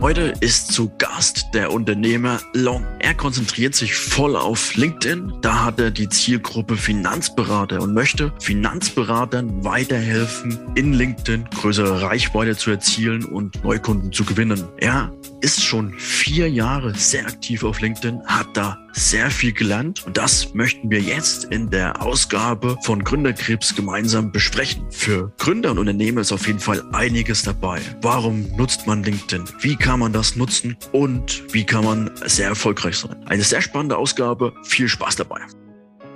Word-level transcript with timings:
Heute 0.00 0.32
ist 0.40 0.72
zu 0.72 0.90
Gast 0.96 1.48
der 1.52 1.72
Unternehmer 1.72 2.40
Long. 2.54 2.86
Er 3.00 3.14
konzentriert 3.14 3.74
sich 3.74 3.94
voll 3.94 4.34
auf 4.34 4.74
LinkedIn. 4.74 5.34
Da 5.42 5.64
hat 5.64 5.78
er 5.78 5.90
die 5.90 6.08
Zielgruppe 6.08 6.76
Finanzberater 6.76 7.82
und 7.82 7.92
möchte 7.92 8.32
Finanzberatern 8.40 9.62
weiterhelfen, 9.62 10.58
in 10.74 10.94
LinkedIn 10.94 11.44
größere 11.54 12.00
Reichweite 12.00 12.56
zu 12.56 12.70
erzielen 12.70 13.26
und 13.26 13.62
Neukunden 13.62 14.10
zu 14.10 14.24
gewinnen. 14.24 14.64
Er 14.78 15.12
ist 15.40 15.62
schon 15.62 15.94
vier 15.98 16.50
Jahre 16.50 16.94
sehr 16.94 17.26
aktiv 17.26 17.64
auf 17.64 17.80
LinkedIn, 17.80 18.20
hat 18.26 18.48
da 18.54 18.78
sehr 18.92 19.30
viel 19.30 19.52
gelernt 19.52 20.04
und 20.06 20.16
das 20.16 20.52
möchten 20.54 20.90
wir 20.90 21.00
jetzt 21.00 21.44
in 21.44 21.70
der 21.70 22.02
Ausgabe 22.02 22.76
von 22.82 23.02
Gründerkrebs 23.02 23.74
gemeinsam 23.74 24.32
besprechen. 24.32 24.84
Für 24.90 25.32
Gründer 25.38 25.70
und 25.70 25.78
Unternehmer 25.78 26.20
ist 26.22 26.32
auf 26.32 26.46
jeden 26.46 26.58
Fall 26.58 26.82
einiges 26.92 27.42
dabei. 27.42 27.80
Warum 28.02 28.46
nutzt 28.56 28.86
man 28.86 29.02
LinkedIn? 29.02 29.44
Wie 29.60 29.76
kann 29.76 30.00
man 30.00 30.12
das 30.12 30.36
nutzen? 30.36 30.76
Und 30.92 31.42
wie 31.52 31.64
kann 31.64 31.84
man 31.84 32.10
sehr 32.26 32.48
erfolgreich 32.48 32.96
sein? 32.96 33.16
Eine 33.26 33.42
sehr 33.42 33.62
spannende 33.62 33.96
Ausgabe. 33.96 34.52
Viel 34.64 34.88
Spaß 34.88 35.16
dabei. 35.16 35.40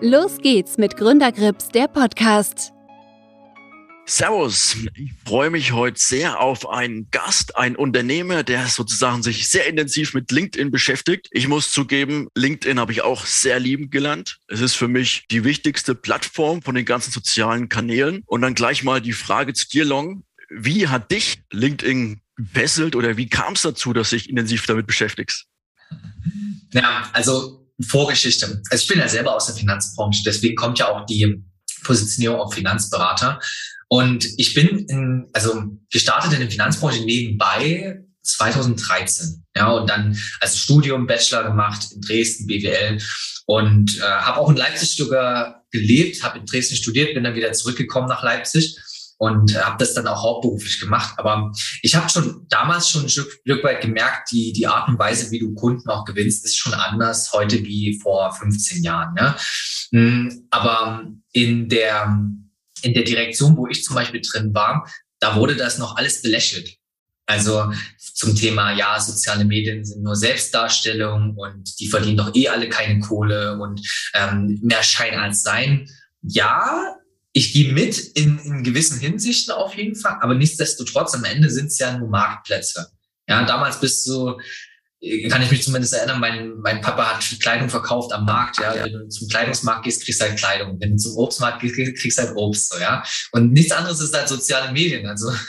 Los 0.00 0.38
geht's 0.38 0.76
mit 0.76 0.96
Gründergrips, 0.96 1.68
der 1.68 1.88
Podcast. 1.88 2.73
Servus, 4.06 4.76
ich 4.94 5.12
freue 5.24 5.48
mich 5.48 5.72
heute 5.72 5.98
sehr 5.98 6.40
auf 6.40 6.68
einen 6.68 7.10
Gast, 7.10 7.56
einen 7.56 7.74
Unternehmer, 7.74 8.42
der 8.42 8.66
sozusagen 8.66 9.22
sich 9.22 9.48
sehr 9.48 9.66
intensiv 9.66 10.12
mit 10.12 10.30
LinkedIn 10.30 10.70
beschäftigt. 10.70 11.28
Ich 11.30 11.48
muss 11.48 11.72
zugeben, 11.72 12.28
LinkedIn 12.34 12.78
habe 12.78 12.92
ich 12.92 13.00
auch 13.00 13.24
sehr 13.24 13.58
liebend 13.58 13.90
gelernt. 13.90 14.40
Es 14.46 14.60
ist 14.60 14.74
für 14.74 14.88
mich 14.88 15.24
die 15.30 15.42
wichtigste 15.42 15.94
Plattform 15.94 16.60
von 16.60 16.74
den 16.74 16.84
ganzen 16.84 17.12
sozialen 17.12 17.70
Kanälen. 17.70 18.22
Und 18.26 18.42
dann 18.42 18.54
gleich 18.54 18.84
mal 18.84 19.00
die 19.00 19.14
Frage 19.14 19.54
zu 19.54 19.68
dir, 19.68 19.86
Long. 19.86 20.24
Wie 20.50 20.88
hat 20.88 21.10
dich 21.10 21.42
LinkedIn 21.50 22.20
gefesselt 22.36 22.96
oder 22.96 23.16
wie 23.16 23.28
kam 23.28 23.54
es 23.54 23.62
dazu, 23.62 23.94
dass 23.94 24.10
du 24.10 24.16
dich 24.16 24.28
intensiv 24.28 24.66
damit 24.66 24.86
beschäftigst? 24.86 25.46
Ja, 26.72 27.08
also 27.14 27.66
Vorgeschichte. 27.80 28.60
Also 28.70 28.82
ich 28.82 28.88
bin 28.88 28.98
ja 28.98 29.08
selber 29.08 29.34
aus 29.34 29.46
der 29.46 29.54
Finanzbranche, 29.54 30.22
deswegen 30.26 30.56
kommt 30.56 30.78
ja 30.78 30.88
auch 30.88 31.06
die 31.06 31.42
Positionierung 31.82 32.40
auf 32.40 32.54
Finanzberater. 32.54 33.40
Und 33.88 34.26
ich 34.36 34.54
bin 34.54 34.86
in, 34.88 35.28
also 35.32 35.62
gestartet 35.90 36.32
in 36.32 36.40
der 36.40 36.50
Finanzbranche 36.50 37.04
nebenbei 37.04 38.00
2013. 38.22 39.44
Ja, 39.56 39.70
und 39.70 39.88
dann 39.88 40.18
als 40.40 40.58
Studium 40.58 41.06
Bachelor 41.06 41.44
gemacht 41.44 41.92
in 41.92 42.00
Dresden, 42.00 42.46
BWL 42.46 42.98
und 43.46 43.98
äh, 43.98 44.02
habe 44.02 44.40
auch 44.40 44.50
in 44.50 44.56
Leipzig 44.56 44.96
sogar 44.96 45.64
gelebt, 45.70 46.22
habe 46.22 46.38
in 46.38 46.46
Dresden 46.46 46.76
studiert, 46.76 47.14
bin 47.14 47.24
dann 47.24 47.36
wieder 47.36 47.52
zurückgekommen 47.52 48.08
nach 48.08 48.22
Leipzig 48.22 48.76
und 49.18 49.56
habe 49.62 49.76
das 49.78 49.94
dann 49.94 50.06
auch 50.06 50.22
hauptberuflich 50.22 50.80
gemacht. 50.80 51.14
Aber 51.18 51.52
ich 51.82 51.94
habe 51.94 52.08
schon 52.08 52.46
damals 52.48 52.88
schon 52.88 53.02
ein 53.02 53.08
Stück, 53.08 53.30
Stück 53.44 53.62
weit 53.62 53.80
gemerkt, 53.80 54.32
die, 54.32 54.52
die 54.52 54.66
Art 54.66 54.88
und 54.88 54.98
Weise, 54.98 55.30
wie 55.30 55.38
du 55.38 55.54
Kunden 55.54 55.88
auch 55.88 56.04
gewinnst, 56.04 56.44
ist 56.44 56.56
schon 56.56 56.74
anders 56.74 57.32
heute 57.32 57.62
wie 57.62 58.00
vor 58.02 58.32
15 58.32 58.82
Jahren. 58.82 59.14
Ne? 59.14 59.36
Hm, 59.92 60.46
aber 60.50 61.06
in 61.32 61.68
der 61.68 62.18
in 62.84 62.94
der 62.94 63.04
Direktion, 63.04 63.56
wo 63.56 63.66
ich 63.66 63.82
zum 63.84 63.94
Beispiel 63.94 64.20
drin 64.20 64.54
war, 64.54 64.88
da 65.20 65.36
wurde 65.36 65.56
das 65.56 65.78
noch 65.78 65.96
alles 65.96 66.22
belächelt. 66.22 66.76
Also 67.26 67.72
zum 68.12 68.36
Thema, 68.36 68.72
ja, 68.72 69.00
soziale 69.00 69.44
Medien 69.46 69.84
sind 69.84 70.02
nur 70.02 70.14
Selbstdarstellung 70.14 71.34
und 71.36 71.80
die 71.80 71.88
verdienen 71.88 72.18
doch 72.18 72.34
eh 72.34 72.48
alle 72.48 72.68
keine 72.68 73.00
Kohle 73.00 73.58
und 73.58 73.80
ähm, 74.12 74.58
mehr 74.62 74.82
Schein 74.82 75.18
als 75.18 75.42
Sein. 75.42 75.88
Ja, 76.20 76.96
ich 77.32 77.52
gehe 77.52 77.72
mit 77.72 77.98
in, 77.98 78.38
in 78.40 78.62
gewissen 78.62 79.00
Hinsichten 79.00 79.52
auf 79.52 79.74
jeden 79.74 79.96
Fall, 79.96 80.18
aber 80.20 80.34
nichtsdestotrotz, 80.34 81.14
am 81.14 81.24
Ende 81.24 81.50
sind 81.50 81.66
es 81.66 81.78
ja 81.78 81.96
nur 81.96 82.08
Marktplätze. 82.08 82.88
Ja, 83.26 83.44
damals 83.44 83.80
bist 83.80 84.06
du 84.06 84.38
kann 85.28 85.42
ich 85.42 85.50
mich 85.50 85.62
zumindest 85.62 85.94
erinnern, 85.94 86.20
mein, 86.20 86.54
mein 86.60 86.80
Papa 86.80 87.14
hat 87.14 87.40
Kleidung 87.40 87.68
verkauft 87.68 88.12
am 88.12 88.24
Markt, 88.24 88.58
ja. 88.58 88.74
Wenn 88.74 88.92
du 88.92 89.08
zum 89.08 89.28
Kleidungsmarkt 89.28 89.84
gehst, 89.84 90.04
kriegst 90.04 90.20
du 90.20 90.26
halt 90.26 90.38
Kleidung. 90.38 90.78
Wenn 90.80 90.92
du 90.92 90.96
zum 90.96 91.16
Obstmarkt 91.16 91.60
gehst, 91.60 91.76
kriegst 91.76 92.18
du 92.18 92.22
halt 92.22 92.36
Obst, 92.36 92.72
so, 92.72 92.78
ja. 92.78 93.02
Und 93.32 93.52
nichts 93.52 93.72
anderes 93.72 94.00
ist 94.00 94.14
halt 94.14 94.28
soziale 94.28 94.72
Medien, 94.72 95.06
also. 95.06 95.32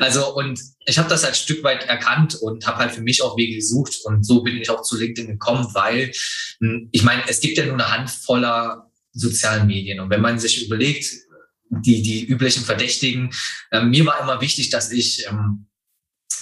Also, 0.00 0.34
und 0.34 0.58
ich 0.86 0.98
habe 0.98 1.08
das 1.08 1.22
halt 1.22 1.34
ein 1.34 1.38
Stück 1.38 1.62
weit 1.62 1.84
erkannt 1.84 2.34
und 2.34 2.66
habe 2.66 2.78
halt 2.78 2.90
für 2.90 3.00
mich 3.00 3.22
auch 3.22 3.36
Wege 3.36 3.54
gesucht. 3.54 3.96
Und 4.02 4.26
so 4.26 4.42
bin 4.42 4.56
ich 4.56 4.68
auch 4.68 4.82
zu 4.82 4.98
LinkedIn 4.98 5.30
gekommen, 5.30 5.68
weil 5.72 6.10
hm, 6.58 6.88
ich 6.90 7.04
meine, 7.04 7.22
es 7.28 7.38
gibt 7.38 7.56
ja 7.58 7.64
nur 7.64 7.74
eine 7.74 7.92
Handvoller 7.92 8.90
sozialen 9.12 9.68
Medien. 9.68 10.00
Und 10.00 10.10
wenn 10.10 10.20
man 10.20 10.40
sich 10.40 10.66
überlegt, 10.66 11.06
die, 11.70 12.02
die 12.02 12.24
üblichen 12.24 12.64
Verdächtigen, 12.64 13.30
äh, 13.70 13.82
mir 13.82 14.04
war 14.04 14.20
immer 14.20 14.40
wichtig, 14.40 14.70
dass 14.70 14.90
ich 14.90 15.26
ähm, 15.28 15.66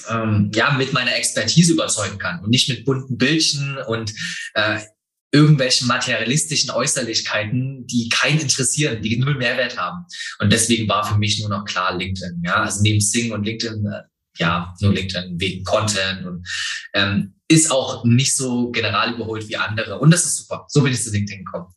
ähm, 0.08 0.50
ja 0.54 0.72
mit 0.72 0.92
meiner 0.92 1.14
Expertise 1.14 1.72
überzeugen 1.72 2.18
kann 2.18 2.40
und 2.40 2.50
nicht 2.50 2.68
mit 2.68 2.84
bunten 2.84 3.16
Bildchen 3.16 3.78
und 3.86 4.12
äh, 4.54 4.80
irgendwelchen 5.32 5.88
materialistischen 5.88 6.70
Äußerlichkeiten, 6.70 7.86
die 7.86 8.08
keinen 8.10 8.40
interessieren, 8.40 9.00
die 9.02 9.16
null 9.16 9.34
Mehrwert 9.34 9.78
haben. 9.78 10.04
Und 10.38 10.52
deswegen 10.52 10.88
war 10.88 11.04
für 11.04 11.18
mich 11.18 11.40
nur 11.40 11.48
noch 11.48 11.64
klar 11.64 11.96
LinkedIn. 11.96 12.42
Ja, 12.44 12.56
also 12.56 12.82
neben 12.82 13.00
Sing 13.00 13.32
und 13.32 13.44
LinkedIn, 13.44 13.86
äh, 13.86 14.02
ja, 14.38 14.74
nur 14.80 14.92
LinkedIn 14.92 15.40
wegen 15.40 15.64
Content 15.64 16.26
und 16.26 16.46
ähm, 16.94 17.34
ist 17.48 17.70
auch 17.70 18.04
nicht 18.04 18.36
so 18.36 18.70
general 18.70 19.14
überholt 19.14 19.48
wie 19.48 19.56
andere. 19.56 19.98
Und 19.98 20.10
das 20.10 20.24
ist 20.24 20.36
super. 20.36 20.66
So 20.68 20.82
bin 20.82 20.92
ich 20.92 21.02
zu 21.02 21.10
LinkedIn 21.10 21.44
gekommen. 21.44 21.72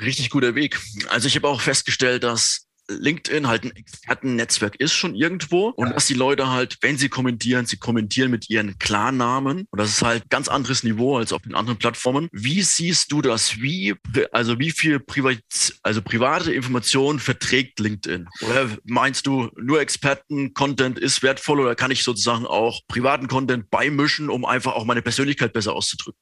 Richtig 0.00 0.28
guter 0.28 0.54
Weg. 0.54 0.78
Also 1.08 1.28
ich 1.28 1.36
habe 1.36 1.48
auch 1.48 1.60
festgestellt, 1.60 2.22
dass 2.22 2.65
LinkedIn 2.88 3.48
halt 3.48 3.64
ein 3.64 3.74
Expertennetzwerk 3.74 4.76
ist 4.76 4.92
schon 4.92 5.14
irgendwo 5.14 5.68
und 5.68 5.90
dass 5.90 6.06
die 6.06 6.14
Leute 6.14 6.50
halt, 6.50 6.78
wenn 6.82 6.98
sie 6.98 7.08
kommentieren, 7.08 7.66
sie 7.66 7.76
kommentieren 7.76 8.30
mit 8.30 8.48
ihren 8.48 8.78
Klarnamen 8.78 9.66
und 9.70 9.78
das 9.78 9.90
ist 9.90 10.02
halt 10.02 10.28
ganz 10.30 10.48
anderes 10.48 10.84
Niveau 10.84 11.16
als 11.16 11.32
auf 11.32 11.42
den 11.42 11.54
anderen 11.54 11.78
Plattformen. 11.78 12.28
Wie 12.32 12.62
siehst 12.62 13.12
du 13.12 13.22
das? 13.22 13.60
Wie, 13.60 13.94
also 14.32 14.58
wie 14.58 14.70
viel 14.70 15.00
Privat, 15.00 15.38
also 15.82 16.02
private 16.02 16.52
Informationen 16.52 17.18
verträgt 17.18 17.80
LinkedIn? 17.80 18.28
Oder 18.42 18.68
meinst 18.84 19.26
du, 19.26 19.50
nur 19.56 19.80
Experten-Content 19.80 20.98
ist 20.98 21.22
wertvoll 21.22 21.60
oder 21.60 21.74
kann 21.74 21.90
ich 21.90 22.04
sozusagen 22.04 22.46
auch 22.46 22.80
privaten 22.88 23.26
Content 23.26 23.70
beimischen, 23.70 24.30
um 24.30 24.44
einfach 24.44 24.74
auch 24.74 24.84
meine 24.84 25.02
Persönlichkeit 25.02 25.52
besser 25.52 25.74
auszudrücken? 25.74 26.20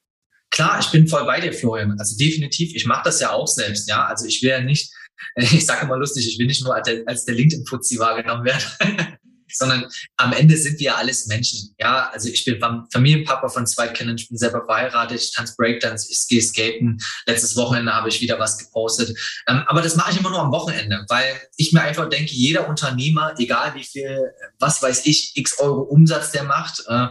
Klar, 0.51 0.79
ich 0.79 0.87
bin 0.87 1.07
voll 1.07 1.25
bei 1.25 1.41
dir, 1.41 1.51
Florian. 1.51 1.99
Also 1.99 2.17
definitiv, 2.17 2.73
ich 2.73 2.85
mache 2.85 3.01
das 3.03 3.19
ja 3.19 3.31
auch 3.31 3.47
selbst, 3.47 3.89
ja. 3.89 4.05
Also 4.05 4.25
ich 4.25 4.41
will 4.41 4.49
ja 4.49 4.61
nicht 4.61 4.94
ich 5.35 5.65
sage 5.65 5.85
immer 5.85 5.97
lustig, 5.97 6.27
ich 6.27 6.39
will 6.39 6.47
nicht 6.47 6.63
nur 6.63 6.75
als 6.75 6.87
der, 6.87 7.03
als 7.05 7.25
der 7.25 7.35
LinkedIn-Fuzzi 7.35 7.99
wahrgenommen 7.99 8.45
werden, 8.45 9.17
sondern 9.57 9.85
am 10.17 10.33
Ende 10.33 10.57
sind 10.57 10.79
wir 10.79 10.85
ja 10.85 10.95
alles 10.95 11.27
Menschen. 11.27 11.73
Ja, 11.79 12.09
also 12.11 12.29
ich 12.29 12.45
bin 12.45 12.59
Familienpapa 12.91 13.49
von 13.49 13.65
zwei 13.65 13.87
Kindern, 13.87 14.17
ich 14.17 14.29
bin 14.29 14.37
selber 14.37 14.63
verheiratet, 14.65 15.21
ich 15.21 15.31
tanze 15.31 15.55
Breakdance, 15.57 16.07
ich 16.11 16.27
gehe 16.27 16.41
skaten. 16.41 16.99
Letztes 17.25 17.55
Wochenende 17.55 17.93
habe 17.93 18.09
ich 18.09 18.21
wieder 18.21 18.39
was 18.39 18.57
gepostet. 18.57 19.17
Ähm, 19.47 19.63
aber 19.67 19.81
das 19.81 19.95
mache 19.95 20.11
ich 20.11 20.19
immer 20.19 20.29
nur 20.29 20.39
am 20.39 20.51
Wochenende, 20.51 21.05
weil 21.09 21.39
ich 21.57 21.73
mir 21.73 21.81
einfach 21.81 22.09
denke, 22.09 22.33
jeder 22.33 22.67
Unternehmer, 22.67 23.33
egal 23.37 23.73
wie 23.75 23.83
viel, 23.83 24.31
was 24.59 24.81
weiß 24.81 25.05
ich, 25.05 25.31
x 25.35 25.59
Euro 25.59 25.81
Umsatz 25.81 26.31
der 26.31 26.43
macht, 26.43 26.83
äh, 26.87 27.07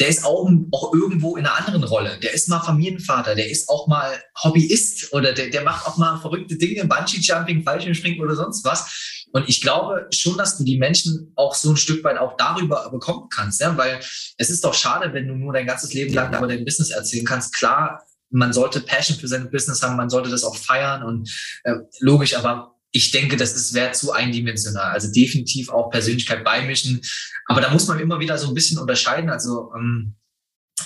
der 0.00 0.08
ist 0.08 0.24
auch, 0.24 0.48
auch 0.72 0.94
irgendwo 0.94 1.36
in 1.36 1.46
einer 1.46 1.56
anderen 1.56 1.84
Rolle. 1.84 2.18
Der 2.22 2.32
ist 2.32 2.48
mal 2.48 2.60
Familienvater, 2.60 3.34
der 3.34 3.50
ist 3.50 3.68
auch 3.68 3.86
mal 3.86 4.12
Hobbyist 4.42 5.12
oder 5.12 5.32
der, 5.32 5.50
der 5.50 5.62
macht 5.62 5.86
auch 5.86 5.96
mal 5.96 6.18
verrückte 6.18 6.56
Dinge, 6.56 6.84
Bungee-Jumping, 6.84 7.62
Fallschirmspringen 7.62 8.20
oder 8.20 8.36
sonst 8.36 8.64
was. 8.64 9.15
Und 9.32 9.48
ich 9.48 9.60
glaube 9.60 10.06
schon, 10.10 10.38
dass 10.38 10.56
du 10.56 10.64
die 10.64 10.78
Menschen 10.78 11.32
auch 11.36 11.54
so 11.54 11.70
ein 11.70 11.76
Stück 11.76 12.02
weit 12.04 12.18
auch 12.18 12.36
darüber 12.36 12.88
bekommen 12.90 13.28
kannst, 13.28 13.60
ja? 13.60 13.76
weil 13.76 14.00
es 14.38 14.50
ist 14.50 14.64
doch 14.64 14.74
schade, 14.74 15.12
wenn 15.12 15.28
du 15.28 15.34
nur 15.34 15.52
dein 15.52 15.66
ganzes 15.66 15.92
Leben 15.92 16.14
lang 16.14 16.34
über 16.36 16.46
dein 16.46 16.64
Business 16.64 16.90
erzählen 16.90 17.24
kannst. 17.24 17.54
Klar, 17.54 18.02
man 18.30 18.52
sollte 18.52 18.80
Passion 18.80 19.18
für 19.18 19.28
sein 19.28 19.50
Business 19.50 19.82
haben, 19.82 19.96
man 19.96 20.10
sollte 20.10 20.30
das 20.30 20.44
auch 20.44 20.56
feiern 20.56 21.02
und 21.02 21.30
äh, 21.64 21.74
logisch, 22.00 22.36
aber 22.36 22.76
ich 22.92 23.10
denke, 23.10 23.36
das 23.36 23.54
ist 23.54 23.74
wäre 23.74 23.92
zu 23.92 24.12
eindimensional. 24.12 24.92
Also 24.92 25.12
definitiv 25.12 25.68
auch 25.68 25.90
Persönlichkeit 25.90 26.42
beimischen. 26.44 27.02
Aber 27.46 27.60
da 27.60 27.70
muss 27.70 27.86
man 27.88 28.00
immer 28.00 28.20
wieder 28.20 28.38
so 28.38 28.48
ein 28.48 28.54
bisschen 28.54 28.78
unterscheiden. 28.78 29.28
Also 29.28 29.70
ähm, 29.76 30.16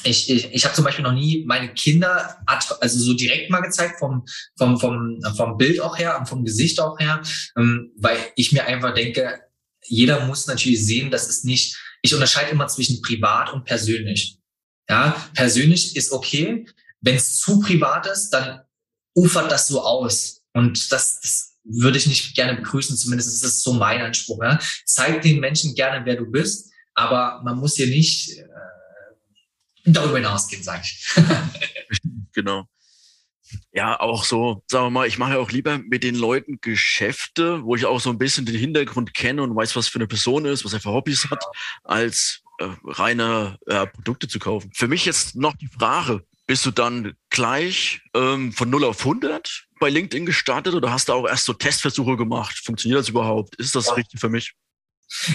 ich, 0.04 0.30
ich, 0.30 0.52
ich 0.52 0.64
habe 0.64 0.74
zum 0.74 0.84
Beispiel 0.84 1.02
noch 1.02 1.12
nie 1.12 1.44
meine 1.46 1.72
Kinder 1.74 2.38
also 2.46 2.98
so 2.98 3.12
direkt 3.14 3.50
mal 3.50 3.60
gezeigt 3.60 3.98
vom, 3.98 4.24
vom, 4.56 4.78
vom, 4.78 5.20
vom 5.36 5.56
Bild 5.56 5.80
auch 5.80 5.98
her 5.98 6.18
und 6.18 6.28
vom 6.28 6.44
Gesicht 6.44 6.80
auch 6.80 6.98
her, 6.98 7.22
ähm, 7.56 7.92
weil 7.96 8.16
ich 8.36 8.52
mir 8.52 8.66
einfach 8.66 8.94
denke, 8.94 9.40
jeder 9.84 10.26
muss 10.26 10.46
natürlich 10.46 10.86
sehen, 10.86 11.10
dass 11.10 11.28
es 11.28 11.44
nicht, 11.44 11.76
ich 12.02 12.14
unterscheide 12.14 12.50
immer 12.50 12.68
zwischen 12.68 13.02
privat 13.02 13.52
und 13.52 13.64
persönlich. 13.64 14.38
Ja, 14.88 15.30
persönlich 15.34 15.96
ist 15.96 16.12
okay. 16.12 16.66
Wenn 17.00 17.16
es 17.16 17.38
zu 17.38 17.60
privat 17.60 18.06
ist, 18.06 18.30
dann 18.30 18.60
ufert 19.14 19.50
das 19.50 19.68
so 19.68 19.82
aus. 19.82 20.42
Und 20.52 20.92
das, 20.92 21.20
das 21.20 21.56
würde 21.64 21.98
ich 21.98 22.06
nicht 22.06 22.34
gerne 22.34 22.56
begrüßen, 22.56 22.96
zumindest 22.96 23.32
ist 23.32 23.44
das 23.44 23.62
so 23.62 23.72
mein 23.72 24.00
Anspruch. 24.00 24.42
Ja. 24.42 24.58
Zeig 24.84 25.22
den 25.22 25.40
Menschen 25.40 25.74
gerne, 25.74 26.04
wer 26.04 26.16
du 26.16 26.26
bist 26.26 26.70
aber 27.00 27.40
man 27.44 27.58
muss 27.58 27.76
hier 27.76 27.86
nicht 27.86 28.38
äh, 28.38 28.44
darüber 29.84 30.16
hinausgehen, 30.16 30.62
sage 30.62 30.82
ich. 30.84 31.14
genau. 32.32 32.66
Ja, 33.72 33.98
auch 33.98 34.24
so, 34.24 34.62
sagen 34.68 34.86
wir 34.86 34.90
mal, 34.90 35.08
ich 35.08 35.18
mache 35.18 35.32
ja 35.32 35.38
auch 35.38 35.50
lieber 35.50 35.78
mit 35.78 36.04
den 36.04 36.14
Leuten 36.14 36.58
Geschäfte, 36.60 37.64
wo 37.64 37.74
ich 37.74 37.84
auch 37.84 38.00
so 38.00 38.10
ein 38.10 38.18
bisschen 38.18 38.46
den 38.46 38.56
Hintergrund 38.56 39.14
kenne 39.14 39.42
und 39.42 39.54
weiß, 39.54 39.74
was 39.76 39.88
für 39.88 39.98
eine 39.98 40.06
Person 40.06 40.44
ist, 40.44 40.64
was 40.64 40.72
er 40.72 40.80
für 40.80 40.92
Hobbys 40.92 41.30
hat, 41.30 41.44
als 41.82 42.42
äh, 42.58 42.68
reine 42.84 43.58
äh, 43.66 43.86
Produkte 43.86 44.28
zu 44.28 44.38
kaufen. 44.38 44.70
Für 44.74 44.88
mich 44.88 45.04
jetzt 45.04 45.34
noch 45.34 45.56
die 45.56 45.68
Frage, 45.68 46.24
bist 46.46 46.66
du 46.66 46.70
dann 46.72 47.14
gleich 47.28 48.00
ähm, 48.14 48.52
von 48.52 48.70
0 48.70 48.84
auf 48.84 49.00
100 49.00 49.66
bei 49.78 49.88
LinkedIn 49.88 50.26
gestartet 50.26 50.74
oder 50.74 50.92
hast 50.92 51.08
du 51.08 51.12
auch 51.12 51.26
erst 51.26 51.44
so 51.44 51.52
Testversuche 51.52 52.16
gemacht? 52.16 52.58
Funktioniert 52.64 53.00
das 53.00 53.08
überhaupt? 53.08 53.54
Ist 53.56 53.76
das 53.76 53.86
ja. 53.86 53.94
richtig 53.94 54.20
für 54.20 54.28
mich? 54.28 54.54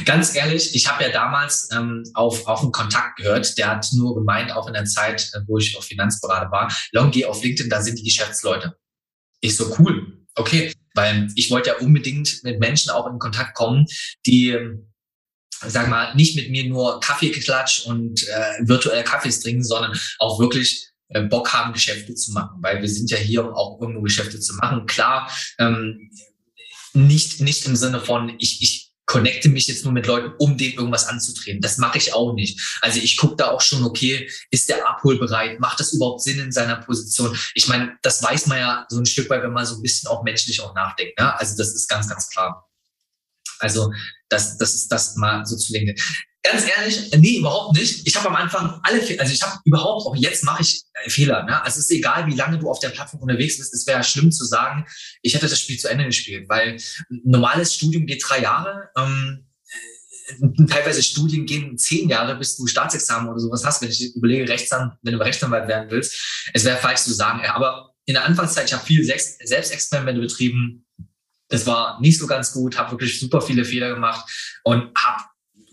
Ganz 0.06 0.36
ehrlich, 0.36 0.74
ich 0.74 0.90
habe 0.90 1.04
ja 1.04 1.10
damals 1.10 1.70
ähm, 1.74 2.04
auf, 2.14 2.48
auf 2.48 2.62
einen 2.62 2.72
Kontakt 2.72 3.18
gehört, 3.18 3.58
der 3.58 3.68
hat 3.68 3.88
nur 3.94 4.16
gemeint, 4.16 4.52
auch 4.52 4.68
in 4.68 4.74
der 4.74 4.86
Zeit, 4.86 5.32
äh, 5.34 5.40
wo 5.48 5.58
ich 5.58 5.78
auf 5.78 5.86
Finanzberater 5.86 6.50
war, 6.52 6.74
Long, 6.92 7.12
geh 7.12 7.26
auf 7.26 7.44
LinkedIn, 7.44 7.70
da 7.70 7.82
sind 7.82 8.00
die 8.00 8.04
Geschäftsleute. 8.04 8.78
Ich 9.42 9.58
so, 9.58 9.76
cool, 9.78 10.26
okay, 10.36 10.74
weil 10.94 11.28
ich 11.36 11.52
wollte 11.52 11.70
ja 11.70 11.78
unbedingt 11.78 12.44
mit 12.44 12.60
Menschen 12.60 12.90
auch 12.90 13.06
in 13.08 13.20
Kontakt 13.20 13.56
kommen, 13.56 13.86
die, 14.26 14.52
ähm, 14.52 14.92
sag 15.66 15.90
mal, 15.90 16.16
nicht 16.16 16.36
mit 16.36 16.50
mir 16.50 16.66
nur 16.66 17.00
Kaffeeklatsch 17.02 17.86
und 17.86 18.28
äh, 18.28 18.54
virtuelle 18.62 19.04
Kaffees 19.04 19.42
trinken, 19.42 19.64
sondern 19.64 19.98
auch 20.20 20.40
wirklich 20.40 20.90
äh, 21.10 21.22
Bock 21.22 21.54
haben, 21.54 21.74
Geschäfte 21.74 22.16
zu 22.16 22.32
machen, 22.32 22.62
weil 22.62 22.82
wir 22.82 22.90
sind 22.90 23.12
ja 23.12 23.18
hier, 23.18 23.46
um 23.46 23.54
auch 23.54 23.80
irgendwo 23.82 24.02
Geschäfte 24.02 24.40
zu 24.40 24.56
machen. 24.56 24.86
Klar, 24.86 25.30
ähm, 25.60 26.10
nicht, 26.94 27.42
nicht 27.42 27.66
im 27.66 27.76
Sinne 27.76 28.00
von, 28.00 28.36
ich, 28.40 28.62
ich 28.62 28.85
connecte 29.06 29.50
mich 29.50 29.68
jetzt 29.68 29.84
nur 29.84 29.94
mit 29.94 30.08
Leuten, 30.08 30.34
um 30.40 30.58
denen 30.58 30.76
irgendwas 30.76 31.08
anzutreten. 31.08 31.62
Das 31.62 31.78
mache 31.78 31.98
ich 31.98 32.14
auch 32.14 32.34
nicht. 32.34 32.60
Also 32.82 33.00
ich 33.00 33.18
gucke 33.18 33.36
da 33.36 33.52
auch 33.52 33.62
schon, 33.62 33.84
okay, 33.84 34.30
ist 34.52 34.70
der 34.70 34.88
abholbereit? 34.88 35.60
Macht 35.60 35.80
das 35.80 35.94
überhaupt 35.94 36.22
Sinn 36.22 36.40
in 36.40 36.52
seiner 36.52 36.78
Position? 36.78 37.38
Ich 37.54 37.68
meine, 37.68 37.98
das 38.02 38.24
weiß 38.24 38.48
man 38.48 38.58
ja 38.58 38.86
so 38.90 39.00
ein 39.00 39.06
Stück 39.06 39.30
weit, 39.30 39.44
wenn 39.44 39.54
man 39.54 39.66
so 39.66 39.76
ein 39.76 39.82
bisschen 39.82 40.10
auch 40.10 40.24
menschlich 40.24 40.62
auch 40.62 40.74
nachdenkt. 40.74 41.20
Ne? 41.20 41.38
Also 41.38 41.56
das 41.56 41.74
ist 41.74 41.88
ganz, 41.88 42.10
ganz 42.10 42.30
klar. 42.30 42.68
Also 43.60 43.92
das, 44.30 44.58
das 44.58 44.74
ist 44.74 44.92
das 44.92 45.16
mal 45.16 45.46
so 45.46 45.56
zu 45.56 45.74
legen. 45.74 45.96
Ganz 46.52 46.64
ehrlich, 46.78 47.12
nee, 47.18 47.40
überhaupt 47.40 47.76
nicht. 47.76 48.06
Ich 48.06 48.16
habe 48.16 48.30
am 48.30 48.36
Anfang 48.36 48.80
alle, 48.84 49.00
also 49.20 49.34
ich 49.34 49.42
habe 49.42 49.60
überhaupt, 49.66 50.06
auch 50.06 50.16
jetzt 50.16 50.44
mache 50.44 50.62
ich 50.62 50.84
äh, 50.94 51.10
Fehler. 51.10 51.44
Ne? 51.44 51.62
Also 51.64 51.80
es 51.80 51.86
ist 51.86 51.92
egal, 51.92 52.28
wie 52.28 52.36
lange 52.36 52.60
du 52.60 52.70
auf 52.70 52.80
der 52.80 52.90
Plattform 52.90 53.22
unterwegs 53.22 53.58
bist. 53.58 53.74
Es 53.74 53.88
wäre 53.88 54.04
schlimm 54.04 54.32
zu 54.32 54.46
sagen, 54.46 54.86
ich 55.24 55.34
hätte 55.34 55.48
das 55.48 55.60
Spiel 55.60 55.80
zu 55.80 55.88
Ende 55.88 56.06
gespielt, 56.06 56.48
weil 56.48 56.78
ein 57.10 57.22
normales 57.24 57.74
Studium 57.74 58.06
geht 58.06 58.24
drei 58.28 58.42
Jahre. 58.42 58.90
Ähm, 58.96 59.48
äh, 60.40 60.66
teilweise 60.68 61.02
Studien 61.02 61.48
gehen 61.48 61.80
zehn 61.80 62.10
Jahre, 62.10 62.36
bis 62.36 62.58
du 62.58 62.68
Staatsexamen 62.68 63.28
oder 63.28 63.40
sowas 63.40 63.66
hast. 63.66 63.82
Wenn 63.82 63.90
ich 63.90 64.16
überlege, 64.16 64.48
Rechtsanwalt, 64.48 65.00
wenn 65.02 65.14
du 65.14 65.20
Rechtsanwalt 65.20 65.68
werden 65.68 65.90
willst, 65.90 66.52
es 66.54 66.64
wäre 66.64 66.78
falsch 66.78 67.02
zu 67.02 67.14
sagen. 67.14 67.44
Aber 67.48 67.96
in 68.06 68.14
der 68.14 68.26
Anfangszeit, 68.26 68.66
ich 68.66 68.74
habe 68.74 68.86
viel 68.86 69.04
Selbstexperimente 69.04 70.22
betrieben. 70.22 70.86
Das 71.48 71.66
war 71.66 72.00
nicht 72.02 72.20
so 72.20 72.28
ganz 72.28 72.52
gut, 72.52 72.78
habe 72.78 72.92
wirklich 72.92 73.20
super 73.20 73.42
viele 73.42 73.66
Fehler 73.66 73.94
gemacht 73.94 74.30
und 74.64 74.92
habe 74.96 75.24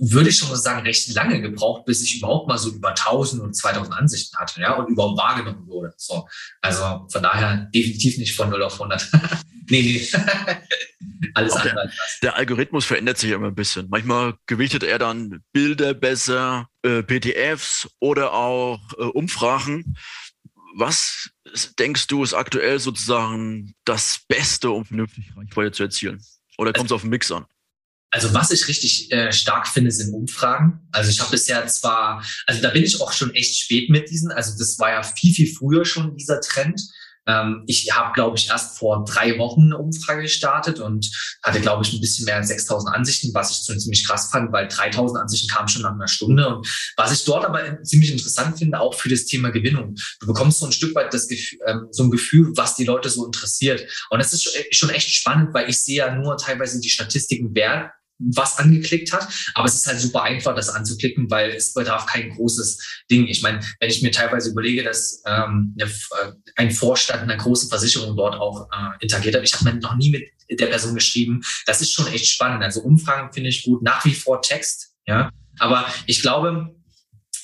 würde 0.05 0.31
ich 0.31 0.37
schon 0.37 0.49
mal 0.49 0.57
sagen, 0.57 0.85
recht 0.85 1.15
lange 1.15 1.41
gebraucht, 1.41 1.85
bis 1.85 2.03
ich 2.03 2.19
überhaupt 2.19 2.49
mal 2.49 2.59
so 2.59 2.71
über 2.71 2.89
1000 2.89 3.41
und 3.41 3.55
2000 3.55 3.95
Ansichten 3.95 4.37
hatte, 4.37 4.61
ja, 4.61 4.75
und 4.75 4.91
überhaupt 4.91 5.17
wahrgenommen 5.17 5.65
wurde. 5.69 5.95
So. 5.97 6.27
Also 6.61 7.07
von 7.09 7.23
daher 7.23 7.69
definitiv 7.73 8.19
nicht 8.19 8.35
von 8.35 8.51
0 8.51 8.65
auf 8.65 8.73
100. 8.75 9.09
nee, 9.71 9.83
nee. 9.83 10.09
Alles 11.35 11.53
andere. 11.53 11.75
Der, 11.75 11.93
der, 12.23 12.37
Algorithmus 12.37 12.85
verändert 12.85 13.19
sich 13.19 13.31
immer 13.31 13.47
ein 13.47 13.55
bisschen. 13.55 13.87
Manchmal 13.91 14.35
gewichtet 14.47 14.83
er 14.83 14.99
dann 14.99 15.45
Bilder 15.53 15.95
besser, 15.95 16.69
äh, 16.83 17.05
PDFs 17.05 17.89
oder 18.01 18.33
auch 18.33 18.81
äh, 18.99 19.05
Umfragen. 19.05 19.97
Was 20.75 21.31
denkst 21.79 22.09
du 22.09 22.25
ist 22.25 22.35
aktuell 22.35 22.81
sozusagen 22.81 23.75
das 23.85 24.23
Beste, 24.27 24.71
um 24.71 24.85
vernünftig 24.85 25.33
Reichweite 25.37 25.71
zu 25.71 25.85
erzielen? 25.85 26.21
Oder 26.59 26.73
kommt 26.73 26.87
es 26.87 26.93
auf 26.93 27.03
den 27.03 27.11
Mix 27.11 27.31
an? 27.31 27.47
Also 28.13 28.35
was 28.35 28.51
ich 28.51 28.69
richtig 28.69 29.11
äh, 29.11 29.33
stark 29.33 29.67
finde, 29.67 29.91
sind 29.91 30.13
Umfragen. 30.13 30.87
Also 30.93 31.11
ich 31.11 31.21
habe 31.21 31.31
bisher 31.31 31.67
zwar, 31.67 32.23
also 32.47 32.61
da 32.61 32.69
bin 32.69 32.85
ich 32.85 33.01
auch 33.01 33.13
schon 33.13 33.35
echt 33.35 33.59
spät 33.59 33.89
mit 33.89 34.11
diesen. 34.11 34.31
Also 34.31 34.53
das 34.59 34.79
war 34.79 34.91
ja 34.91 35.03
viel, 35.03 35.35
viel 35.35 35.53
früher 35.53 35.87
schon 35.87 36.15
dieser 36.17 36.41
Trend. 36.43 36.79
Ähm, 37.27 37.63
ich 37.67 37.91
habe, 37.93 38.13
glaube 38.13 38.37
ich, 38.37 38.49
erst 38.51 38.77
vor 38.77 39.05
drei 39.07 39.39
Wochen 39.39 39.63
eine 39.63 39.79
Umfrage 39.79 40.23
gestartet 40.23 40.79
und 40.79 41.09
hatte, 41.43 41.61
glaube 41.61 41.85
ich, 41.85 41.93
ein 41.95 42.01
bisschen 42.01 42.27
mehr 42.27 42.37
als 42.37 42.49
6000 42.49 42.95
Ansichten, 42.95 43.33
was 43.33 43.51
ich 43.51 43.81
ziemlich 43.81 44.07
krass 44.07 44.29
fand, 44.31 44.53
weil 44.53 44.69
3000 44.69 45.23
Ansichten 45.23 45.49
kamen 45.49 45.69
schon 45.69 45.83
nach 45.83 45.95
einer 45.95 46.09
Stunde. 46.09 46.49
Und 46.49 46.67
was 46.97 47.13
ich 47.13 47.25
dort 47.25 47.47
aber 47.47 47.83
ziemlich 47.83 48.11
interessant 48.11 48.59
finde, 48.59 48.79
auch 48.79 48.95
für 48.95 49.09
das 49.09 49.25
Thema 49.25 49.51
Gewinnung. 49.51 49.95
Du 50.21 50.27
bekommst 50.27 50.59
so 50.59 50.67
ein 50.67 50.73
Stück 50.73 50.95
weit 50.95 51.15
das 51.15 51.29
Gefühl, 51.29 51.61
ähm, 51.67 51.87
so 51.93 52.03
ein 52.03 52.11
Gefühl, 52.11 52.53
was 52.57 52.75
die 52.75 52.85
Leute 52.85 53.09
so 53.09 53.25
interessiert. 53.25 53.87
Und 54.11 54.19
das 54.19 54.35
ist 54.35 54.51
schon 54.75 54.91
echt 54.91 55.09
spannend, 55.09 55.55
weil 55.55 55.71
ich 55.71 55.81
sehe 55.83 55.99
ja 55.99 56.15
nur 56.15 56.37
teilweise 56.37 56.81
die 56.81 56.91
Statistiken, 56.91 57.51
wer 57.55 57.93
was 58.35 58.59
angeklickt 58.59 59.13
hat. 59.13 59.29
Aber 59.55 59.67
es 59.67 59.75
ist 59.75 59.87
halt 59.87 60.01
super 60.01 60.23
einfach, 60.23 60.55
das 60.55 60.69
anzuklicken, 60.69 61.31
weil 61.31 61.51
es 61.51 61.73
bedarf 61.73 62.07
kein 62.07 62.31
großes 62.31 63.05
Ding. 63.11 63.27
Ich 63.27 63.43
meine, 63.43 63.61
wenn 63.81 63.91
ich 63.91 64.03
mir 64.03 64.11
teilweise 64.11 64.51
überlege, 64.51 64.83
dass 64.83 65.23
ähm, 65.27 65.75
äh, 65.79 65.87
ein 66.57 66.71
Vorstand 66.71 67.23
einer 67.23 67.37
großen 67.37 67.69
Versicherung 67.69 68.17
dort 68.17 68.35
auch 68.35 68.69
äh, 68.71 68.91
interagiert 69.01 69.37
hat, 69.37 69.43
ich 69.43 69.55
habe 69.55 69.75
noch 69.79 69.97
nie 69.97 70.11
mit 70.11 70.61
der 70.61 70.67
Person 70.67 70.95
geschrieben. 70.95 71.43
Das 71.67 71.81
ist 71.81 71.93
schon 71.93 72.07
echt 72.09 72.27
spannend. 72.27 72.63
Also 72.63 72.81
Umfragen 72.83 73.33
finde 73.33 73.49
ich 73.51 73.65
gut, 73.65 73.83
nach 73.83 74.05
wie 74.05 74.15
vor 74.15 74.43
Text. 74.43 74.93
Ja, 75.07 75.31
aber 75.59 75.87
ich 76.07 76.23
glaube, 76.23 76.75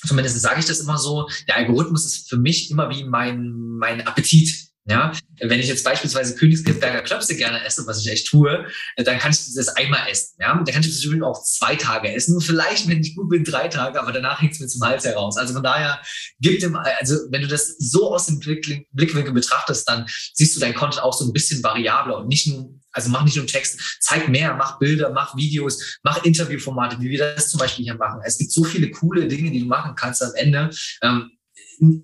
zumindest 0.05 0.39
sage 0.39 0.59
ich 0.59 0.65
das 0.65 0.79
immer 0.79 0.97
so, 0.97 1.29
der 1.47 1.57
Algorithmus 1.57 2.05
ist 2.05 2.29
für 2.29 2.37
mich 2.37 2.71
immer 2.71 2.89
wie 2.89 3.03
mein, 3.03 3.51
mein 3.51 4.05
Appetit. 4.05 4.68
Ja, 4.89 5.11
wenn 5.39 5.59
ich 5.59 5.67
jetzt 5.67 5.83
beispielsweise 5.83 6.35
Königsberger 6.35 7.01
Klöpse 7.01 7.35
gerne 7.35 7.63
esse, 7.63 7.85
was 7.85 8.03
ich 8.03 8.11
echt 8.11 8.27
tue, 8.27 8.65
dann 8.97 9.19
kann 9.19 9.31
ich 9.31 9.53
das 9.53 9.67
einmal 9.69 10.09
essen. 10.09 10.35
Ja, 10.39 10.55
dann 10.55 10.65
kann 10.65 10.81
ich 10.81 10.89
das 10.89 11.03
übrigens 11.03 11.25
auch 11.25 11.43
zwei 11.43 11.75
Tage 11.75 12.11
essen. 12.11 12.41
Vielleicht, 12.41 12.87
wenn 12.87 12.99
ich 12.99 13.15
gut 13.15 13.29
bin, 13.29 13.43
drei 13.43 13.67
Tage, 13.67 14.01
aber 14.01 14.11
danach 14.11 14.41
hängt 14.41 14.53
es 14.53 14.59
mir 14.59 14.67
zum 14.67 14.81
Hals 14.81 15.05
heraus. 15.05 15.37
Also 15.37 15.53
von 15.53 15.61
daher 15.61 16.01
gibt 16.39 16.63
dem, 16.63 16.75
also 16.75 17.17
wenn 17.29 17.41
du 17.41 17.47
das 17.47 17.75
so 17.77 18.15
aus 18.15 18.25
dem 18.25 18.39
Blickwinkel 18.39 19.31
betrachtest, 19.31 19.87
dann 19.87 20.07
siehst 20.33 20.55
du 20.55 20.59
dein 20.59 20.73
Content 20.73 21.03
auch 21.03 21.13
so 21.13 21.23
ein 21.25 21.33
bisschen 21.33 21.61
variabler 21.63 22.17
und 22.17 22.27
nicht 22.27 22.47
nur 22.47 22.79
also 22.91 23.11
mach 23.11 23.23
nicht 23.23 23.37
nur 23.37 23.45
Text, 23.45 23.99
zeig 23.99 24.29
mehr, 24.29 24.55
mach 24.55 24.79
Bilder, 24.79 25.11
mach 25.11 25.35
Videos, 25.37 25.99
mach 26.01 26.23
Interviewformate, 26.23 26.99
wie 26.99 27.11
wir 27.11 27.19
das 27.35 27.49
zum 27.49 27.59
Beispiel 27.59 27.85
hier 27.85 27.93
machen. 27.93 28.21
Es 28.25 28.39
gibt 28.39 28.51
so 28.51 28.63
viele 28.63 28.89
coole 28.89 29.27
Dinge, 29.27 29.51
die 29.51 29.59
du 29.59 29.67
machen 29.67 29.93
kannst 29.95 30.23
am 30.23 30.33
Ende. 30.33 30.71
Ähm, 31.03 31.31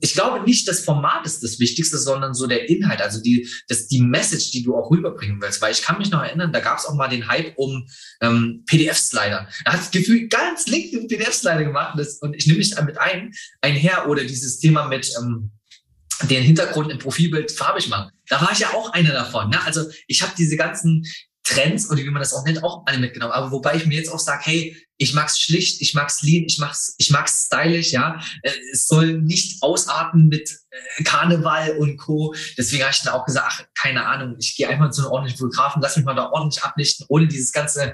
ich 0.01 0.13
glaube 0.13 0.46
nicht, 0.46 0.67
das 0.67 0.86
Format 0.86 1.25
ist 1.25 1.44
das 1.44 1.60
Wichtigste, 1.60 1.98
sondern 1.98 2.34
so 2.34 2.48
der 2.48 2.70
Inhalt, 2.70 3.01
also 3.01 3.22
die, 3.22 3.50
das, 3.67 3.88
die 3.88 4.01
Message, 4.01 4.51
die 4.51 4.63
du 4.63 4.75
auch 4.75 4.89
rüberbringen 4.89 5.41
willst. 5.41 5.62
Weil 5.62 5.74
ich 5.74 5.82
kann 5.82 5.98
mich 5.98 6.12
noch 6.12 6.24
erinnern, 6.24 6.53
da 6.53 6.62
gab 6.62 6.77
es 6.77 6.86
auch 6.86 6.96
mal 6.96 7.10
den 7.10 7.27
Hype 7.27 7.53
um 7.58 7.86
ähm, 8.22 8.63
PDF-Slider. 8.65 9.50
Da 9.65 9.74
hat 9.74 9.79
das 9.82 9.91
Gefühl 9.91 10.27
ganz 10.29 10.67
links 10.67 10.91
PDF-Slider 11.08 11.65
gemacht 11.65 11.94
und, 11.94 12.00
das, 12.00 12.20
und 12.20 12.36
ich 12.36 12.48
nehme 12.48 12.60
mich 12.60 12.72
damit 12.72 12.98
ein, 12.98 13.34
einher 13.62 14.08
oder 14.10 14.24
dieses 14.24 14.60
Thema 14.60 14.88
mit 14.88 15.12
ähm, 15.20 15.51
den 16.29 16.44
Hintergrund 16.44 16.91
im 16.91 17.00
Profilbild 17.00 17.51
farbig 17.51 17.89
machen. 17.89 18.12
Da 18.29 18.41
war 18.41 18.51
ich 18.53 18.60
ja 18.60 18.74
auch 18.74 18.94
einer 18.94 19.12
davon. 19.12 19.50
Ne? 19.50 19.62
Also 19.65 19.86
ich 20.08 20.22
habe 20.22 20.34
diese 20.38 20.55
ganzen 20.55 21.05
Trends 21.46 21.90
oder 21.90 22.02
wie 22.02 22.10
man 22.10 22.22
das 22.22 22.34
auch 22.34 22.44
nennt, 22.44 22.64
auch 22.64 22.84
alle 22.86 22.98
mitgenommen. 22.98 23.32
Aber 23.32 23.52
wobei 23.52 23.75
ich 23.75 23.86
mir 23.86 24.00
jetzt 24.00 24.12
auch 24.12 24.20
sage, 24.20 24.42
hey, 24.46 24.78
ich 24.98 25.14
mag's 25.14 25.40
schlicht, 25.40 25.80
ich 25.82 25.94
mag's 25.94 26.24
lean, 26.24 26.46
ich 26.48 26.58
mag's, 26.58 26.96
ich 26.98 27.12
mag's 27.12 27.46
stylisch, 27.46 27.92
ja. 27.92 28.20
Äh, 28.42 28.52
es 28.74 28.88
soll 28.88 29.22
nicht 29.22 29.62
ausarten 29.62 30.28
mit 30.28 30.50
äh, 30.72 31.04
Karneval 31.04 31.78
und 31.78 31.98
Co. 31.98 32.34
Deswegen 32.58 32.84
habe 32.84 32.94
ich 32.94 33.02
dann 33.02 33.14
auch 33.14 33.25
gesagt, 33.25 33.46
ach, 33.48 33.64
keine 33.75 34.06
Ahnung, 34.06 34.36
ich 34.40 34.56
gehe 34.56 34.68
einfach 34.68 34.90
zu 34.90 35.02
einem 35.02 35.12
ordentlichen 35.12 35.40
Fotografen, 35.40 35.82
lass 35.82 35.96
mich 35.96 36.06
mal 36.06 36.16
da 36.16 36.32
ordentlich 36.32 36.64
ablichten, 36.64 37.06
ohne 37.10 37.28
dieses 37.28 37.52
ganze 37.52 37.94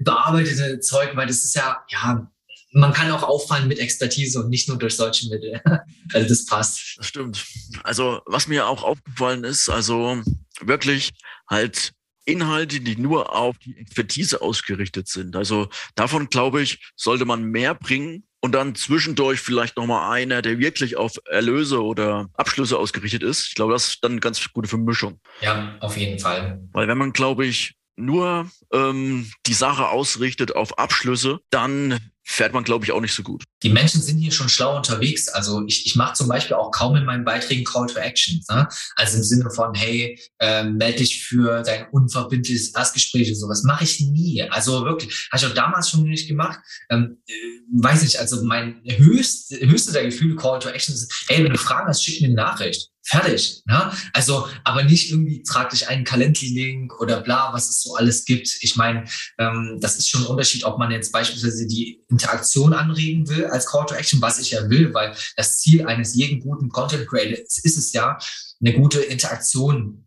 bearbeitete 0.00 0.80
Zeug, 0.80 1.14
weil 1.14 1.28
das 1.28 1.44
ist 1.44 1.54
ja, 1.54 1.84
ja, 1.88 2.28
man 2.72 2.92
kann 2.92 3.10
auch 3.12 3.22
auffallen 3.22 3.68
mit 3.68 3.78
Expertise 3.78 4.40
und 4.40 4.48
nicht 4.48 4.68
nur 4.68 4.78
durch 4.78 4.96
solche 4.96 5.28
Mittel. 5.28 5.60
also 6.12 6.28
das 6.28 6.44
passt. 6.44 6.96
Das 6.98 7.06
stimmt. 7.06 7.44
Also 7.84 8.20
was 8.26 8.48
mir 8.48 8.66
auch 8.66 8.82
aufgefallen 8.82 9.44
ist, 9.44 9.68
also 9.68 10.22
wirklich 10.60 11.10
halt 11.48 11.92
Inhalte, 12.24 12.80
die 12.80 12.96
nur 12.96 13.34
auf 13.34 13.58
die 13.58 13.76
Expertise 13.76 14.42
ausgerichtet 14.42 15.08
sind. 15.08 15.36
Also 15.36 15.68
davon, 15.94 16.28
glaube 16.28 16.62
ich, 16.62 16.92
sollte 16.96 17.24
man 17.24 17.44
mehr 17.44 17.74
bringen 17.74 18.24
und 18.40 18.52
dann 18.52 18.74
zwischendurch 18.74 19.40
vielleicht 19.40 19.76
nochmal 19.76 20.12
einer, 20.12 20.42
der 20.42 20.58
wirklich 20.58 20.96
auf 20.96 21.12
Erlöse 21.26 21.82
oder 21.82 22.28
Abschlüsse 22.34 22.78
ausgerichtet 22.78 23.22
ist. 23.22 23.48
Ich 23.48 23.54
glaube, 23.54 23.72
das 23.72 23.88
ist 23.88 24.04
dann 24.04 24.12
eine 24.12 24.20
ganz 24.20 24.52
gute 24.52 24.68
Vermischung. 24.68 25.20
Ja, 25.40 25.76
auf 25.80 25.96
jeden 25.96 26.18
Fall. 26.18 26.60
Weil 26.72 26.88
wenn 26.88 26.98
man, 26.98 27.12
glaube 27.12 27.46
ich, 27.46 27.74
nur 27.96 28.50
ähm, 28.72 29.30
die 29.46 29.52
Sache 29.52 29.88
ausrichtet 29.88 30.56
auf 30.56 30.78
Abschlüsse, 30.78 31.40
dann 31.50 31.98
fährt 32.24 32.52
man, 32.52 32.64
glaube 32.64 32.84
ich, 32.84 32.92
auch 32.92 33.00
nicht 33.00 33.14
so 33.14 33.22
gut. 33.22 33.44
Die 33.62 33.70
Menschen 33.70 34.00
sind 34.00 34.18
hier 34.18 34.32
schon 34.32 34.48
schlau 34.48 34.76
unterwegs. 34.76 35.28
Also 35.28 35.64
ich, 35.66 35.86
ich 35.86 35.96
mache 35.96 36.14
zum 36.14 36.28
Beispiel 36.28 36.56
auch 36.56 36.70
kaum 36.70 36.96
in 36.96 37.04
meinen 37.04 37.24
Beiträgen 37.24 37.64
Call 37.64 37.86
to 37.86 37.98
Action. 37.98 38.40
Ne? 38.48 38.68
Also 38.96 39.18
im 39.18 39.24
Sinne 39.24 39.50
von, 39.50 39.74
hey, 39.74 40.18
äh, 40.38 40.64
melde 40.64 40.98
dich 40.98 41.24
für 41.24 41.62
dein 41.62 41.88
unverbindliches 41.90 42.74
Erstgespräch 42.74 43.28
oder 43.28 43.36
sowas. 43.36 43.62
Mache 43.64 43.84
ich 43.84 44.00
nie. 44.00 44.42
Also 44.50 44.84
wirklich, 44.84 45.28
habe 45.30 45.42
ich 45.42 45.50
auch 45.50 45.54
damals 45.54 45.90
schon 45.90 46.04
nicht 46.04 46.28
gemacht. 46.28 46.58
Ähm, 46.90 47.18
äh, 47.26 47.32
weiß 47.72 48.02
nicht, 48.02 48.18
also 48.18 48.42
mein 48.44 48.80
höchst, 48.84 49.52
höchste 49.52 49.92
der 49.92 50.04
Gefühle 50.04 50.36
Call 50.36 50.58
to 50.58 50.68
Action 50.68 50.94
ist, 50.94 51.26
ey, 51.28 51.42
wenn 51.44 51.52
du 51.52 51.58
Fragen 51.58 51.88
hast, 51.88 52.04
schick 52.04 52.20
mir 52.20 52.28
eine 52.28 52.36
Nachricht. 52.36 52.90
Fertig. 53.02 53.62
Ne? 53.64 53.92
Also, 54.12 54.46
aber 54.62 54.84
nicht 54.84 55.10
irgendwie 55.10 55.42
trag 55.42 55.70
dich 55.70 55.88
einen 55.88 56.04
Calendly-Link 56.04 57.00
oder 57.00 57.20
bla, 57.20 57.52
was 57.52 57.70
es 57.70 57.82
so 57.82 57.96
alles 57.96 58.24
gibt. 58.24 58.58
Ich 58.60 58.76
meine, 58.76 59.04
ähm, 59.38 59.78
das 59.80 59.96
ist 59.96 60.08
schon 60.08 60.22
ein 60.22 60.26
Unterschied, 60.26 60.64
ob 60.64 60.78
man 60.78 60.90
jetzt 60.90 61.10
beispielsweise 61.10 61.66
die 61.66 62.04
Interaktion 62.08 62.74
anregen 62.74 63.28
will 63.28 63.46
als 63.46 63.66
Call 63.66 63.86
to 63.86 63.94
Action, 63.94 64.20
was 64.20 64.38
ich 64.38 64.50
ja 64.50 64.68
will, 64.68 64.92
weil 64.92 65.14
das 65.36 65.60
Ziel 65.60 65.86
eines 65.86 66.14
jeden 66.14 66.40
guten 66.40 66.68
Content 66.68 67.08
Creators 67.08 67.58
ist 67.58 67.78
es 67.78 67.92
ja, 67.92 68.18
eine 68.60 68.74
gute 68.74 69.00
Interaktion 69.00 70.06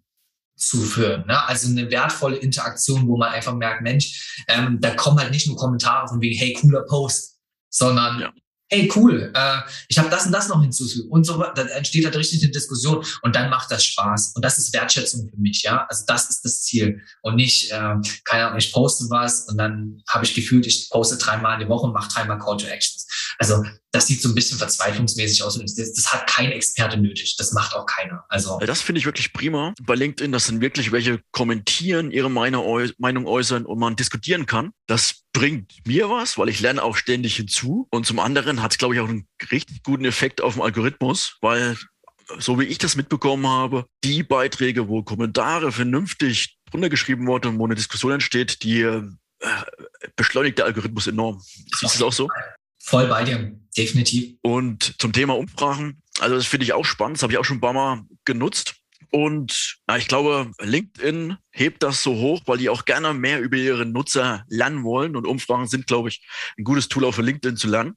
zu 0.56 0.82
führen. 0.82 1.26
Ne? 1.26 1.48
Also 1.48 1.70
eine 1.70 1.90
wertvolle 1.90 2.38
Interaktion, 2.38 3.08
wo 3.08 3.18
man 3.18 3.34
einfach 3.34 3.56
merkt, 3.56 3.82
Mensch, 3.82 4.44
ähm, 4.48 4.78
da 4.80 4.94
kommen 4.94 5.20
halt 5.20 5.32
nicht 5.32 5.48
nur 5.48 5.58
Kommentare 5.58 6.08
von 6.08 6.22
wegen, 6.22 6.38
hey, 6.38 6.54
cooler 6.54 6.84
Post, 6.84 7.40
sondern 7.70 8.20
ja 8.20 8.34
hey 8.74 8.92
cool, 8.96 9.32
äh, 9.34 9.58
ich 9.88 9.98
habe 9.98 10.10
das 10.10 10.25
und 10.25 10.32
das 10.32 10.48
noch 10.48 10.62
hinzufügen 10.62 11.10
und 11.10 11.25
so 11.25 11.44
dann 11.56 11.68
entsteht 11.68 12.06
halt 12.06 12.15
richtig 12.15 12.42
eine 12.42 12.51
Diskussion 12.51 13.06
und 13.22 13.36
dann 13.36 13.50
macht 13.50 13.70
das 13.72 13.86
Spaß 13.86 14.34
und 14.36 14.44
das 14.44 14.58
ist 14.58 14.74
Wertschätzung 14.74 15.30
für 15.30 15.38
mich, 15.38 15.63
ja, 15.63 15.86
also 15.89 16.03
das 16.08 16.30
ist 16.30 16.44
das 16.44 16.63
Ziel 16.63 17.01
und 17.22 17.36
nicht, 17.36 17.72
äh, 17.72 17.96
keine 18.24 18.48
Ahnung, 18.48 18.58
ich 18.58 18.72
poste 18.72 19.06
was 19.10 19.48
und 19.48 19.58
dann 19.58 20.01
habe 20.10 20.25
ich 20.25 20.34
gefühlt, 20.34 20.65
ich 20.65 20.89
poste 20.89 21.18
dreimal 21.18 21.53
in 21.56 21.68
die 21.68 21.70
Woche 21.70 21.86
und 21.86 21.94
mache 21.94 22.10
dreimal 22.12 22.39
Call 22.39 22.58
to 22.58 22.68
Actions. 22.68 23.06
Also 23.40 23.63
das 23.92 24.08
sieht 24.08 24.22
so 24.22 24.30
ein 24.30 24.36
bisschen 24.36 24.58
verzweiflungsmäßig 24.58 25.44
aus 25.44 25.58
und 25.58 25.63
das, 25.63 25.94
das 25.94 26.13
hat 26.13 26.28
kein 26.28 26.52
Experte 26.52 26.98
nötig, 26.98 27.36
das 27.38 27.54
macht 27.54 27.75
auch 27.75 27.86
keiner. 27.86 28.25
Also 28.30 28.60
das 28.60 28.82
finde 28.82 29.00
ich 29.00 29.06
wirklich 29.06 29.34
prima 29.34 29.74
bei 29.84 29.96
LinkedIn, 29.96 30.32
dass 30.32 30.48
dann 30.48 30.62
wirklich 30.62 30.92
welche 30.92 31.22
kommentieren, 31.32 32.12
ihre 32.12 32.30
Meinung 32.30 32.66
äußern 32.66 33.66
und 33.66 33.80
man 33.80 33.96
diskutieren 33.96 34.46
kann. 34.46 34.72
Das 34.88 35.24
bringt 35.34 35.74
mir 35.86 36.10
was, 36.10 36.38
weil 36.38 36.50
ich 36.50 36.60
lerne 36.60 36.84
auch 36.84 36.96
ständig 36.96 37.36
hinzu. 37.36 37.88
Und 37.92 38.06
zum 38.06 38.20
anderen 38.20 38.62
hat 38.62 38.72
es, 38.72 38.78
glaube 38.78 38.96
ich, 38.96 39.02
auch 39.02 39.10
einen 39.10 39.28
richtig 39.52 39.84
guten 39.84 40.06
Effekt 40.06 40.42
auf 40.42 40.54
den 40.54 40.63
Algorithmus, 40.63 41.38
weil 41.42 41.78
so 42.40 42.60
wie 42.60 42.66
ich 42.66 42.78
das 42.78 42.96
mitbekommen 42.96 43.48
habe, 43.48 43.86
die 44.04 44.24
Beiträge, 44.24 44.88
wo 44.88 45.04
Kommentare 45.04 45.72
vernünftig 45.72 46.58
drunter 46.72 46.90
geschrieben 46.90 47.28
wurden 47.28 47.48
und 47.50 47.60
wo 47.60 47.66
eine 47.66 47.75
Diskussion 47.75 48.13
entsteht, 48.13 48.63
die 48.63 48.82
äh, 48.82 49.04
beschleunigt 50.16 50.58
der 50.58 50.66
Algorithmus 50.66 51.08
enorm. 51.08 51.42
Siehst 51.80 51.96
du 51.96 51.98
es 51.98 52.02
auch 52.02 52.13
so? 52.13 52.30
Voll 52.86 53.08
bei 53.08 53.24
dir, 53.24 53.58
definitiv. 53.78 54.36
Und 54.42 54.96
zum 55.00 55.13
Thema 55.13 55.38
Umfragen, 55.38 56.02
also 56.20 56.36
das 56.36 56.46
finde 56.46 56.66
ich 56.66 56.74
auch 56.74 56.84
spannend, 56.84 57.18
das 57.18 57.24
habe 57.24 57.32
ich 57.32 57.40
auch 57.40 57.46
schon 57.46 57.58
ein 57.58 57.62
paar 57.62 57.72
Mal 57.72 58.02
genutzt. 58.25 58.75
Und 59.10 59.78
na, 59.88 59.98
ich 59.98 60.08
glaube, 60.08 60.52
LinkedIn 60.60 61.38
hebt 61.52 61.82
das 61.82 62.04
so 62.04 62.16
hoch, 62.16 62.42
weil 62.46 62.58
die 62.58 62.70
auch 62.70 62.84
gerne 62.84 63.13
mehr 63.13 63.40
über 63.40 63.56
ihre 63.56 63.86
Nutzer 63.86 64.44
lernen 64.50 64.84
wollen. 64.84 65.16
Und 65.16 65.25
Umfragen 65.25 65.68
sind, 65.68 65.88
glaube 65.88 66.10
ich, 66.10 66.28
ein 66.58 66.63
gutes 66.66 66.90
Tool 66.90 67.06
auch 67.06 67.13
für 67.13 67.22
LinkedIn 67.22 67.56
zu 67.56 67.70
lernen. 67.70 67.96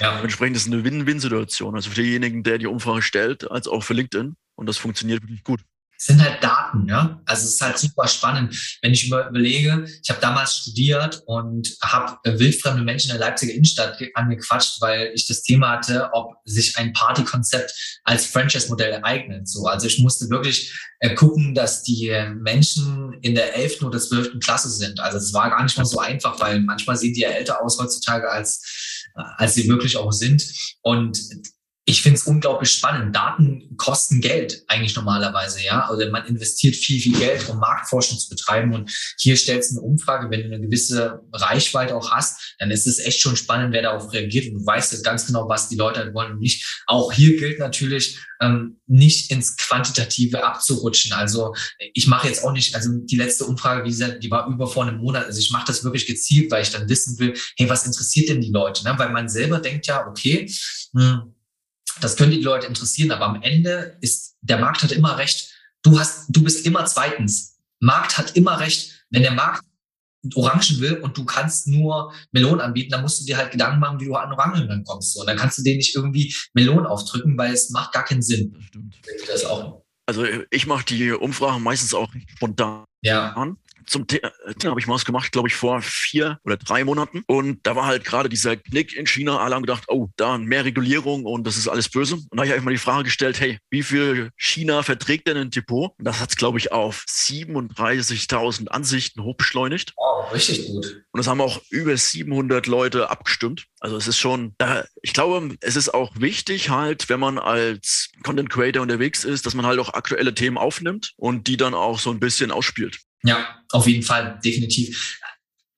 Ja. 0.00 0.16
Dementsprechend 0.16 0.56
ist 0.56 0.66
es 0.66 0.72
eine 0.72 0.82
Win-Win-Situation. 0.82 1.76
Also 1.76 1.90
für 1.90 1.96
denjenigen, 1.96 2.42
der 2.42 2.58
die 2.58 2.66
Umfrage 2.66 3.02
stellt, 3.02 3.48
als 3.48 3.68
auch 3.68 3.84
für 3.84 3.94
LinkedIn. 3.94 4.34
Und 4.56 4.66
das 4.66 4.78
funktioniert 4.78 5.22
wirklich 5.22 5.44
gut 5.44 5.60
sind 6.06 6.22
halt 6.22 6.42
Daten, 6.42 6.86
ja. 6.88 7.20
Also 7.26 7.44
es 7.44 7.54
ist 7.54 7.60
halt 7.60 7.78
super 7.78 8.06
spannend, 8.08 8.78
wenn 8.82 8.92
ich 8.92 9.06
überlege, 9.06 9.86
ich 10.02 10.10
habe 10.10 10.20
damals 10.20 10.58
studiert 10.58 11.22
und 11.26 11.76
habe 11.82 12.18
wildfremde 12.24 12.82
Menschen 12.82 13.10
in 13.10 13.18
der 13.18 13.26
Leipziger 13.26 13.52
Innenstadt 13.52 13.98
angequatscht, 14.14 14.80
weil 14.80 15.12
ich 15.14 15.26
das 15.26 15.42
Thema 15.42 15.70
hatte, 15.70 16.10
ob 16.12 16.34
sich 16.44 16.76
ein 16.76 16.92
Partykonzept 16.92 18.00
als 18.04 18.26
Franchise-Modell 18.26 19.00
eignet. 19.02 19.48
So, 19.48 19.66
also 19.66 19.86
ich 19.86 19.98
musste 19.98 20.28
wirklich 20.30 20.78
äh, 21.00 21.14
gucken, 21.14 21.54
dass 21.54 21.82
die 21.82 22.10
Menschen 22.40 23.14
in 23.22 23.34
der 23.34 23.56
11. 23.56 23.82
oder 23.82 23.98
12. 23.98 24.40
Klasse 24.40 24.70
sind. 24.70 25.00
Also 25.00 25.18
es 25.18 25.32
war 25.32 25.50
gar 25.50 25.62
nicht 25.62 25.76
mal 25.76 25.84
so 25.84 25.98
einfach, 25.98 26.40
weil 26.40 26.60
manchmal 26.60 26.96
sehen 26.96 27.14
die 27.14 27.20
ja 27.20 27.30
älter 27.30 27.62
aus 27.62 27.78
heutzutage 27.78 28.30
als 28.30 29.02
äh, 29.16 29.22
als 29.36 29.54
sie 29.54 29.68
wirklich 29.68 29.96
auch 29.96 30.12
sind. 30.12 30.44
Und 30.82 31.20
ich 31.86 32.00
finde 32.00 32.18
es 32.18 32.26
unglaublich 32.26 32.70
spannend. 32.70 33.14
Daten 33.14 33.76
kosten 33.76 34.22
Geld 34.22 34.64
eigentlich 34.68 34.96
normalerweise, 34.96 35.62
ja. 35.62 35.86
Also 35.86 36.10
man 36.10 36.24
investiert 36.24 36.76
viel, 36.76 36.98
viel 36.98 37.18
Geld, 37.18 37.46
um 37.50 37.58
Marktforschung 37.58 38.18
zu 38.18 38.30
betreiben. 38.30 38.74
Und 38.74 38.90
hier 39.18 39.36
stellst 39.36 39.72
du 39.72 39.78
eine 39.78 39.86
Umfrage, 39.86 40.30
wenn 40.30 40.40
du 40.40 40.46
eine 40.46 40.60
gewisse 40.60 41.20
Reichweite 41.32 41.94
auch 41.94 42.10
hast, 42.10 42.54
dann 42.58 42.70
ist 42.70 42.86
es 42.86 42.98
echt 42.98 43.20
schon 43.20 43.36
spannend, 43.36 43.74
wer 43.74 43.82
darauf 43.82 44.12
reagiert. 44.12 44.46
Und 44.46 44.60
du 44.60 44.66
weißt 44.66 44.92
jetzt 44.92 45.04
ganz 45.04 45.26
genau, 45.26 45.46
was 45.48 45.68
die 45.68 45.76
Leute 45.76 46.00
halt 46.00 46.14
wollen 46.14 46.32
und 46.32 46.40
nicht. 46.40 46.82
Auch 46.86 47.12
hier 47.12 47.36
gilt 47.36 47.58
natürlich, 47.58 48.18
ähm, 48.40 48.80
nicht 48.86 49.30
ins 49.30 49.56
Quantitative 49.56 50.44
abzurutschen. 50.44 51.12
Also 51.12 51.54
ich 51.92 52.06
mache 52.06 52.28
jetzt 52.28 52.44
auch 52.44 52.52
nicht, 52.52 52.74
also 52.74 52.90
die 52.92 53.16
letzte 53.16 53.44
Umfrage, 53.44 53.84
wie 53.84 53.90
gesagt, 53.90 54.22
die 54.22 54.30
war 54.30 54.48
über 54.48 54.66
vor 54.66 54.86
einem 54.86 54.98
Monat. 54.98 55.26
Also 55.26 55.38
ich 55.38 55.50
mache 55.50 55.66
das 55.66 55.84
wirklich 55.84 56.06
gezielt, 56.06 56.50
weil 56.50 56.62
ich 56.62 56.70
dann 56.70 56.88
wissen 56.88 57.18
will, 57.18 57.34
hey, 57.56 57.68
was 57.68 57.86
interessiert 57.86 58.28
denn 58.30 58.40
die 58.40 58.50
Leute? 58.50 58.84
Ne? 58.84 58.94
Weil 58.96 59.10
man 59.10 59.28
selber 59.28 59.60
denkt 59.60 59.86
ja, 59.86 60.06
okay, 60.06 60.50
hm, 60.94 61.33
das 62.00 62.16
könnte 62.16 62.36
die 62.36 62.42
Leute 62.42 62.66
interessieren, 62.66 63.10
aber 63.10 63.26
am 63.26 63.42
Ende 63.42 63.96
ist, 64.00 64.36
der 64.40 64.58
Markt 64.58 64.82
hat 64.82 64.92
immer 64.92 65.18
recht. 65.18 65.52
Du 65.82 65.98
hast, 65.98 66.26
du 66.28 66.42
bist 66.42 66.66
immer 66.66 66.84
zweitens. 66.86 67.58
Markt 67.80 68.18
hat 68.18 68.36
immer 68.36 68.58
recht. 68.60 69.04
Wenn 69.10 69.22
der 69.22 69.32
Markt 69.32 69.62
Orangen 70.34 70.80
will 70.80 70.94
und 70.98 71.16
du 71.16 71.24
kannst 71.24 71.66
nur 71.66 72.12
Melonen 72.32 72.60
anbieten, 72.60 72.90
dann 72.90 73.02
musst 73.02 73.20
du 73.20 73.26
dir 73.26 73.36
halt 73.36 73.52
Gedanken 73.52 73.78
machen, 73.78 74.00
wie 74.00 74.06
du 74.06 74.14
an 74.14 74.32
Orangen 74.32 74.66
dann 74.66 74.82
kommst. 74.84 75.18
Und 75.18 75.26
dann 75.26 75.36
kannst 75.36 75.58
du 75.58 75.62
denen 75.62 75.76
nicht 75.76 75.94
irgendwie 75.94 76.34
Melonen 76.54 76.86
aufdrücken, 76.86 77.36
weil 77.36 77.52
es 77.52 77.70
macht 77.70 77.92
gar 77.92 78.04
keinen 78.04 78.22
Sinn. 78.22 78.52
Das 78.54 78.64
stimmt. 78.64 78.96
Das 79.26 79.44
auch. 79.44 79.84
Also 80.06 80.24
ich 80.50 80.66
mache 80.66 80.84
die 80.86 81.12
Umfragen 81.12 81.62
meistens 81.62 81.94
auch 81.94 82.12
spontan. 82.36 82.84
Ja 83.02 83.34
zum 83.86 84.06
Thema 84.06 84.32
habe 84.64 84.80
ich 84.80 84.86
mal 84.86 84.94
was 84.94 85.04
gemacht, 85.04 85.32
glaube 85.32 85.48
ich, 85.48 85.54
vor 85.54 85.80
vier 85.82 86.38
oder 86.44 86.56
drei 86.56 86.84
Monaten. 86.84 87.22
Und 87.26 87.66
da 87.66 87.76
war 87.76 87.86
halt 87.86 88.04
gerade 88.04 88.28
dieser 88.28 88.56
Knick 88.56 88.94
in 88.94 89.06
China. 89.06 89.38
Alle 89.38 89.54
haben 89.54 89.62
gedacht, 89.62 89.84
oh, 89.88 90.08
da 90.16 90.38
mehr 90.38 90.64
Regulierung 90.64 91.24
und 91.24 91.46
das 91.46 91.56
ist 91.56 91.68
alles 91.68 91.88
böse. 91.88 92.14
Und 92.14 92.28
da 92.32 92.38
habe 92.38 92.46
ich 92.46 92.52
einfach 92.52 92.64
mal 92.64 92.70
die 92.70 92.78
Frage 92.78 93.04
gestellt, 93.04 93.40
hey, 93.40 93.58
wie 93.70 93.82
viel 93.82 94.30
China 94.36 94.82
verträgt 94.82 95.28
denn 95.28 95.36
ein 95.36 95.50
Depot? 95.50 95.92
Und 95.98 96.04
das 96.04 96.20
hat 96.20 96.30
es, 96.30 96.36
glaube 96.36 96.58
ich, 96.58 96.72
auf 96.72 97.04
37.000 97.08 98.68
Ansichten 98.68 99.22
hochbeschleunigt. 99.22 99.92
Wow, 99.96 100.32
richtig 100.32 100.66
gut. 100.66 101.04
Und 101.12 101.20
es 101.20 101.26
haben 101.26 101.40
auch 101.40 101.60
über 101.70 101.96
700 101.96 102.66
Leute 102.66 103.10
abgestimmt. 103.10 103.66
Also 103.80 103.96
es 103.96 104.08
ist 104.08 104.18
schon, 104.18 104.54
ich 105.02 105.12
glaube, 105.12 105.56
es 105.60 105.76
ist 105.76 105.92
auch 105.92 106.12
wichtig 106.18 106.70
halt, 106.70 107.08
wenn 107.08 107.20
man 107.20 107.38
als 107.38 108.10
Content 108.22 108.48
Creator 108.48 108.82
unterwegs 108.82 109.24
ist, 109.24 109.44
dass 109.46 109.54
man 109.54 109.66
halt 109.66 109.78
auch 109.78 109.92
aktuelle 109.92 110.34
Themen 110.34 110.56
aufnimmt 110.56 111.12
und 111.16 111.46
die 111.46 111.56
dann 111.56 111.74
auch 111.74 111.98
so 111.98 112.10
ein 112.10 112.20
bisschen 112.20 112.50
ausspielt. 112.50 112.98
Ja, 113.24 113.58
auf 113.72 113.86
jeden 113.86 114.02
Fall, 114.02 114.38
definitiv. 114.44 115.18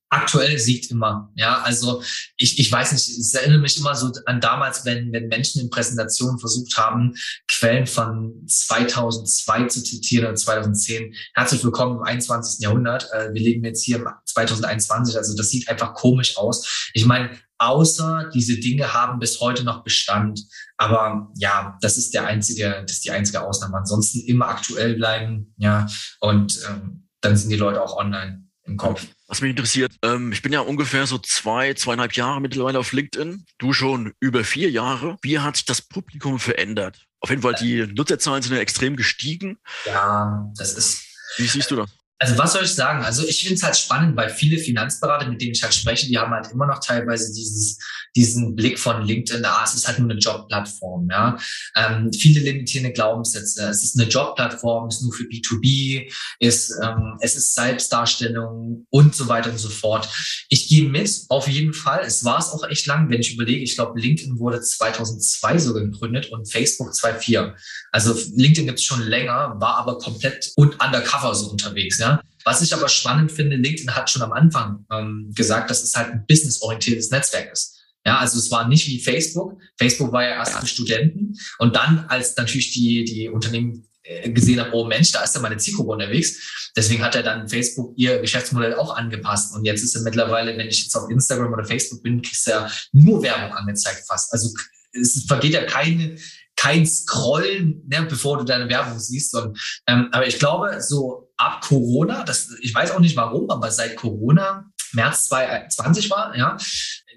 Aktuell 0.08 0.58
siegt 0.58 0.90
immer. 0.90 1.32
Ja, 1.34 1.62
also 1.62 2.02
ich, 2.36 2.58
ich 2.58 2.70
weiß 2.70 2.92
nicht, 2.92 3.08
es 3.08 3.34
erinnert 3.34 3.60
mich 3.60 3.76
immer 3.76 3.94
so 3.94 4.12
an 4.26 4.40
damals, 4.40 4.84
wenn, 4.84 5.12
wenn 5.12 5.28
Menschen 5.28 5.60
in 5.60 5.70
Präsentationen 5.70 6.38
versucht 6.38 6.76
haben, 6.76 7.14
Quellen 7.48 7.86
von 7.86 8.44
2002 8.46 9.66
zu 9.66 9.82
zitieren 9.82 10.26
oder 10.26 10.34
2010. 10.36 11.12
Herzlich 11.34 11.64
willkommen 11.64 11.98
im 11.98 12.02
21. 12.02 12.62
Jahrhundert. 12.62 13.08
Äh, 13.12 13.32
wir 13.32 13.40
leben 13.40 13.64
jetzt 13.64 13.84
hier 13.84 13.96
im 13.96 14.08
2021. 14.24 15.16
Also 15.16 15.36
das 15.36 15.50
sieht 15.50 15.68
einfach 15.68 15.94
komisch 15.94 16.36
aus. 16.36 16.90
Ich 16.94 17.04
meine, 17.04 17.30
außer 17.58 18.30
diese 18.32 18.58
Dinge 18.58 18.92
haben 18.92 19.18
bis 19.18 19.40
heute 19.40 19.64
noch 19.64 19.82
Bestand. 19.82 20.40
Aber 20.76 21.32
ja, 21.36 21.78
das 21.80 21.96
ist 21.96 22.14
der 22.14 22.26
einzige, 22.26 22.82
das 22.82 22.92
ist 22.92 23.04
die 23.04 23.10
einzige 23.10 23.42
Ausnahme. 23.42 23.78
Ansonsten 23.78 24.20
immer 24.20 24.48
aktuell 24.48 24.94
bleiben. 24.94 25.52
Ja, 25.58 25.88
und 26.20 26.60
ähm, 26.68 27.05
dann 27.26 27.36
sind 27.36 27.50
die 27.50 27.56
Leute 27.56 27.82
auch 27.82 27.96
online 27.96 28.44
im 28.64 28.76
Kopf. 28.76 29.06
Was 29.28 29.40
mich 29.40 29.50
interessiert, 29.50 29.92
ähm, 30.02 30.32
ich 30.32 30.42
bin 30.42 30.52
ja 30.52 30.60
ungefähr 30.60 31.06
so 31.06 31.18
zwei, 31.18 31.74
zweieinhalb 31.74 32.12
Jahre 32.14 32.40
mittlerweile 32.40 32.78
auf 32.78 32.92
LinkedIn. 32.92 33.44
Du 33.58 33.72
schon 33.72 34.12
über 34.20 34.44
vier 34.44 34.70
Jahre. 34.70 35.16
Wie 35.22 35.38
hat 35.38 35.56
sich 35.56 35.64
das 35.64 35.82
Publikum 35.82 36.38
verändert? 36.38 37.06
Auf 37.20 37.30
jeden 37.30 37.42
Fall, 37.42 37.54
die 37.54 37.86
Nutzerzahlen 37.86 38.42
sind 38.42 38.54
ja 38.54 38.60
extrem 38.60 38.96
gestiegen. 38.96 39.58
Ja, 39.84 40.50
das 40.56 40.74
ist. 40.74 41.02
Wie 41.38 41.46
siehst 41.46 41.70
du 41.70 41.76
das? 41.76 41.90
Also 42.18 42.38
was 42.38 42.54
soll 42.54 42.64
ich 42.64 42.74
sagen? 42.74 43.04
Also 43.04 43.26
ich 43.26 43.40
finde 43.40 43.56
es 43.56 43.62
halt 43.62 43.76
spannend, 43.76 44.16
weil 44.16 44.30
viele 44.30 44.56
Finanzberater, 44.58 45.28
mit 45.28 45.40
denen 45.40 45.52
ich 45.52 45.62
halt 45.62 45.74
spreche, 45.74 46.06
die 46.06 46.16
haben 46.16 46.32
halt 46.32 46.50
immer 46.50 46.66
noch 46.66 46.80
teilweise 46.80 47.32
dieses, 47.34 47.78
diesen 48.16 48.56
Blick 48.56 48.78
von 48.78 49.02
LinkedIn, 49.02 49.44
ah, 49.44 49.62
es 49.64 49.74
ist 49.74 49.86
halt 49.86 49.98
nur 49.98 50.10
eine 50.10 50.18
Jobplattform, 50.18 51.08
ja. 51.10 51.36
Ähm, 51.76 52.10
viele 52.12 52.40
limitierende 52.40 52.92
Glaubenssätze. 52.92 53.68
Es 53.68 53.84
ist 53.84 54.00
eine 54.00 54.08
Jobplattform, 54.08 54.88
ist 54.88 55.02
nur 55.02 55.12
für 55.12 55.24
B2B, 55.24 56.10
ist, 56.38 56.72
ähm, 56.82 57.18
es 57.20 57.36
ist 57.36 57.54
Selbstdarstellung 57.54 58.86
und 58.88 59.14
so 59.14 59.28
weiter 59.28 59.50
und 59.50 59.58
so 59.58 59.68
fort. 59.68 60.08
Ich 60.48 60.68
gehe 60.68 60.88
mit, 60.88 61.10
auf 61.28 61.48
jeden 61.48 61.74
Fall. 61.74 62.02
Es 62.06 62.24
war 62.24 62.38
es 62.38 62.48
auch 62.48 62.66
echt 62.68 62.86
lang, 62.86 63.10
wenn 63.10 63.20
ich 63.20 63.34
überlege. 63.34 63.62
Ich 63.62 63.74
glaube, 63.74 64.00
LinkedIn 64.00 64.38
wurde 64.38 64.62
2002 64.62 65.58
sogar 65.58 65.82
gegründet 65.82 66.30
und 66.30 66.50
Facebook 66.50 66.94
2004. 66.94 67.54
Also 67.92 68.14
LinkedIn 68.34 68.66
gibt 68.66 68.78
es 68.78 68.84
schon 68.84 69.02
länger, 69.02 69.56
war 69.58 69.76
aber 69.76 69.98
komplett 69.98 70.52
und 70.56 70.82
undercover 70.82 71.34
so 71.34 71.50
unterwegs, 71.50 71.98
ja. 71.98 72.05
Was 72.46 72.62
ich 72.62 72.72
aber 72.72 72.88
spannend 72.88 73.32
finde, 73.32 73.56
LinkedIn 73.56 73.96
hat 73.96 74.08
schon 74.08 74.22
am 74.22 74.32
Anfang 74.32 74.86
ähm, 74.92 75.32
gesagt, 75.34 75.68
dass 75.68 75.82
es 75.82 75.96
halt 75.96 76.12
ein 76.12 76.24
businessorientiertes 76.28 77.10
Netzwerk 77.10 77.52
ist. 77.52 77.76
Ja, 78.06 78.18
also 78.18 78.38
es 78.38 78.52
war 78.52 78.68
nicht 78.68 78.86
wie 78.86 79.00
Facebook. 79.00 79.60
Facebook 79.76 80.12
war 80.12 80.22
ja 80.22 80.36
erst 80.36 80.52
für 80.60 80.66
Studenten 80.66 81.34
und 81.58 81.74
dann, 81.74 82.06
als 82.06 82.36
natürlich 82.36 82.72
die, 82.72 83.04
die 83.04 83.28
Unternehmen 83.28 83.88
äh, 84.04 84.30
gesehen 84.30 84.60
haben, 84.60 84.70
oh 84.72 84.84
Mensch, 84.84 85.10
da 85.10 85.24
ist 85.24 85.34
ja 85.34 85.40
meine 85.40 85.56
Zielgruppe 85.56 85.90
unterwegs. 85.90 86.70
Deswegen 86.76 87.02
hat 87.02 87.16
er 87.16 87.24
dann 87.24 87.48
Facebook 87.48 87.94
ihr 87.96 88.20
Geschäftsmodell 88.20 88.74
auch 88.74 88.96
angepasst. 88.96 89.52
Und 89.52 89.64
jetzt 89.64 89.82
ist 89.82 89.96
er 89.96 90.02
mittlerweile, 90.02 90.56
wenn 90.56 90.68
ich 90.68 90.84
jetzt 90.84 90.94
auf 90.94 91.10
Instagram 91.10 91.52
oder 91.52 91.64
Facebook 91.64 92.04
bin, 92.04 92.22
kriegst 92.22 92.46
du 92.46 92.52
ja 92.52 92.70
nur 92.92 93.24
Werbung 93.24 93.56
angezeigt 93.56 94.04
fast. 94.06 94.32
Also 94.32 94.54
es 94.92 95.24
vergeht 95.26 95.54
ja 95.54 95.64
keine, 95.64 96.16
kein 96.54 96.86
Scrollen, 96.86 97.82
ne, 97.88 98.06
bevor 98.08 98.38
du 98.38 98.44
deine 98.44 98.68
Werbung 98.68 99.00
siehst. 99.00 99.34
Und, 99.34 99.58
ähm, 99.88 100.10
aber 100.12 100.28
ich 100.28 100.38
glaube, 100.38 100.80
so 100.80 101.25
ab 101.36 101.60
Corona, 101.62 102.24
das, 102.24 102.48
ich 102.60 102.74
weiß 102.74 102.92
auch 102.92 103.00
nicht 103.00 103.16
warum, 103.16 103.50
aber 103.50 103.70
seit 103.70 103.96
Corona, 103.96 104.70
März 104.92 105.28
2020 105.28 106.10
war, 106.10 106.36
ja, 106.36 106.56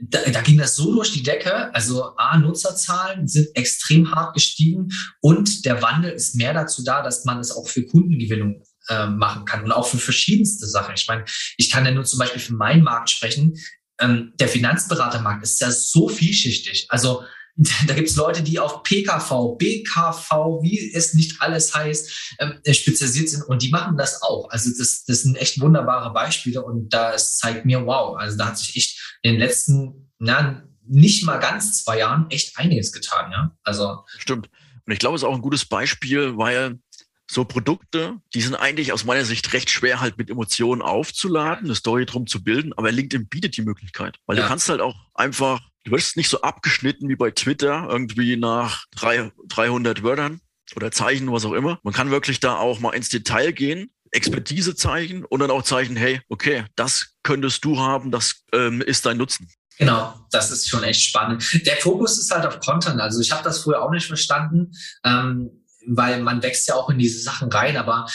da, 0.02 0.20
da 0.30 0.42
ging 0.42 0.58
das 0.58 0.76
so 0.76 0.94
durch 0.94 1.12
die 1.12 1.24
Decke. 1.24 1.74
Also 1.74 2.16
A, 2.18 2.38
Nutzerzahlen 2.38 3.28
sind 3.28 3.48
extrem 3.56 4.12
hart 4.12 4.34
gestiegen 4.34 4.90
und 5.22 5.66
der 5.66 5.82
Wandel 5.82 6.12
ist 6.12 6.36
mehr 6.36 6.54
dazu 6.54 6.84
da, 6.84 7.02
dass 7.02 7.26
man 7.26 7.40
es 7.40 7.52
auch 7.52 7.68
für 7.68 7.86
Kundengewinnung 7.86 8.64
äh, 8.88 9.08
machen 9.08 9.46
kann 9.46 9.64
und 9.64 9.72
auch 9.72 9.88
für 9.88 9.98
verschiedenste 9.98 10.68
Sachen. 10.68 10.96
Ich 10.96 11.08
meine, 11.08 11.26
ich 11.58 11.70
kann 11.70 11.86
ja 11.86 11.92
nur 11.92 12.06
zum 12.06 12.20
Beispiel 12.20 12.42
für 12.42 12.54
meinen 12.54 12.84
Markt 12.84 13.10
sprechen. 13.10 13.58
Ähm, 14.00 14.34
der 14.40 14.48
Finanzberatermarkt 14.48 15.44
ist 15.44 15.60
ja 15.62 15.72
so 15.72 16.08
vielschichtig. 16.10 16.88
Also 16.90 17.24
da 17.88 17.94
gibt 17.94 18.10
es 18.10 18.16
Leute, 18.16 18.42
die 18.42 18.60
auf 18.60 18.84
PKV, 18.84 19.58
BKV, 19.58 20.62
wie 20.62 20.92
es 20.94 21.14
nicht 21.14 21.42
alles 21.42 21.76
heißt, 21.76 22.36
ähm, 22.40 22.60
spezialisiert 22.72 23.30
sind 23.30 23.44
und 23.44 23.62
die 23.62 23.70
machen 23.70 23.98
das 23.98 24.22
auch. 24.22 24.50
Also 24.50 24.70
das, 24.78 25.04
das 25.04 25.24
sind 25.24 25.36
echt 25.36 25.60
wunderbare 25.60 26.14
Beispiele 26.14 26.64
und 26.64 26.94
das 26.94 27.38
zeigt 27.38 27.66
mir, 27.66 27.86
wow, 27.86 28.18
also 28.18 28.38
da 28.38 28.48
hat 28.48 28.58
sich 28.58 28.76
echt 28.78 29.18
in 29.24 29.34
den 29.34 29.40
letzten, 29.40 30.12
na, 30.20 30.64
nicht 30.88 31.26
mal 31.26 31.38
ganz 31.38 31.84
zwei 31.84 32.00
Jahren 32.00 32.30
echt 32.32 32.58
einiges 32.58 32.92
getan, 32.92 33.32
ja. 33.32 33.56
Also. 33.64 34.06
Stimmt. 34.18 34.50
Und 34.86 34.94
ich 34.94 35.00
glaube, 35.00 35.16
es 35.16 35.22
ist 35.22 35.28
auch 35.28 35.36
ein 35.36 35.42
gutes 35.42 35.66
Beispiel, 35.66 36.38
weil 36.38 36.80
so 37.30 37.46
Produkte, 37.46 38.18
die 38.34 38.42
sind 38.42 38.56
eigentlich 38.56 38.92
aus 38.92 39.06
meiner 39.06 39.24
Sicht 39.24 39.54
recht 39.54 39.70
schwer 39.70 40.02
halt 40.02 40.18
mit 40.18 40.32
Emotionen 40.32 40.82
aufzuladen, 40.82 41.66
eine 41.66 41.76
Story 41.76 42.06
drum 42.06 42.26
zu 42.26 42.44
bilden, 42.44 42.74
aber 42.74 42.92
LinkedIn 42.92 43.28
bietet 43.28 43.56
die 43.56 43.62
Möglichkeit, 43.62 44.18
weil 44.26 44.38
ja. 44.38 44.44
du 44.44 44.50
kannst 44.50 44.68
halt 44.68 44.82
auch 44.82 44.96
einfach 45.14 45.62
du 45.84 45.92
wirst 45.92 46.18
nicht 46.18 46.30
so 46.30 46.42
abgeschnitten 46.42 47.10
wie 47.10 47.16
bei 47.16 47.32
Twitter, 47.32 47.88
irgendwie 47.90 48.38
nach 48.38 48.86
drei, 48.96 49.32
300 49.48 50.04
Wörtern 50.04 50.42
oder 50.76 50.92
Zeichen, 50.92 51.32
was 51.32 51.46
auch 51.46 51.54
immer. 51.54 51.80
Man 51.84 51.94
kann 51.94 52.12
wirklich 52.12 52.40
da 52.40 52.58
auch 52.58 52.80
mal 52.80 52.92
ins 52.92 53.10
Detail 53.10 53.52
gehen, 53.52 53.92
Expertise 54.12 54.76
zeigen 54.76 55.26
und 55.26 55.40
dann 55.40 55.52
auch 55.52 55.64
zeigen, 55.64 55.96
hey, 55.96 56.22
okay, 56.30 56.66
das 56.76 57.14
könntest 57.24 57.64
du 57.66 57.80
haben, 57.80 58.12
das 58.12 58.44
ähm, 58.54 58.82
ist 58.82 59.06
dein 59.06 59.18
Nutzen. 59.18 59.50
Genau, 59.78 60.14
das 60.32 60.52
ist 60.52 60.68
schon 60.68 60.84
echt 60.84 61.02
spannend. 61.02 61.66
Der 61.66 61.78
Fokus 61.78 62.20
ist 62.20 62.32
halt 62.32 62.46
auf 62.46 62.60
Content. 62.60 63.00
Also 63.00 63.22
ich 63.22 63.32
habe 63.32 63.44
das 63.44 63.64
früher 63.64 63.82
auch 63.82 63.92
nicht 63.92 64.08
verstanden, 64.08 64.72
ähm, 65.06 65.66
weil 65.88 66.22
man 66.22 66.44
wächst 66.44 66.68
ja 66.68 66.76
auch 66.76 66.90
in 66.90 67.00
diese 67.00 67.22
Sachen 67.22 67.50
rein, 67.50 67.78
aber 67.78 68.06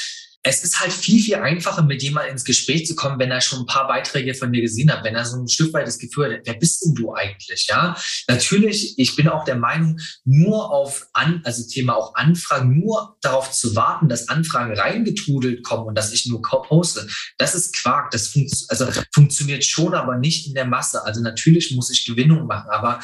es 0.47 0.63
ist 0.63 0.79
halt 0.79 0.93
viel, 0.93 1.23
viel 1.23 1.37
einfacher, 1.37 1.83
mit 1.83 2.03
jemandem 2.03 2.33
ins 2.33 2.45
Gespräch 2.45 2.87
zu 2.87 2.95
kommen, 2.95 3.19
wenn 3.19 3.31
er 3.31 3.41
schon 3.41 3.61
ein 3.61 3.67
paar 3.67 3.89
Beiträge 3.89 4.35
von 4.35 4.53
dir 4.53 4.61
gesehen 4.61 4.93
hat, 4.93 5.03
wenn 5.03 5.15
er 5.15 5.25
so 5.25 5.39
ein 5.39 5.49
Stück 5.49 5.73
weit 5.73 5.87
das 5.87 5.99
Gefühl 5.99 6.35
hat, 6.35 6.41
wer 6.45 6.55
bist 6.55 6.85
denn 6.85 6.95
du 6.95 7.15
eigentlich? 7.15 7.67
Ja, 7.69 7.97
natürlich, 8.29 8.99
ich 8.99 9.17
bin 9.17 9.29
auch 9.29 9.45
der 9.45 9.57
Meinung, 9.57 9.99
nur 10.25 10.71
auf 10.71 11.07
an, 11.15 11.41
also 11.45 11.67
Thema 11.67 11.97
auch 11.97 12.15
Anfragen, 12.15 12.79
nur 12.79 13.17
darauf 13.23 13.51
zu 13.53 13.75
warten, 13.75 14.09
dass 14.09 14.29
Anfragen 14.29 14.79
reingetrudelt 14.79 15.65
kommen 15.65 15.87
und 15.87 15.95
dass 15.97 16.13
ich 16.13 16.27
nur 16.27 16.43
poste, 16.43 17.07
das 17.39 17.55
ist 17.55 17.75
Quark. 17.75 18.11
Das 18.11 18.29
funkt, 18.29 18.53
also 18.69 18.87
funktioniert 19.13 19.65
schon, 19.65 19.95
aber 19.95 20.19
nicht 20.19 20.47
in 20.47 20.55
der 20.55 20.67
Masse. 20.67 21.05
Also 21.07 21.23
natürlich 21.23 21.75
muss 21.75 21.91
ich 21.91 22.05
Gewinnung 22.05 22.47
machen, 22.47 22.69
aber 22.71 23.01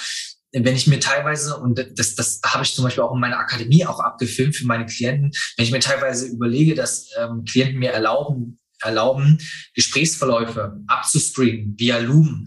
wenn 0.52 0.74
ich 0.74 0.86
mir 0.86 1.00
teilweise, 1.00 1.56
und 1.56 1.78
das, 1.96 2.14
das 2.14 2.40
habe 2.44 2.64
ich 2.64 2.74
zum 2.74 2.84
Beispiel 2.84 3.04
auch 3.04 3.14
in 3.14 3.20
meiner 3.20 3.38
Akademie 3.38 3.86
auch 3.86 4.00
abgefilmt 4.00 4.56
für 4.56 4.66
meine 4.66 4.86
Klienten, 4.86 5.30
wenn 5.56 5.64
ich 5.64 5.72
mir 5.72 5.80
teilweise 5.80 6.26
überlege, 6.26 6.74
dass 6.74 7.08
ähm, 7.18 7.44
Klienten 7.44 7.78
mir 7.78 7.92
erlauben, 7.92 8.58
erlauben, 8.80 9.38
Gesprächsverläufe 9.74 10.80
abzustreamen 10.86 11.74
via 11.78 11.98
Loom 11.98 12.46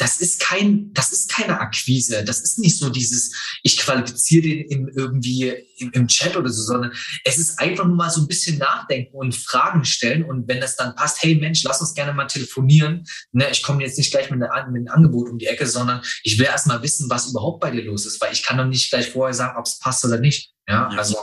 das 0.00 0.18
ist 0.18 0.40
kein, 0.40 0.94
das 0.94 1.12
ist 1.12 1.30
keine 1.30 1.60
Akquise. 1.60 2.24
Das 2.24 2.40
ist 2.40 2.58
nicht 2.58 2.78
so 2.78 2.88
dieses, 2.88 3.32
ich 3.62 3.76
qualifiziere 3.76 4.42
den 4.42 4.60
im, 4.70 4.88
irgendwie 4.96 5.52
im, 5.76 5.90
im, 5.92 6.08
Chat 6.08 6.36
oder 6.36 6.48
so, 6.48 6.62
sondern 6.62 6.92
es 7.22 7.36
ist 7.36 7.58
einfach 7.58 7.84
nur 7.84 7.96
mal 7.96 8.08
so 8.08 8.22
ein 8.22 8.26
bisschen 8.26 8.56
nachdenken 8.56 9.14
und 9.14 9.36
Fragen 9.36 9.84
stellen. 9.84 10.24
Und 10.24 10.48
wenn 10.48 10.58
das 10.58 10.76
dann 10.76 10.94
passt, 10.94 11.22
hey 11.22 11.34
Mensch, 11.34 11.62
lass 11.64 11.82
uns 11.82 11.92
gerne 11.92 12.14
mal 12.14 12.26
telefonieren. 12.26 13.04
Ne, 13.32 13.50
ich 13.52 13.62
komme 13.62 13.82
jetzt 13.82 13.98
nicht 13.98 14.10
gleich 14.10 14.30
mit, 14.30 14.42
einer, 14.42 14.70
mit 14.70 14.88
einem 14.88 14.88
Angebot 14.88 15.28
um 15.28 15.36
die 15.36 15.46
Ecke, 15.46 15.66
sondern 15.66 16.00
ich 16.22 16.38
will 16.38 16.46
erst 16.46 16.66
mal 16.66 16.82
wissen, 16.82 17.10
was 17.10 17.28
überhaupt 17.28 17.60
bei 17.60 17.70
dir 17.70 17.82
los 17.82 18.06
ist, 18.06 18.22
weil 18.22 18.32
ich 18.32 18.42
kann 18.42 18.56
doch 18.56 18.64
nicht 18.64 18.88
gleich 18.88 19.10
vorher 19.10 19.34
sagen, 19.34 19.58
ob 19.58 19.66
es 19.66 19.78
passt 19.80 20.02
oder 20.06 20.18
nicht. 20.18 20.54
Ja, 20.66 20.88
also. 20.88 21.18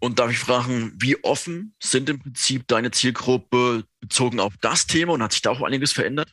Und 0.00 0.18
darf 0.18 0.32
ich 0.32 0.38
fragen, 0.38 0.94
wie 0.98 1.22
offen 1.22 1.76
sind 1.80 2.08
im 2.08 2.18
Prinzip 2.18 2.66
deine 2.66 2.90
Zielgruppe 2.90 3.84
bezogen 4.00 4.40
auf 4.40 4.54
das 4.60 4.86
Thema 4.88 5.12
und 5.12 5.22
hat 5.22 5.32
sich 5.32 5.42
da 5.42 5.50
auch 5.50 5.62
einiges 5.62 5.92
verändert? 5.92 6.32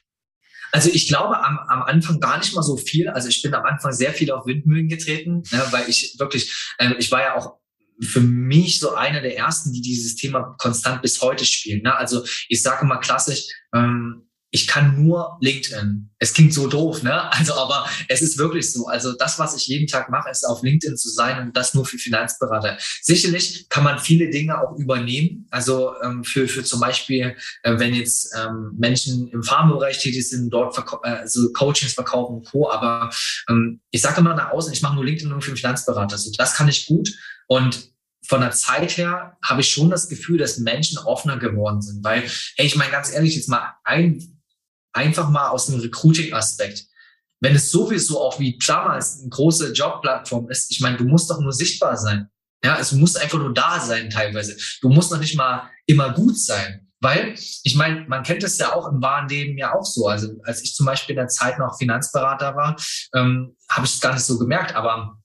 Also 0.71 0.89
ich 0.91 1.08
glaube 1.08 1.39
am, 1.43 1.58
am 1.60 1.84
Anfang 1.84 2.19
gar 2.19 2.38
nicht 2.38 2.53
mal 2.53 2.63
so 2.63 2.77
viel. 2.77 3.10
Also 3.10 3.30
ich 3.30 3.41
bin 3.41 3.53
am 3.53 3.65
Anfang 3.65 3.91
sehr 3.91 4.13
viel 4.13 4.32
auf 4.32 4.45
Windmühlen 4.45 4.88
getreten, 4.88 5.43
ne, 5.51 5.63
weil 5.71 5.89
ich 5.89 6.15
wirklich, 6.19 6.73
äh, 6.77 6.93
ich 6.97 7.12
war 7.12 7.21
ja 7.21 7.36
auch 7.36 7.58
für 8.01 8.21
mich 8.21 8.80
so 8.80 8.93
einer 8.93 9.21
der 9.21 9.38
ersten, 9.38 9.73
die 9.73 9.82
dieses 9.82 10.15
Thema 10.15 10.56
konstant 10.60 11.01
bis 11.01 11.21
heute 11.21 11.45
spielen. 11.45 11.82
Ne? 11.82 11.95
Also 11.95 12.23
ich 12.47 12.62
sage 12.62 12.86
mal 12.86 12.97
klassisch, 12.97 13.45
ähm, 13.73 14.26
ich 14.58 14.65
kann 14.65 15.04
nur 15.04 15.38
LinkedIn. 15.39 16.10
Es 16.17 16.34
klingt 16.34 16.52
so 16.52 16.67
doof, 16.67 17.04
ne? 17.04 17.30
Also, 17.38 17.54
aber 17.54 17.88
es 18.08 18.24
ist 18.24 18.39
wirklich 18.39 18.72
so. 18.72 18.88
Also, 18.88 19.13
das, 19.13 19.38
was 19.38 19.56
ich 19.56 19.67
jeden 19.67 19.86
Tag 19.86 20.10
mache, 20.10 20.32
ist 20.32 20.43
auf 20.46 20.63
LinkedIn 20.63 20.98
zu 20.98 21.10
sein 21.10 21.39
und 21.39 21.56
das 21.56 21.76
nur 21.76 21.86
für 21.86 22.00
Finanzberater. 22.00 22.78
Sicherlich 23.04 23.70
kann 23.70 23.84
man 23.84 24.00
viele 24.00 24.32
Dinge 24.32 24.60
auch 24.60 24.76
übernehmen. 24.80 25.46
Also, 25.52 25.93
ähm, 26.02 26.24
für, 26.24 26.48
für 26.48 26.63
zum 26.63 26.80
Beispiel, 26.80 27.36
äh, 27.62 27.78
wenn 27.78 27.93
jetzt 27.93 28.34
ähm, 28.36 28.72
Menschen 28.76 29.28
im 29.28 29.43
Pharmabereich 29.43 30.00
tätig 30.00 30.28
sind, 30.28 30.50
dort 30.50 30.76
äh, 31.04 31.08
also 31.08 31.52
Coachings 31.54 31.93
verkaufen 31.93 32.38
und 32.38 32.48
Co. 32.48 32.72
Aber 32.72 33.12
ähm, 33.48 33.80
ich 33.91 34.02
sage 34.02 34.22
immer 34.22 34.34
nach 34.34 34.50
außen, 34.50 34.74
ich 34.74 34.82
mache 34.82 34.96
nur 34.96 35.06
LinkedIn 35.06 35.30
nur 35.30 35.41
für 35.41 35.56
Finanzberater. 35.56 36.13
Also, 36.13 36.32
das 36.36 36.56
kann 36.56 36.67
ich 36.67 36.88
gut. 36.88 37.10
Und 37.46 37.91
von 38.28 38.41
der 38.41 38.52
Zeit 38.52 38.98
her 38.98 39.38
habe 39.43 39.62
ich 39.62 39.70
schon 39.70 39.91
das 39.91 40.10
Gefühl, 40.10 40.39
dass 40.39 40.58
Menschen 40.58 40.98
offener 40.98 41.38
geworden 41.38 41.82
sind. 41.82 42.04
Weil, 42.04 42.24
hey, 42.56 42.65
ich 42.65 42.76
meine 42.76 42.91
ganz 42.91 43.13
ehrlich, 43.13 43.36
jetzt 43.36 43.50
mal 43.50 43.76
ein 43.84 44.37
einfach 44.97 45.29
mal 45.29 45.49
aus 45.49 45.67
dem 45.67 45.79
Recruiting-Aspekt. 45.79 46.86
Wenn 47.39 47.55
es 47.55 47.71
sowieso 47.71 48.19
auch 48.21 48.39
wie 48.39 48.57
damals 48.65 49.19
eine 49.19 49.29
große 49.29 49.71
Jobplattform 49.71 50.49
ist, 50.49 50.71
ich 50.71 50.81
meine, 50.81 50.97
du 50.97 51.05
musst 51.05 51.29
doch 51.29 51.39
nur 51.39 51.53
sichtbar 51.53 51.95
sein. 51.95 52.29
Ja, 52.63 52.79
es 52.79 52.91
muss 52.91 53.15
einfach 53.15 53.38
nur 53.38 53.53
da 53.53 53.79
sein 53.79 54.10
teilweise. 54.10 54.57
Du 54.81 54.89
musst 54.89 55.12
noch 55.12 55.19
nicht 55.19 55.38
mal 55.38 55.69
immer 55.86 56.13
gut 56.13 56.39
sein. 56.39 56.88
Weil, 56.99 57.36
ich 57.36 57.75
meine, 57.75 58.05
man 58.07 58.23
kennt 58.23 58.43
es 58.43 58.57
ja 58.57 58.73
auch 58.73 58.91
im 58.91 59.01
wahren 59.01 59.29
Leben 59.29 59.55
ja 59.57 59.75
auch 59.75 59.86
so. 59.86 60.07
Also 60.07 60.33
als 60.43 60.63
ich 60.63 60.73
zum 60.73 60.88
Beispiel 60.88 61.13
in 61.13 61.19
der 61.21 61.27
Zeit 61.27 61.60
noch 61.60 61.77
Finanzberater 61.77 62.55
war, 62.55 62.75
ähm, 63.13 63.55
habe 63.69 63.86
ich 63.86 63.93
es 63.93 63.99
gar 63.99 64.13
nicht 64.13 64.23
so 64.23 64.39
gemerkt. 64.39 64.75
Aber 64.75 65.21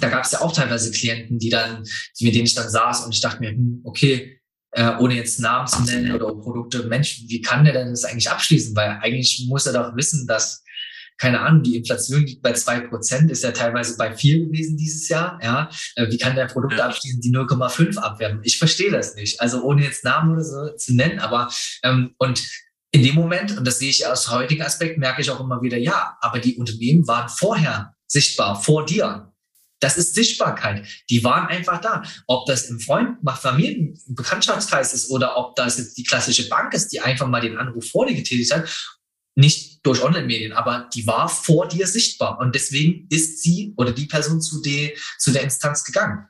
da 0.00 0.08
gab 0.08 0.24
es 0.24 0.32
ja 0.32 0.40
auch 0.40 0.52
teilweise 0.52 0.90
Klienten, 0.90 1.38
die 1.38 1.50
dann, 1.50 1.84
die, 2.18 2.24
mit 2.24 2.34
denen 2.34 2.46
ich 2.46 2.54
dann 2.54 2.70
saß 2.70 3.04
und 3.04 3.14
ich 3.14 3.20
dachte 3.20 3.40
mir, 3.40 3.50
hm, 3.50 3.82
okay, 3.84 4.40
äh, 4.74 4.96
ohne 4.98 5.14
jetzt 5.14 5.40
Namen 5.40 5.66
zu 5.66 5.82
nennen 5.82 6.12
oder 6.12 6.34
Produkte, 6.34 6.84
Mensch, 6.84 7.22
wie 7.26 7.40
kann 7.40 7.64
der 7.64 7.74
denn 7.74 7.90
das 7.90 8.04
eigentlich 8.04 8.30
abschließen? 8.30 8.74
Weil 8.76 8.98
eigentlich 9.02 9.46
muss 9.48 9.66
er 9.66 9.72
doch 9.72 9.96
wissen, 9.96 10.26
dass 10.26 10.64
keine 11.16 11.40
Ahnung, 11.40 11.62
die 11.62 11.76
Inflation 11.76 12.24
liegt 12.24 12.42
bei 12.42 12.52
zwei 12.54 12.80
Prozent, 12.80 13.30
ist 13.30 13.44
ja 13.44 13.52
teilweise 13.52 13.96
bei 13.96 14.12
vier 14.16 14.46
gewesen 14.46 14.76
dieses 14.76 15.08
Jahr. 15.08 15.38
Ja, 15.42 15.70
äh, 15.94 16.10
wie 16.10 16.18
kann 16.18 16.34
der 16.34 16.46
Produkte 16.46 16.78
ja. 16.78 16.86
abschließen, 16.86 17.20
die 17.20 17.30
0,5 17.30 17.98
abwerben? 17.98 18.40
Ich 18.42 18.58
verstehe 18.58 18.90
das 18.90 19.14
nicht. 19.14 19.40
Also 19.40 19.62
ohne 19.62 19.84
jetzt 19.84 20.04
Namen 20.04 20.32
oder 20.32 20.42
so 20.42 20.76
zu 20.76 20.94
nennen, 20.94 21.20
aber 21.20 21.50
ähm, 21.84 22.14
und 22.18 22.42
in 22.90 23.02
dem 23.02 23.14
Moment, 23.14 23.56
und 23.56 23.66
das 23.66 23.78
sehe 23.78 23.90
ich 23.90 24.06
aus 24.06 24.30
heutigen 24.30 24.62
Aspekt, 24.62 24.98
merke 24.98 25.20
ich 25.20 25.30
auch 25.30 25.40
immer 25.40 25.62
wieder, 25.62 25.76
ja, 25.76 26.16
aber 26.20 26.38
die 26.38 26.56
Unternehmen 26.56 27.06
waren 27.08 27.28
vorher 27.28 27.94
sichtbar, 28.06 28.60
vor 28.60 28.86
dir. 28.86 29.33
Das 29.84 29.98
ist 29.98 30.14
Sichtbarkeit. 30.14 30.86
Die 31.10 31.22
waren 31.24 31.46
einfach 31.46 31.78
da. 31.78 32.02
Ob 32.26 32.46
das 32.46 32.70
im 32.70 32.80
Freund, 32.80 33.18
Familien, 33.38 34.00
Bekanntschaftskreis 34.06 34.94
ist 34.94 35.10
oder 35.10 35.36
ob 35.36 35.56
das 35.56 35.76
jetzt 35.76 35.98
die 35.98 36.04
klassische 36.04 36.48
Bank 36.48 36.72
ist, 36.72 36.88
die 36.88 37.00
einfach 37.00 37.26
mal 37.26 37.42
den 37.42 37.58
Anruf 37.58 37.90
vor 37.90 38.06
dir 38.06 38.14
getätigt 38.14 38.54
hat, 38.54 38.66
nicht 39.34 39.84
durch 39.84 40.02
Online-Medien, 40.02 40.54
aber 40.54 40.88
die 40.94 41.06
war 41.06 41.28
vor 41.28 41.68
dir 41.68 41.86
sichtbar. 41.86 42.38
Und 42.38 42.54
deswegen 42.54 43.06
ist 43.10 43.42
sie 43.42 43.74
oder 43.76 43.92
die 43.92 44.06
Person 44.06 44.40
zu, 44.40 44.62
die, 44.62 44.96
zu 45.18 45.32
der 45.32 45.42
Instanz 45.42 45.84
gegangen. 45.84 46.28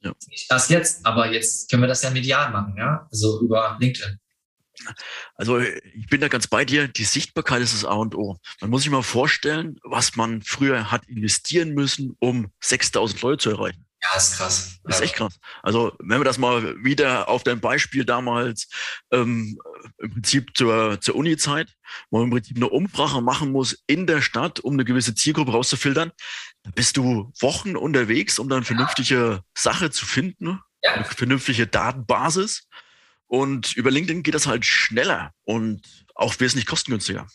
Ja. 0.00 0.12
Nicht 0.28 0.50
erst 0.50 0.70
jetzt, 0.70 1.06
aber 1.06 1.30
jetzt 1.30 1.70
können 1.70 1.84
wir 1.84 1.88
das 1.88 2.02
ja 2.02 2.10
medial 2.10 2.50
machen, 2.50 2.74
ja, 2.76 3.06
also 3.08 3.40
über 3.40 3.76
LinkedIn. 3.80 4.18
Also 5.34 5.58
ich 5.58 6.06
bin 6.08 6.20
da 6.20 6.28
ganz 6.28 6.46
bei 6.46 6.64
dir. 6.64 6.88
Die 6.88 7.04
Sichtbarkeit 7.04 7.62
ist 7.62 7.74
das 7.74 7.84
A 7.84 7.94
und 7.94 8.14
O. 8.14 8.38
Man 8.60 8.70
muss 8.70 8.82
sich 8.82 8.90
mal 8.90 9.02
vorstellen, 9.02 9.78
was 9.82 10.16
man 10.16 10.42
früher 10.42 10.90
hat 10.90 11.06
investieren 11.06 11.74
müssen, 11.74 12.16
um 12.20 12.50
6000 12.60 13.20
Leute 13.22 13.42
zu 13.42 13.50
erreichen. 13.50 13.86
Ja, 14.02 14.16
ist 14.16 14.36
krass. 14.36 14.78
Das 14.84 14.96
ist 14.96 15.02
echt 15.02 15.14
krass. 15.14 15.38
Also, 15.62 15.96
wenn 15.98 16.20
wir 16.20 16.24
das 16.24 16.38
mal 16.38 16.76
wieder 16.84 17.28
auf 17.28 17.42
dein 17.42 17.60
Beispiel 17.60 18.04
damals 18.04 18.68
ähm, 19.10 19.58
im 19.98 20.10
Prinzip 20.10 20.56
zur, 20.56 21.00
zur 21.00 21.16
Uni-Zeit, 21.16 21.74
wo 22.10 22.18
man 22.18 22.26
im 22.26 22.30
Prinzip 22.30 22.56
eine 22.56 22.68
Umfrage 22.68 23.20
machen 23.20 23.52
muss 23.52 23.82
in 23.86 24.06
der 24.06 24.20
Stadt, 24.20 24.60
um 24.60 24.74
eine 24.74 24.84
gewisse 24.84 25.14
Zielgruppe 25.14 25.52
rauszufiltern, 25.52 26.12
da 26.62 26.70
bist 26.74 26.96
du 26.96 27.32
Wochen 27.40 27.74
unterwegs, 27.74 28.38
um 28.38 28.48
dann 28.48 28.58
eine 28.58 28.66
vernünftige 28.66 29.42
Sache 29.56 29.90
zu 29.90 30.04
finden, 30.04 30.60
ja. 30.82 30.92
eine 30.92 31.04
vernünftige 31.04 31.66
Datenbasis. 31.66 32.68
Und 33.28 33.76
über 33.76 33.90
LinkedIn 33.90 34.22
geht 34.22 34.34
das 34.34 34.46
halt 34.46 34.64
schneller 34.64 35.32
und 35.44 35.82
auch 36.14 36.38
wesentlich 36.38 36.66
kostengünstiger. 36.66 37.26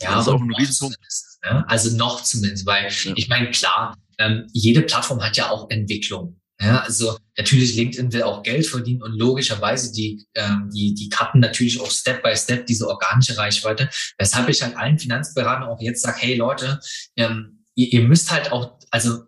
Ja, 0.00 0.14
das 0.14 0.26
ist 0.26 0.32
auch 0.32 0.40
ein 0.40 0.54
Riesenpunkt. 0.54 0.98
Ne? 1.44 1.64
Also 1.68 1.96
noch 1.96 2.22
zumindest, 2.22 2.66
weil 2.66 2.90
ja. 2.90 3.12
ich 3.16 3.28
meine, 3.28 3.50
klar, 3.50 3.96
ähm, 4.18 4.46
jede 4.52 4.82
Plattform 4.82 5.22
hat 5.22 5.36
ja 5.36 5.50
auch 5.50 5.70
Entwicklung. 5.70 6.40
Ja, 6.58 6.80
also 6.80 7.18
natürlich 7.36 7.74
LinkedIn 7.74 8.14
will 8.14 8.22
auch 8.22 8.42
Geld 8.42 8.66
verdienen 8.66 9.02
und 9.02 9.12
logischerweise 9.12 9.92
die, 9.92 10.26
ähm, 10.34 10.70
die, 10.74 10.94
die 10.94 11.10
cutten 11.10 11.40
natürlich 11.40 11.78
auch 11.78 11.90
Step 11.90 12.22
by 12.22 12.34
Step 12.34 12.64
diese 12.66 12.88
organische 12.88 13.36
Reichweite. 13.36 13.90
Weshalb 14.16 14.48
ich 14.48 14.62
halt 14.62 14.74
allen 14.74 14.98
Finanzberatern 14.98 15.68
auch 15.68 15.80
jetzt 15.82 16.00
sage, 16.00 16.16
hey 16.18 16.34
Leute, 16.34 16.80
ähm, 17.16 17.62
ihr, 17.74 17.92
ihr 17.92 18.02
müsst 18.04 18.30
halt 18.30 18.52
auch, 18.52 18.78
also 18.90 19.24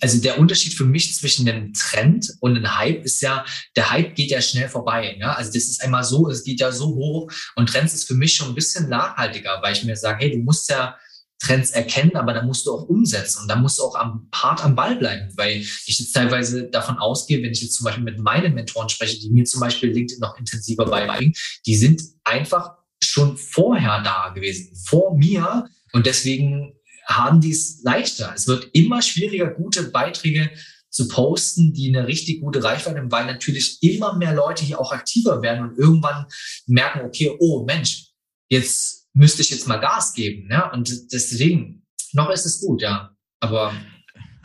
also 0.00 0.20
der 0.20 0.38
Unterschied 0.38 0.74
für 0.74 0.84
mich 0.84 1.14
zwischen 1.14 1.48
einem 1.48 1.72
Trend 1.72 2.32
und 2.40 2.56
einem 2.56 2.78
Hype 2.78 3.04
ist 3.04 3.20
ja, 3.22 3.44
der 3.76 3.90
Hype 3.90 4.14
geht 4.14 4.30
ja 4.30 4.40
schnell 4.40 4.68
vorbei. 4.68 5.16
Ja? 5.18 5.32
Also 5.32 5.52
das 5.52 5.64
ist 5.64 5.82
einmal 5.82 6.04
so, 6.04 6.28
es 6.28 6.44
geht 6.44 6.60
ja 6.60 6.72
so 6.72 6.86
hoch 6.86 7.30
und 7.56 7.68
Trends 7.68 7.94
ist 7.94 8.04
für 8.04 8.14
mich 8.14 8.34
schon 8.34 8.48
ein 8.48 8.54
bisschen 8.54 8.88
nachhaltiger, 8.88 9.60
weil 9.62 9.72
ich 9.72 9.84
mir 9.84 9.96
sage, 9.96 10.24
hey, 10.24 10.32
du 10.32 10.38
musst 10.38 10.68
ja 10.70 10.96
Trends 11.38 11.70
erkennen, 11.70 12.16
aber 12.16 12.32
da 12.32 12.42
musst 12.42 12.66
du 12.66 12.72
auch 12.72 12.88
umsetzen 12.88 13.42
und 13.42 13.48
da 13.48 13.56
musst 13.56 13.78
du 13.78 13.82
auch 13.82 13.94
am 13.94 14.28
hart 14.34 14.64
am 14.64 14.74
Ball 14.74 14.96
bleiben, 14.96 15.30
weil 15.36 15.58
ich 15.58 15.98
jetzt 15.98 16.12
teilweise 16.12 16.70
davon 16.70 16.98
ausgehe, 16.98 17.42
wenn 17.42 17.52
ich 17.52 17.60
jetzt 17.60 17.74
zum 17.74 17.84
Beispiel 17.84 18.04
mit 18.04 18.18
meinen 18.18 18.54
Mentoren 18.54 18.88
spreche, 18.88 19.20
die 19.20 19.30
mir 19.30 19.44
zum 19.44 19.60
Beispiel 19.60 19.90
LinkedIn 19.90 20.20
noch 20.20 20.38
intensiver 20.38 20.86
beibringen, 20.86 21.34
die 21.66 21.76
sind 21.76 22.00
einfach 22.24 22.76
schon 23.02 23.36
vorher 23.36 24.00
da 24.02 24.30
gewesen, 24.34 24.74
vor 24.86 25.16
mir 25.16 25.68
und 25.92 26.06
deswegen 26.06 26.72
haben 27.06 27.40
die 27.40 27.52
es 27.52 27.80
leichter. 27.82 28.32
Es 28.34 28.46
wird 28.46 28.68
immer 28.72 29.00
schwieriger, 29.00 29.46
gute 29.46 29.84
Beiträge 29.84 30.50
zu 30.90 31.08
posten, 31.08 31.72
die 31.72 31.94
eine 31.94 32.06
richtig 32.06 32.40
gute 32.40 32.62
Reichweite 32.62 32.98
haben, 32.98 33.12
weil 33.12 33.26
natürlich 33.26 33.82
immer 33.82 34.16
mehr 34.16 34.34
Leute 34.34 34.64
hier 34.64 34.80
auch 34.80 34.92
aktiver 34.92 35.42
werden 35.42 35.68
und 35.68 35.78
irgendwann 35.78 36.26
merken, 36.66 37.00
okay, 37.00 37.36
oh 37.38 37.64
Mensch, 37.64 38.06
jetzt 38.48 39.08
müsste 39.12 39.42
ich 39.42 39.50
jetzt 39.50 39.68
mal 39.68 39.78
Gas 39.78 40.14
geben. 40.14 40.48
Ja? 40.50 40.72
Und 40.72 41.12
deswegen, 41.12 41.86
noch 42.12 42.30
ist 42.30 42.46
es 42.46 42.60
gut, 42.60 42.82
ja. 42.82 43.14
Aber 43.40 43.74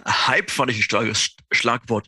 Hype 0.05 0.51
fand 0.51 0.71
ich 0.71 0.77
ein 0.77 0.83
starkes 0.83 1.35
Schlagwort. 1.51 2.07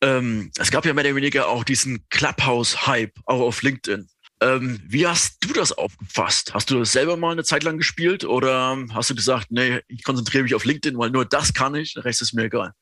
Ähm, 0.00 0.50
es 0.58 0.70
gab 0.70 0.84
ja 0.84 0.94
mehr 0.94 1.04
oder 1.04 1.16
weniger 1.16 1.48
auch 1.48 1.64
diesen 1.64 2.08
Clubhouse-Hype, 2.08 3.18
auch 3.26 3.40
auf 3.40 3.62
LinkedIn. 3.62 4.08
Ähm, 4.40 4.80
wie 4.86 5.06
hast 5.06 5.36
du 5.40 5.52
das 5.52 5.72
aufgefasst? 5.72 6.54
Hast 6.54 6.70
du 6.70 6.78
das 6.78 6.92
selber 6.92 7.16
mal 7.16 7.32
eine 7.32 7.44
Zeit 7.44 7.62
lang 7.62 7.78
gespielt 7.78 8.24
oder 8.24 8.76
hast 8.92 9.10
du 9.10 9.14
gesagt, 9.14 9.48
nee, 9.50 9.80
ich 9.88 10.02
konzentriere 10.02 10.42
mich 10.42 10.54
auf 10.54 10.64
LinkedIn, 10.64 10.98
weil 10.98 11.10
nur 11.10 11.24
das 11.24 11.54
kann 11.54 11.74
ich, 11.74 11.94
der 11.94 12.04
Rest 12.04 12.20
ist 12.22 12.34
mir 12.34 12.44
egal? 12.44 12.72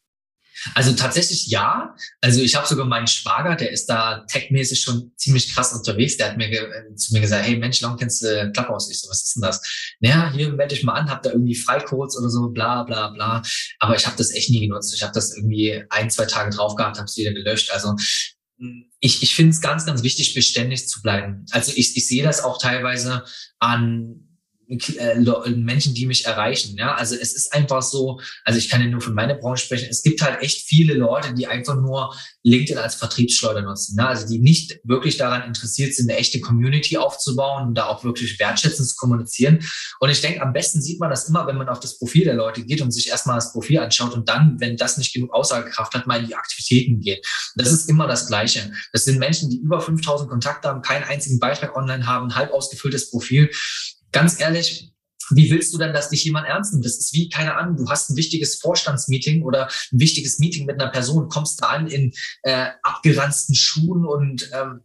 Also 0.74 0.92
tatsächlich 0.92 1.48
ja. 1.48 1.94
Also 2.20 2.40
ich 2.40 2.54
habe 2.54 2.66
sogar 2.66 2.86
meinen 2.86 3.06
Schwager, 3.06 3.56
der 3.56 3.72
ist 3.72 3.86
da 3.86 4.24
techmäßig 4.28 4.82
schon 4.82 5.12
ziemlich 5.16 5.52
krass 5.52 5.72
unterwegs. 5.72 6.16
Der 6.16 6.30
hat 6.30 6.36
mir 6.36 6.50
äh, 6.50 6.94
zu 6.94 7.12
mir 7.14 7.20
gesagt, 7.20 7.46
hey 7.46 7.56
Mensch, 7.56 7.80
lang 7.80 7.96
kennst 7.96 8.22
du 8.22 8.50
Clubhouse? 8.52 8.90
Ich 8.90 9.00
so, 9.00 9.10
was 9.10 9.24
ist 9.24 9.36
denn 9.36 9.42
das? 9.42 9.60
Naja, 10.00 10.30
hier 10.32 10.52
melde 10.52 10.74
ich 10.74 10.84
mal 10.84 10.94
an, 10.94 11.10
hab 11.10 11.22
da 11.22 11.30
irgendwie 11.30 11.54
Freicodes 11.54 12.16
oder 12.18 12.28
so, 12.28 12.48
bla 12.50 12.84
bla 12.84 13.08
bla. 13.08 13.42
Aber 13.78 13.96
ich 13.96 14.06
habe 14.06 14.16
das 14.16 14.30
echt 14.32 14.50
nie 14.50 14.60
genutzt. 14.60 14.94
Ich 14.94 15.02
habe 15.02 15.12
das 15.12 15.36
irgendwie 15.36 15.84
ein, 15.90 16.10
zwei 16.10 16.26
Tage 16.26 16.50
drauf 16.50 16.76
gehabt, 16.76 16.98
habe 16.98 17.06
es 17.06 17.16
wieder 17.16 17.32
gelöscht. 17.32 17.70
Also 17.72 17.96
ich, 19.00 19.22
ich 19.22 19.34
finde 19.34 19.50
es 19.50 19.60
ganz, 19.60 19.86
ganz 19.86 20.02
wichtig, 20.02 20.34
beständig 20.34 20.88
zu 20.88 21.02
bleiben. 21.02 21.46
Also 21.50 21.72
ich, 21.74 21.96
ich 21.96 22.06
sehe 22.06 22.22
das 22.22 22.42
auch 22.42 22.58
teilweise 22.58 23.24
an 23.58 24.31
Menschen, 25.56 25.94
die 25.94 26.06
mich 26.06 26.26
erreichen. 26.26 26.76
Ja, 26.76 26.94
also 26.94 27.14
es 27.14 27.32
ist 27.32 27.52
einfach 27.52 27.82
so, 27.82 28.20
also 28.44 28.58
ich 28.58 28.68
kann 28.68 28.80
ja 28.80 28.88
nur 28.88 29.00
von 29.00 29.14
meiner 29.14 29.34
Branche 29.34 29.64
sprechen. 29.64 29.88
Es 29.90 30.02
gibt 30.02 30.22
halt 30.22 30.42
echt 30.42 30.66
viele 30.66 30.94
Leute, 30.94 31.34
die 31.34 31.46
einfach 31.46 31.76
nur 31.76 32.14
LinkedIn 32.42 32.78
als 32.78 32.94
Vertriebsschleuder 32.96 33.62
nutzen. 33.62 33.96
Ne? 33.96 34.06
Also 34.06 34.26
die 34.26 34.38
nicht 34.38 34.80
wirklich 34.84 35.16
daran 35.16 35.42
interessiert 35.42 35.94
sind, 35.94 36.10
eine 36.10 36.18
echte 36.18 36.40
Community 36.40 36.96
aufzubauen 36.96 37.68
und 37.68 37.74
da 37.74 37.86
auch 37.86 38.04
wirklich 38.04 38.38
wertschätzend 38.38 38.88
zu 38.88 38.96
kommunizieren. 38.96 39.60
Und 40.00 40.10
ich 40.10 40.20
denke, 40.20 40.42
am 40.42 40.52
besten 40.52 40.82
sieht 40.82 41.00
man 41.00 41.10
das 41.10 41.28
immer, 41.28 41.46
wenn 41.46 41.56
man 41.56 41.68
auf 41.68 41.80
das 41.80 41.98
Profil 41.98 42.24
der 42.24 42.34
Leute 42.34 42.64
geht 42.64 42.80
und 42.80 42.90
sich 42.90 43.08
erstmal 43.08 43.36
das 43.36 43.52
Profil 43.52 43.78
anschaut 43.78 44.14
und 44.14 44.28
dann, 44.28 44.56
wenn 44.58 44.76
das 44.76 44.98
nicht 44.98 45.12
genug 45.12 45.32
Aussagekraft 45.32 45.94
hat, 45.94 46.06
mal 46.06 46.20
in 46.20 46.26
die 46.26 46.34
Aktivitäten 46.34 47.00
geht. 47.00 47.26
Das 47.56 47.70
ist 47.70 47.88
immer 47.88 48.06
das 48.06 48.26
Gleiche. 48.26 48.72
Das 48.92 49.04
sind 49.04 49.18
Menschen, 49.18 49.50
die 49.50 49.58
über 49.58 49.80
5000 49.80 50.28
Kontakte 50.28 50.68
haben, 50.68 50.82
keinen 50.82 51.04
einzigen 51.04 51.38
Beitrag 51.38 51.76
online 51.76 52.06
haben, 52.06 52.34
halb 52.34 52.52
ausgefülltes 52.52 53.10
Profil 53.10 53.50
ganz 54.12 54.40
ehrlich, 54.40 54.92
wie 55.30 55.50
willst 55.50 55.72
du 55.72 55.78
denn, 55.78 55.92
dass 55.92 56.10
dich 56.10 56.24
jemand 56.24 56.46
ernst 56.46 56.72
nimmt? 56.72 56.84
Das 56.84 56.98
ist 56.98 57.12
wie, 57.12 57.28
keine 57.28 57.56
Ahnung, 57.56 57.76
du 57.76 57.88
hast 57.88 58.10
ein 58.10 58.16
wichtiges 58.16 58.56
Vorstandsmeeting 58.56 59.42
oder 59.42 59.66
ein 59.66 60.00
wichtiges 60.00 60.38
Meeting 60.38 60.66
mit 60.66 60.80
einer 60.80 60.90
Person, 60.90 61.28
kommst 61.28 61.62
da 61.62 61.68
an 61.68 61.86
in 61.86 62.12
äh, 62.42 62.68
abgeranzten 62.82 63.54
Schuhen 63.54 64.04
und 64.04 64.50
ähm, 64.52 64.80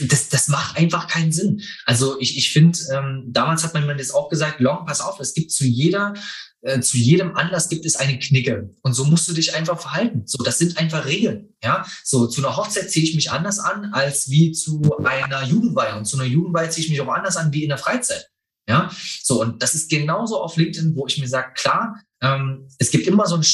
das, 0.00 0.28
das 0.28 0.48
macht 0.48 0.76
einfach 0.76 1.08
keinen 1.08 1.32
Sinn. 1.32 1.62
Also 1.86 2.18
ich, 2.20 2.36
ich 2.38 2.52
finde, 2.52 2.78
ähm, 2.92 3.24
damals 3.28 3.64
hat 3.64 3.74
man 3.74 3.86
mir 3.86 3.96
das 3.96 4.12
auch 4.12 4.28
gesagt, 4.28 4.60
Long, 4.60 4.86
pass 4.86 5.00
auf, 5.00 5.20
es 5.20 5.34
gibt 5.34 5.50
zu 5.50 5.64
jeder, 5.64 6.14
äh, 6.62 6.80
zu 6.80 6.96
jedem 6.96 7.36
Anlass 7.36 7.68
gibt 7.68 7.84
es 7.84 7.96
eine 7.96 8.18
Knicke. 8.18 8.70
Und 8.82 8.94
so 8.94 9.04
musst 9.04 9.28
du 9.28 9.32
dich 9.32 9.54
einfach 9.54 9.80
verhalten. 9.80 10.22
So, 10.26 10.42
das 10.44 10.58
sind 10.58 10.78
einfach 10.78 11.04
Regeln. 11.04 11.54
Ja, 11.62 11.84
so 12.04 12.26
zu 12.26 12.44
einer 12.44 12.56
Hochzeit 12.56 12.90
ziehe 12.90 13.04
ich 13.04 13.14
mich 13.14 13.32
anders 13.32 13.58
an 13.58 13.92
als 13.92 14.30
wie 14.30 14.52
zu 14.52 14.80
einer 15.04 15.42
Jugendweihe. 15.44 15.96
Und 15.96 16.04
zu 16.04 16.16
einer 16.16 16.26
Jugendweihe 16.26 16.70
ziehe 16.70 16.84
ich 16.84 16.90
mich 16.90 17.00
auch 17.00 17.12
anders 17.12 17.36
an 17.36 17.52
wie 17.52 17.64
in 17.64 17.68
der 17.68 17.78
Freizeit. 17.78 18.31
Ja, 18.68 18.90
so 19.22 19.40
und 19.40 19.62
das 19.62 19.74
ist 19.74 19.90
genauso 19.90 20.40
auf 20.40 20.56
LinkedIn, 20.56 20.94
wo 20.94 21.06
ich 21.06 21.18
mir 21.18 21.26
sage, 21.26 21.52
klar, 21.54 22.00
ähm, 22.20 22.68
es 22.78 22.90
gibt 22.90 23.06
immer 23.06 23.26
so 23.26 23.36
ein, 23.36 23.44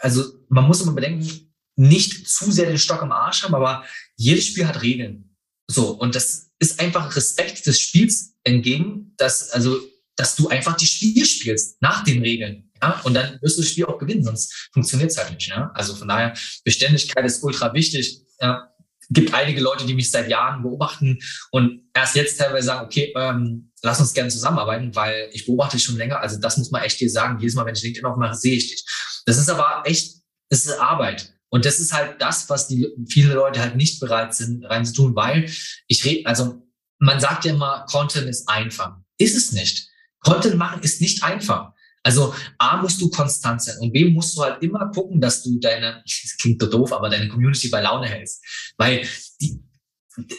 also 0.00 0.24
man 0.48 0.66
muss 0.66 0.80
immer 0.80 0.92
bedenken, 0.92 1.54
nicht 1.76 2.28
zu 2.28 2.50
sehr 2.50 2.66
den 2.66 2.78
Stock 2.78 3.02
im 3.02 3.12
Arsch 3.12 3.44
haben, 3.44 3.54
aber 3.54 3.84
jedes 4.16 4.46
Spiel 4.46 4.66
hat 4.66 4.82
Regeln. 4.82 5.36
So 5.68 5.90
und 5.90 6.14
das 6.14 6.50
ist 6.58 6.80
einfach 6.80 7.14
Respekt 7.14 7.66
des 7.66 7.80
Spiels 7.80 8.34
entgegen, 8.42 9.14
dass 9.16 9.50
also 9.50 9.78
dass 10.16 10.34
du 10.34 10.48
einfach 10.48 10.76
die 10.76 10.86
Spiel 10.86 11.24
spielst 11.24 11.80
nach 11.82 12.02
den 12.02 12.22
Regeln. 12.22 12.70
Ja? 12.82 13.00
Und 13.04 13.14
dann 13.14 13.38
wirst 13.42 13.58
du 13.58 13.62
das 13.62 13.70
Spiel 13.70 13.84
auch 13.84 13.98
gewinnen, 13.98 14.24
sonst 14.24 14.70
funktioniert 14.72 15.10
es 15.10 15.18
halt 15.18 15.32
nicht. 15.32 15.48
Ja? 15.48 15.70
Also 15.74 15.94
von 15.94 16.08
daher, 16.08 16.34
Beständigkeit 16.64 17.24
ist 17.24 17.42
ultra 17.44 17.72
wichtig. 17.74 18.22
Ja? 18.40 18.72
gibt 19.10 19.32
einige 19.34 19.60
Leute, 19.60 19.86
die 19.86 19.94
mich 19.94 20.10
seit 20.10 20.28
Jahren 20.28 20.62
beobachten 20.62 21.18
und 21.50 21.82
erst 21.94 22.16
jetzt 22.16 22.38
teilweise 22.38 22.66
sagen, 22.66 22.86
okay, 22.86 23.12
ähm, 23.16 23.70
lass 23.86 24.00
uns 24.00 24.12
gerne 24.12 24.30
zusammenarbeiten, 24.30 24.94
weil 24.94 25.30
ich 25.32 25.46
beobachte 25.46 25.76
dich 25.76 25.84
schon 25.84 25.96
länger. 25.96 26.20
Also 26.20 26.38
das 26.38 26.56
muss 26.58 26.70
man 26.70 26.82
echt 26.82 27.00
dir 27.00 27.08
sagen. 27.08 27.38
Jedes 27.38 27.54
Mal, 27.54 27.64
wenn 27.64 27.74
ich 27.74 27.82
LinkedIn 27.82 28.04
aufmache, 28.04 28.34
sehe 28.34 28.56
ich 28.56 28.68
dich. 28.68 28.84
Das 29.24 29.38
ist 29.38 29.48
aber 29.48 29.84
echt, 29.86 30.16
das 30.50 30.66
ist 30.66 30.78
Arbeit. 30.78 31.32
Und 31.48 31.64
das 31.64 31.78
ist 31.78 31.92
halt 31.92 32.20
das, 32.20 32.50
was 32.50 32.66
die 32.66 32.88
viele 33.08 33.34
Leute 33.34 33.60
halt 33.60 33.76
nicht 33.76 34.00
bereit 34.00 34.34
sind, 34.34 34.64
reinzutun, 34.64 35.14
weil 35.14 35.48
ich 35.86 36.04
rede, 36.04 36.26
also 36.26 36.62
man 36.98 37.20
sagt 37.20 37.44
ja 37.44 37.54
immer, 37.54 37.86
Content 37.88 38.28
ist 38.28 38.48
einfach. 38.48 38.96
Ist 39.18 39.36
es 39.36 39.52
nicht. 39.52 39.88
Content 40.20 40.56
machen 40.56 40.82
ist 40.82 41.00
nicht 41.00 41.22
einfach. 41.22 41.72
Also 42.02 42.34
A 42.58 42.82
musst 42.82 43.00
du 43.00 43.08
konstant 43.08 43.62
sein 43.62 43.78
und 43.80 43.92
B 43.92 44.06
musst 44.06 44.36
du 44.36 44.42
halt 44.42 44.62
immer 44.62 44.90
gucken, 44.90 45.20
dass 45.20 45.44
du 45.44 45.58
deine, 45.60 46.02
das 46.22 46.36
klingt 46.38 46.60
so 46.60 46.68
doof, 46.68 46.92
aber 46.92 47.08
deine 47.08 47.28
Community 47.28 47.68
bei 47.68 47.80
Laune 47.80 48.08
hältst. 48.08 48.44
Weil 48.76 49.06
die, 49.40 49.62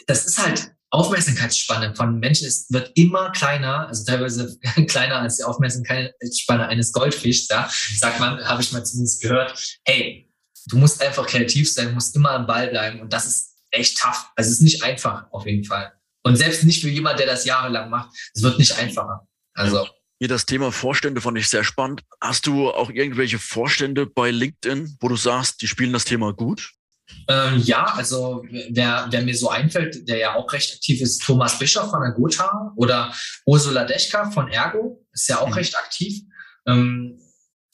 das 0.06 0.26
ist 0.26 0.38
halt 0.38 0.72
Aufmerksamkeitsspanne 0.90 1.94
von 1.94 2.18
Menschen 2.18 2.46
ist, 2.46 2.72
wird 2.72 2.92
immer 2.94 3.30
kleiner, 3.32 3.88
also 3.88 4.04
teilweise 4.04 4.58
kleiner 4.88 5.20
als 5.20 5.36
die 5.36 5.44
Aufmerksamkeitsspanne 5.44 6.66
eines 6.66 6.92
Goldfischs, 6.92 7.48
ja, 7.48 7.68
sagt 7.98 8.20
man, 8.20 8.42
habe 8.44 8.62
ich 8.62 8.72
mal 8.72 8.84
zumindest 8.84 9.22
gehört, 9.22 9.78
hey, 9.84 10.30
du 10.66 10.76
musst 10.76 11.02
einfach 11.02 11.26
kreativ 11.26 11.72
sein, 11.72 11.94
musst 11.94 12.16
immer 12.16 12.30
am 12.30 12.46
Ball 12.46 12.68
bleiben 12.68 13.00
und 13.00 13.12
das 13.12 13.26
ist 13.26 13.56
echt 13.70 13.98
tough. 13.98 14.26
Also 14.36 14.48
es 14.48 14.56
ist 14.56 14.62
nicht 14.62 14.82
einfach 14.82 15.30
auf 15.30 15.46
jeden 15.46 15.64
Fall. 15.64 15.92
Und 16.22 16.36
selbst 16.36 16.64
nicht 16.64 16.82
für 16.82 16.88
jemand, 16.88 17.18
der 17.18 17.26
das 17.26 17.44
jahrelang 17.44 17.90
macht, 17.90 18.10
es 18.34 18.42
wird 18.42 18.58
nicht 18.58 18.78
einfacher. 18.78 19.26
Also 19.54 19.86
hier 20.18 20.28
das 20.28 20.46
Thema 20.46 20.72
Vorstände 20.72 21.20
fand 21.20 21.38
ich 21.38 21.48
sehr 21.48 21.62
spannend. 21.62 22.02
Hast 22.20 22.46
du 22.46 22.70
auch 22.70 22.90
irgendwelche 22.90 23.38
Vorstände 23.38 24.04
bei 24.06 24.32
LinkedIn, 24.32 24.96
wo 25.00 25.08
du 25.08 25.16
sagst, 25.16 25.62
die 25.62 25.68
spielen 25.68 25.92
das 25.92 26.04
Thema 26.04 26.32
gut? 26.32 26.72
Ähm, 27.28 27.62
ja, 27.64 27.84
also 27.84 28.44
wer, 28.70 29.06
wer 29.10 29.22
mir 29.22 29.36
so 29.36 29.50
einfällt, 29.50 30.08
der 30.08 30.18
ja 30.18 30.34
auch 30.34 30.52
recht 30.52 30.74
aktiv 30.74 31.00
ist, 31.00 31.22
Thomas 31.22 31.58
Bischof 31.58 31.90
von 31.90 32.00
der 32.00 32.12
Gotha 32.12 32.72
oder 32.76 33.12
Ursula 33.44 33.84
Deschka 33.84 34.30
von 34.30 34.48
Ergo, 34.48 35.04
ist 35.12 35.28
ja 35.28 35.40
auch 35.40 35.48
mhm. 35.48 35.54
recht 35.54 35.76
aktiv. 35.76 36.22
Ähm, 36.66 37.18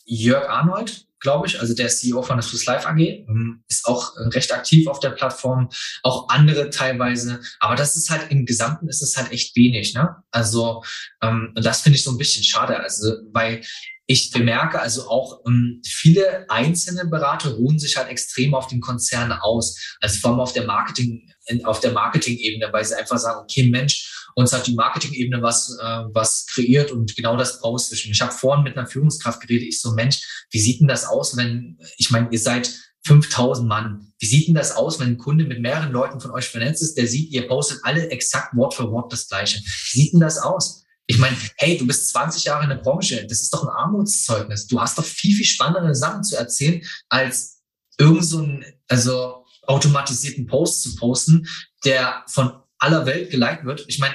Jörg 0.06 0.48
Arnold, 0.48 1.06
glaube 1.20 1.46
ich, 1.46 1.58
also 1.58 1.74
der 1.74 1.88
CEO 1.88 2.22
von 2.22 2.36
der 2.36 2.42
Swiss 2.42 2.66
Life 2.66 2.86
AG, 2.86 2.98
ähm, 2.98 3.64
ist 3.68 3.86
auch 3.86 4.12
recht 4.16 4.52
aktiv 4.52 4.86
auf 4.86 5.00
der 5.00 5.10
Plattform, 5.10 5.70
auch 6.02 6.28
andere 6.28 6.70
teilweise, 6.70 7.40
aber 7.60 7.74
das 7.76 7.96
ist 7.96 8.10
halt 8.10 8.30
im 8.30 8.44
Gesamten 8.44 8.88
ist 8.88 9.02
es 9.02 9.16
halt 9.16 9.32
echt 9.32 9.56
wenig, 9.56 9.94
ne? 9.94 10.16
Also 10.30 10.84
ähm, 11.22 11.52
das 11.54 11.80
finde 11.80 11.96
ich 11.96 12.04
so 12.04 12.10
ein 12.10 12.18
bisschen 12.18 12.44
schade, 12.44 12.78
also 12.78 13.14
weil 13.32 13.62
ich 14.06 14.30
bemerke 14.30 14.80
also 14.80 15.08
auch, 15.08 15.40
ähm, 15.46 15.80
viele 15.86 16.48
einzelne 16.50 17.06
Berater 17.06 17.52
ruhen 17.52 17.78
sich 17.78 17.96
halt 17.96 18.08
extrem 18.08 18.54
auf 18.54 18.66
den 18.66 18.80
Konzernen 18.80 19.32
aus. 19.32 19.96
Also 20.00 20.18
vor 20.20 20.30
allem 20.30 20.40
auf 20.40 20.52
der 20.52 20.66
Marketing, 20.66 21.30
auf 21.64 21.80
der 21.80 21.92
Marketing-Ebene, 21.92 22.70
weil 22.72 22.84
sie 22.84 22.94
einfach 22.94 23.18
sagen, 23.18 23.40
okay, 23.42 23.68
Mensch, 23.70 24.28
uns 24.34 24.52
hat 24.52 24.66
die 24.66 24.74
Marketing-Ebene 24.74 25.40
was, 25.42 25.76
äh, 25.80 26.02
was 26.12 26.46
kreiert 26.46 26.90
und 26.90 27.16
genau 27.16 27.36
das 27.36 27.60
brauchst 27.60 27.90
du. 27.90 27.96
Ich 27.96 28.20
habe 28.20 28.32
vorhin 28.32 28.64
mit 28.64 28.76
einer 28.76 28.86
Führungskraft 28.86 29.40
geredet, 29.40 29.68
ich 29.68 29.80
so, 29.80 29.92
Mensch, 29.92 30.46
wie 30.50 30.60
sieht 30.60 30.80
denn 30.80 30.88
das 30.88 31.06
aus, 31.06 31.36
wenn, 31.36 31.78
ich 31.96 32.10
meine, 32.10 32.28
ihr 32.30 32.38
seid 32.38 32.70
5000 33.06 33.68
Mann. 33.68 34.12
Wie 34.18 34.26
sieht 34.26 34.48
denn 34.48 34.54
das 34.54 34.72
aus, 34.72 34.98
wenn 34.98 35.08
ein 35.08 35.18
Kunde 35.18 35.44
mit 35.44 35.60
mehreren 35.60 35.92
Leuten 35.92 36.20
von 36.20 36.30
euch 36.30 36.46
vernetzt 36.46 36.82
ist, 36.82 36.96
der 36.96 37.06
sieht, 37.06 37.30
ihr 37.30 37.46
postet 37.46 37.80
alle 37.82 38.08
exakt 38.10 38.56
Wort 38.56 38.74
für 38.74 38.90
Wort 38.90 39.12
das 39.12 39.28
Gleiche. 39.28 39.60
Wie 39.60 39.98
sieht 39.98 40.12
denn 40.12 40.20
das 40.20 40.38
aus? 40.38 40.83
Ich 41.06 41.18
meine, 41.18 41.36
hey, 41.56 41.76
du 41.76 41.86
bist 41.86 42.08
20 42.10 42.44
Jahre 42.44 42.64
in 42.64 42.70
der 42.70 42.76
Branche. 42.76 43.26
Das 43.26 43.42
ist 43.42 43.52
doch 43.52 43.62
ein 43.62 43.68
Armutszeugnis. 43.68 44.66
Du 44.66 44.80
hast 44.80 44.96
doch 44.98 45.04
viel, 45.04 45.34
viel 45.34 45.44
spannendere 45.44 45.94
Sachen 45.94 46.24
zu 46.24 46.36
erzählen, 46.36 46.82
als 47.08 47.62
irgend 47.98 48.24
so 48.24 48.38
einen, 48.38 48.64
also 48.88 49.44
automatisierten 49.66 50.46
Post 50.46 50.82
zu 50.82 50.96
posten, 50.96 51.46
der 51.84 52.24
von 52.28 52.52
aller 52.78 53.06
Welt 53.06 53.30
geliked 53.30 53.64
wird. 53.64 53.84
Ich 53.88 53.98
meine, 53.98 54.14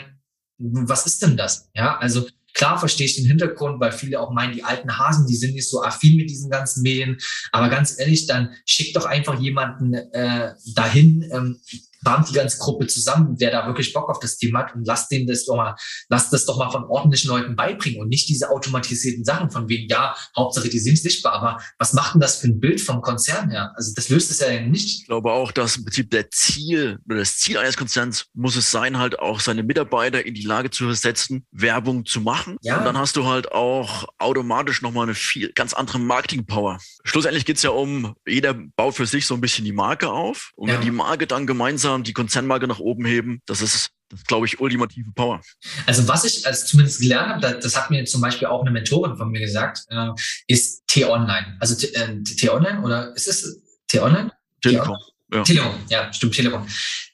was 0.57 1.05
ist 1.05 1.21
denn 1.21 1.37
das? 1.37 1.69
Ja, 1.73 1.97
also 1.97 2.27
Klar 2.53 2.79
verstehe 2.79 3.05
ich 3.05 3.15
den 3.15 3.25
Hintergrund, 3.25 3.79
weil 3.79 3.91
viele 3.91 4.19
auch 4.19 4.31
meinen, 4.31 4.53
die 4.53 4.63
alten 4.63 4.97
Hasen, 4.97 5.27
die 5.27 5.35
sind 5.35 5.53
nicht 5.53 5.69
so 5.69 5.83
affin 5.83 6.17
mit 6.17 6.29
diesen 6.29 6.49
ganzen 6.49 6.81
Medien. 6.81 7.17
Aber 7.51 7.69
ganz 7.69 7.99
ehrlich, 7.99 8.27
dann 8.27 8.53
schick 8.65 8.93
doch 8.93 9.05
einfach 9.05 9.39
jemanden 9.39 9.93
äh, 9.93 10.53
dahin, 10.75 11.29
ähm, 11.31 11.61
bahnt 12.03 12.29
die 12.29 12.33
ganze 12.33 12.57
Gruppe 12.57 12.87
zusammen, 12.87 13.35
wer 13.39 13.51
da 13.51 13.67
wirklich 13.67 13.93
Bock 13.93 14.09
auf 14.09 14.19
das 14.19 14.37
Thema 14.37 14.59
hat 14.59 14.75
und 14.75 14.85
lasst 14.85 15.11
denen 15.11 15.27
das 15.27 15.45
doch 15.45 15.55
mal, 15.55 15.75
lasst 16.09 16.31
das 16.33 16.45
doch 16.45 16.57
mal 16.57 16.69
von 16.69 16.83
ordentlichen 16.85 17.29
Leuten 17.29 17.55
beibringen 17.55 18.01
und 18.01 18.09
nicht 18.09 18.29
diese 18.29 18.49
automatisierten 18.49 19.23
Sachen 19.23 19.51
von 19.51 19.67
wegen, 19.69 19.87
ja, 19.89 20.15
Hauptsache 20.35 20.69
die 20.69 20.79
sind 20.79 20.97
sichtbar, 20.97 21.33
aber 21.33 21.63
was 21.77 21.93
macht 21.93 22.13
denn 22.13 22.21
das 22.21 22.37
für 22.37 22.47
ein 22.47 22.59
Bild 22.59 22.81
vom 22.81 23.01
Konzern 23.01 23.49
her? 23.49 23.73
Also 23.75 23.93
das 23.95 24.09
löst 24.09 24.31
es 24.31 24.39
ja 24.39 24.59
nicht. 24.61 25.01
Ich 25.01 25.05
glaube 25.07 25.31
auch, 25.31 25.51
dass 25.51 25.77
im 25.77 25.85
Prinzip 25.85 26.09
der 26.11 26.29
Ziel 26.31 26.99
oder 27.05 27.17
das 27.17 27.37
Ziel 27.37 27.57
eines 27.57 27.77
Konzerns 27.77 28.27
muss 28.33 28.55
es 28.55 28.71
sein, 28.71 28.97
halt 28.97 29.19
auch 29.19 29.39
seine 29.39 29.63
Mitarbeiter 29.63 30.25
in 30.25 30.33
die 30.33 30.43
Lage 30.43 30.69
zu 30.69 30.85
versetzen, 30.85 31.45
Werbung 31.51 32.05
zu 32.05 32.21
machen. 32.21 32.57
Ja. 32.61 32.77
Und 32.77 32.85
dann 32.85 32.97
hast 32.97 33.15
du 33.15 33.25
halt 33.25 33.51
auch 33.51 34.07
automatisch 34.17 34.81
nochmal 34.81 35.03
eine 35.03 35.15
viel 35.15 35.51
ganz 35.53 35.73
andere 35.73 35.99
Marketing-Power. 35.99 36.79
Schlussendlich 37.03 37.45
geht's 37.45 37.63
ja 37.63 37.71
um, 37.71 38.15
jeder 38.27 38.53
baut 38.53 38.95
für 38.95 39.05
sich 39.05 39.25
so 39.25 39.33
ein 39.33 39.41
bisschen 39.41 39.65
die 39.65 39.73
Marke 39.73 40.09
auf 40.09 40.51
und 40.55 40.69
ja. 40.69 40.75
wenn 40.75 40.81
die 40.81 40.91
Marke 40.91 41.27
dann 41.27 41.47
gemeinsam 41.47 41.88
gemeinsam 41.89 42.03
die 42.03 42.13
Konzernmarke 42.13 42.67
nach 42.67 42.79
oben 42.79 43.05
heben, 43.05 43.41
das 43.45 43.61
ist, 43.61 43.89
das 44.09 44.23
glaube 44.25 44.45
ich, 44.45 44.59
ultimative 44.59 45.11
Power. 45.15 45.41
Also 45.85 46.07
was 46.07 46.23
ich 46.23 46.45
als 46.45 46.65
zumindest 46.65 47.01
gelernt 47.01 47.43
habe, 47.43 47.59
das 47.59 47.75
hat 47.75 47.89
mir 47.89 48.05
zum 48.05 48.21
Beispiel 48.21 48.47
auch 48.47 48.61
eine 48.61 48.71
Mentorin 48.71 49.17
von 49.17 49.29
mir 49.29 49.39
gesagt, 49.39 49.85
äh, 49.89 50.09
ist 50.47 50.87
T-Online. 50.87 51.57
Also 51.59 51.75
äh, 51.87 52.23
T-Online 52.23 52.81
oder 52.81 53.15
ist 53.15 53.27
es 53.27 53.61
T-Online? 53.87 54.31
Telekom. 54.61 54.97
Ja. 55.31 55.43
Telekom, 55.43 55.75
ja, 55.89 56.11
stimmt, 56.11 56.33
Telekom. 56.33 56.65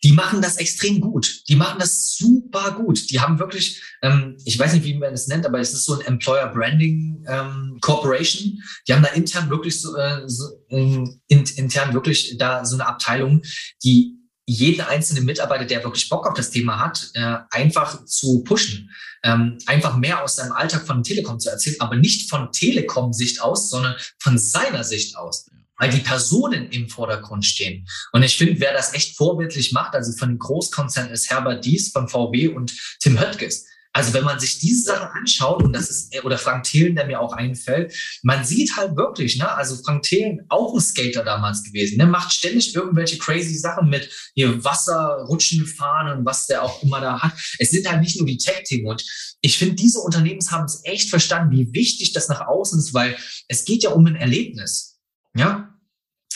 Die 0.01 0.13
machen 0.13 0.41
das 0.41 0.55
extrem 0.55 1.01
gut. 1.01 1.41
Die 1.49 1.55
machen 1.57 1.79
das 1.79 2.15
super 2.15 2.71
gut. 2.71 3.11
Die 3.11 3.19
haben 3.19 3.39
wirklich, 3.39 3.81
ähm, 4.01 4.38
ich 4.45 4.57
weiß 4.57 4.73
nicht, 4.73 4.85
wie 4.85 4.93
man 4.93 5.11
das 5.11 5.27
nennt, 5.27 5.45
aber 5.45 5.59
es 5.59 5.73
ist 5.73 5.85
so 5.85 5.99
ein 5.99 6.05
Employer 6.05 6.47
Branding 6.47 7.25
ähm, 7.27 7.77
Corporation. 7.81 8.57
Die 8.88 8.93
haben 8.93 9.03
da 9.03 9.09
intern 9.09 9.49
wirklich 9.49 9.81
so, 9.81 9.97
äh, 9.97 10.21
so 10.27 10.45
ähm, 10.69 11.19
in, 11.27 11.43
intern 11.57 11.93
wirklich 11.93 12.38
da 12.38 12.63
so 12.63 12.75
eine 12.75 12.88
Abteilung, 12.88 13.41
die 13.83 14.15
jeden 14.45 14.81
einzelnen 14.81 15.25
Mitarbeiter, 15.25 15.65
der 15.65 15.84
wirklich 15.84 16.08
Bock 16.10 16.27
auf 16.27 16.36
das 16.36 16.51
Thema 16.51 16.79
hat, 16.79 17.10
äh, 17.13 17.38
einfach 17.49 18.05
zu 18.05 18.43
pushen, 18.43 18.91
ähm, 19.23 19.58
einfach 19.65 19.97
mehr 19.97 20.23
aus 20.23 20.36
seinem 20.36 20.51
Alltag 20.51 20.86
von 20.86 21.03
Telekom 21.03 21.39
zu 21.39 21.49
erzählen, 21.49 21.77
aber 21.79 21.95
nicht 21.95 22.29
von 22.29 22.51
Telekom-Sicht 22.51 23.41
aus, 23.41 23.69
sondern 23.69 23.95
von 24.19 24.38
seiner 24.38 24.84
Sicht 24.84 25.17
aus 25.17 25.49
weil 25.77 25.89
die 25.89 25.99
Personen 25.99 26.69
im 26.69 26.89
Vordergrund 26.89 27.45
stehen. 27.45 27.86
Und 28.13 28.23
ich 28.23 28.38
finde, 28.38 28.60
wer 28.60 28.73
das 28.73 28.93
echt 28.93 29.17
vorbildlich 29.17 29.73
macht, 29.73 29.93
also 29.93 30.13
von 30.17 30.29
den 30.29 30.39
Großkonzernen 30.39 31.12
ist 31.12 31.29
Herbert 31.29 31.65
Dies 31.65 31.91
von 31.91 32.08
VW 32.08 32.47
und 32.49 32.73
Tim 33.01 33.19
Höttges. 33.19 33.65
Also 33.95 34.13
wenn 34.13 34.25
man 34.25 34.41
sich 34.41 34.60
diese 34.60 34.84
Sachen 34.84 35.08
anschaut, 35.17 35.63
und 35.63 35.71
das 35.71 35.89
ist, 35.89 36.25
oder 36.25 36.38
Frank 36.38 36.65
Thelen, 36.65 36.95
der 36.95 37.08
mir 37.08 37.21
auch 37.21 37.31
einfällt, 37.31 37.95
man 38.23 38.43
sieht 38.43 38.75
halt 38.75 38.97
wirklich, 38.97 39.38
ne, 39.38 39.49
also 39.49 39.81
Frank 39.81 40.03
Thelen, 40.03 40.41
auch 40.49 40.73
ein 40.73 40.81
Skater 40.81 41.23
damals 41.23 41.63
gewesen, 41.63 41.97
ne, 41.97 42.05
macht 42.05 42.34
ständig 42.34 42.75
irgendwelche 42.75 43.17
crazy 43.17 43.55
Sachen 43.55 43.88
mit 43.88 44.12
hier 44.34 44.62
Wasser, 44.65 45.25
Rutschen 45.29 45.65
fahren 45.65 46.17
und 46.17 46.25
was 46.25 46.45
der 46.47 46.63
auch 46.63 46.84
immer 46.84 46.99
da 46.99 47.21
hat. 47.21 47.31
Es 47.58 47.71
sind 47.71 47.89
halt 47.89 48.01
nicht 48.01 48.17
nur 48.17 48.27
die 48.27 48.38
Tech-Themen 48.38 48.86
und 48.86 49.01
ich 49.39 49.58
finde, 49.58 49.75
diese 49.75 49.99
Unternehmen 49.99 50.41
haben 50.51 50.65
es 50.65 50.81
echt 50.84 51.10
verstanden, 51.10 51.55
wie 51.55 51.73
wichtig 51.73 52.12
das 52.12 52.27
nach 52.27 52.41
außen 52.41 52.77
ist, 52.77 52.93
weil 52.93 53.15
es 53.47 53.63
geht 53.63 53.84
ja 53.84 53.91
um 53.91 54.05
ein 54.05 54.17
Erlebnis. 54.17 54.99
Ja, 55.38 55.73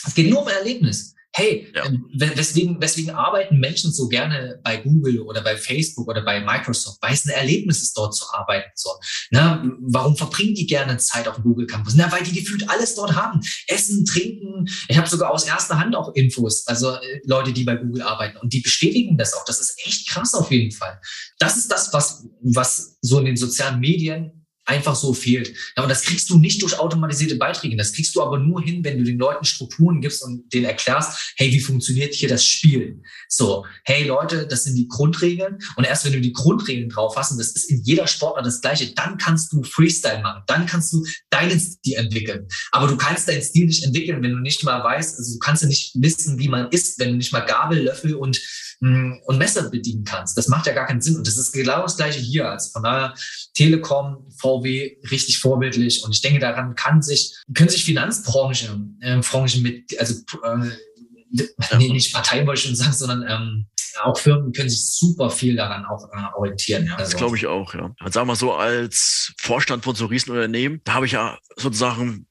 es 0.06 0.14
geht 0.14 0.30
nur 0.30 0.40
um 0.40 0.48
ein 0.48 0.56
Erlebnis 0.56 1.14
hey, 1.32 1.70
ja. 1.74 1.86
Ähm, 1.86 2.06
weswegen, 2.14 2.80
weswegen 2.80 3.14
arbeiten 3.14 3.58
Menschen 3.58 3.92
so 3.92 4.08
gerne 4.08 4.60
bei 4.64 4.78
Google 4.78 5.20
oder 5.20 5.42
bei 5.42 5.56
Facebook 5.56 6.08
oder 6.08 6.22
bei 6.22 6.40
Microsoft, 6.40 6.98
weil 7.00 7.14
es 7.14 7.24
ein 7.24 7.30
Erlebnis 7.30 7.82
ist, 7.82 7.96
dort 7.96 8.14
zu 8.14 8.24
arbeiten. 8.32 8.70
So, 8.74 8.90
na, 9.30 9.64
warum 9.80 10.16
verbringen 10.16 10.54
die 10.54 10.66
gerne 10.66 10.96
Zeit 10.98 11.28
auf 11.28 11.36
dem 11.36 11.44
Google 11.44 11.66
Campus? 11.66 11.94
Na, 11.94 12.10
weil 12.10 12.24
die 12.24 12.32
gefühlt 12.32 12.68
alles 12.68 12.94
dort 12.94 13.14
haben. 13.14 13.40
Essen, 13.68 14.04
trinken. 14.04 14.66
Ich 14.88 14.96
habe 14.96 15.08
sogar 15.08 15.30
aus 15.30 15.44
erster 15.44 15.78
Hand 15.78 15.94
auch 15.94 16.14
Infos, 16.14 16.66
also 16.66 16.90
äh, 16.90 17.20
Leute, 17.24 17.52
die 17.52 17.64
bei 17.64 17.76
Google 17.76 18.02
arbeiten. 18.02 18.38
Und 18.38 18.52
die 18.52 18.60
bestätigen 18.60 19.16
das 19.16 19.34
auch. 19.34 19.44
Das 19.44 19.60
ist 19.60 19.78
echt 19.84 20.08
krass 20.08 20.34
auf 20.34 20.50
jeden 20.50 20.72
Fall. 20.72 21.00
Das 21.38 21.56
ist 21.56 21.70
das, 21.70 21.92
was, 21.92 22.26
was 22.42 22.98
so 23.00 23.18
in 23.20 23.26
den 23.26 23.36
sozialen 23.36 23.80
Medien 23.80 24.39
einfach 24.70 24.94
so 24.94 25.12
fehlt. 25.12 25.52
Ja, 25.76 25.82
und 25.82 25.88
das 25.88 26.02
kriegst 26.02 26.30
du 26.30 26.38
nicht 26.38 26.62
durch 26.62 26.78
automatisierte 26.78 27.34
Beiträge. 27.34 27.76
Das 27.76 27.92
kriegst 27.92 28.14
du 28.14 28.22
aber 28.22 28.38
nur 28.38 28.62
hin, 28.62 28.84
wenn 28.84 28.98
du 28.98 29.04
den 29.04 29.18
Leuten 29.18 29.44
Strukturen 29.44 30.00
gibst 30.00 30.22
und 30.22 30.52
denen 30.52 30.66
erklärst, 30.66 31.34
hey, 31.36 31.52
wie 31.52 31.60
funktioniert 31.60 32.14
hier 32.14 32.28
das 32.28 32.44
Spiel? 32.44 33.02
So, 33.28 33.66
hey 33.84 34.04
Leute, 34.04 34.46
das 34.46 34.64
sind 34.64 34.76
die 34.76 34.86
Grundregeln. 34.86 35.58
Und 35.76 35.84
erst 35.84 36.04
wenn 36.04 36.12
du 36.12 36.20
die 36.20 36.32
Grundregeln 36.32 36.88
drauf 36.88 37.16
hast, 37.16 37.32
und 37.32 37.38
das 37.38 37.48
ist 37.48 37.68
in 37.70 37.82
jeder 37.82 38.06
Sportart 38.06 38.46
das 38.46 38.60
Gleiche, 38.60 38.94
dann 38.94 39.18
kannst 39.18 39.52
du 39.52 39.62
Freestyle 39.64 40.22
machen. 40.22 40.42
Dann 40.46 40.66
kannst 40.66 40.92
du 40.92 41.04
deinen 41.30 41.58
Stil 41.58 41.94
entwickeln. 41.94 42.46
Aber 42.70 42.86
du 42.86 42.96
kannst 42.96 43.28
deinen 43.28 43.42
Stil 43.42 43.66
nicht 43.66 43.84
entwickeln, 43.84 44.22
wenn 44.22 44.32
du 44.32 44.38
nicht 44.38 44.62
mal 44.62 44.82
weißt, 44.82 45.18
also 45.18 45.32
du 45.32 45.38
kannst 45.40 45.62
ja 45.62 45.68
nicht 45.68 45.92
wissen, 45.96 46.38
wie 46.38 46.48
man 46.48 46.68
isst, 46.70 46.98
wenn 47.00 47.10
du 47.10 47.16
nicht 47.16 47.32
mal 47.32 47.40
Gabel, 47.40 47.82
Löffel 47.82 48.14
und 48.14 48.40
hm, 48.82 49.20
und 49.26 49.36
Messer 49.36 49.68
bedienen 49.68 50.04
kannst. 50.04 50.38
Das 50.38 50.48
macht 50.48 50.66
ja 50.66 50.72
gar 50.72 50.86
keinen 50.86 51.02
Sinn. 51.02 51.16
Und 51.16 51.26
das 51.26 51.36
ist 51.36 51.52
genau 51.52 51.82
das 51.82 51.98
Gleiche 51.98 52.18
hier. 52.18 52.48
Also 52.48 52.70
von 52.70 52.82
daher 52.82 53.14
Telekom, 53.52 54.26
VW, 54.38 54.59
richtig 54.62 55.38
vorbildlich. 55.38 56.04
Und 56.04 56.14
ich 56.14 56.22
denke, 56.22 56.40
daran 56.40 56.74
kann 56.74 57.02
sich, 57.02 57.34
können 57.54 57.68
sich 57.68 57.84
Finanzbranche, 57.84 58.80
äh, 59.00 59.18
Branchen 59.18 59.62
mit, 59.62 59.98
also 59.98 60.14
äh, 60.44 61.76
nee, 61.78 61.88
nicht 61.88 62.12
Partei 62.12 62.46
wollte 62.46 62.60
ich 62.60 62.66
schon 62.66 62.76
sagen, 62.76 62.92
sondern 62.92 63.24
ähm, 63.28 63.66
auch 64.02 64.18
Firmen 64.18 64.52
können 64.52 64.70
sich 64.70 64.86
super 64.86 65.30
viel 65.30 65.56
daran 65.56 65.84
auch 65.84 66.04
äh, 66.12 66.36
orientieren. 66.36 66.86
Ja. 66.86 66.96
Das 66.96 67.08
also. 67.08 67.18
glaube 67.18 67.36
ich 67.36 67.46
auch, 67.46 67.74
ja. 67.74 67.94
Also 67.98 68.12
sagen 68.12 68.28
wir 68.28 68.36
so, 68.36 68.52
als 68.52 69.32
Vorstand 69.38 69.84
von 69.84 69.94
so 69.94 70.06
Riesenunternehmen, 70.06 70.80
da 70.84 70.94
habe 70.94 71.06
ich 71.06 71.12
ja 71.12 71.38
sozusagen 71.56 72.26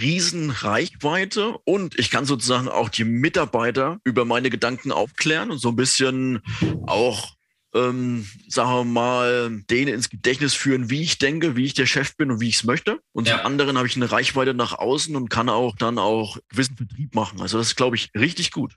Riesenreichweite 0.00 1.56
und 1.64 1.98
ich 1.98 2.10
kann 2.10 2.24
sozusagen 2.24 2.68
auch 2.68 2.88
die 2.88 3.04
Mitarbeiter 3.04 3.98
über 4.04 4.24
meine 4.24 4.50
Gedanken 4.50 4.92
aufklären 4.92 5.50
und 5.50 5.58
so 5.58 5.68
ein 5.70 5.76
bisschen 5.76 6.42
auch 6.86 7.34
ähm, 7.74 8.26
sagen 8.48 8.70
wir 8.70 8.84
mal, 8.84 9.62
denen 9.70 9.92
ins 9.92 10.08
Gedächtnis 10.08 10.54
führen, 10.54 10.90
wie 10.90 11.02
ich 11.02 11.18
denke, 11.18 11.56
wie 11.56 11.64
ich 11.64 11.74
der 11.74 11.86
Chef 11.86 12.16
bin 12.16 12.30
und 12.30 12.40
wie 12.40 12.48
ich 12.48 12.56
es 12.56 12.64
möchte. 12.64 13.00
Und 13.12 13.28
ja. 13.28 13.36
zum 13.36 13.46
anderen 13.46 13.76
habe 13.76 13.86
ich 13.86 13.96
eine 13.96 14.10
Reichweite 14.10 14.54
nach 14.54 14.72
außen 14.72 15.14
und 15.16 15.28
kann 15.28 15.48
auch 15.48 15.76
dann 15.76 15.98
auch 15.98 16.38
gewissen 16.48 16.76
Vertrieb 16.76 17.14
machen. 17.14 17.40
Also 17.40 17.58
das 17.58 17.68
ist, 17.68 17.76
glaube 17.76 17.96
ich, 17.96 18.10
richtig 18.16 18.52
gut. 18.52 18.74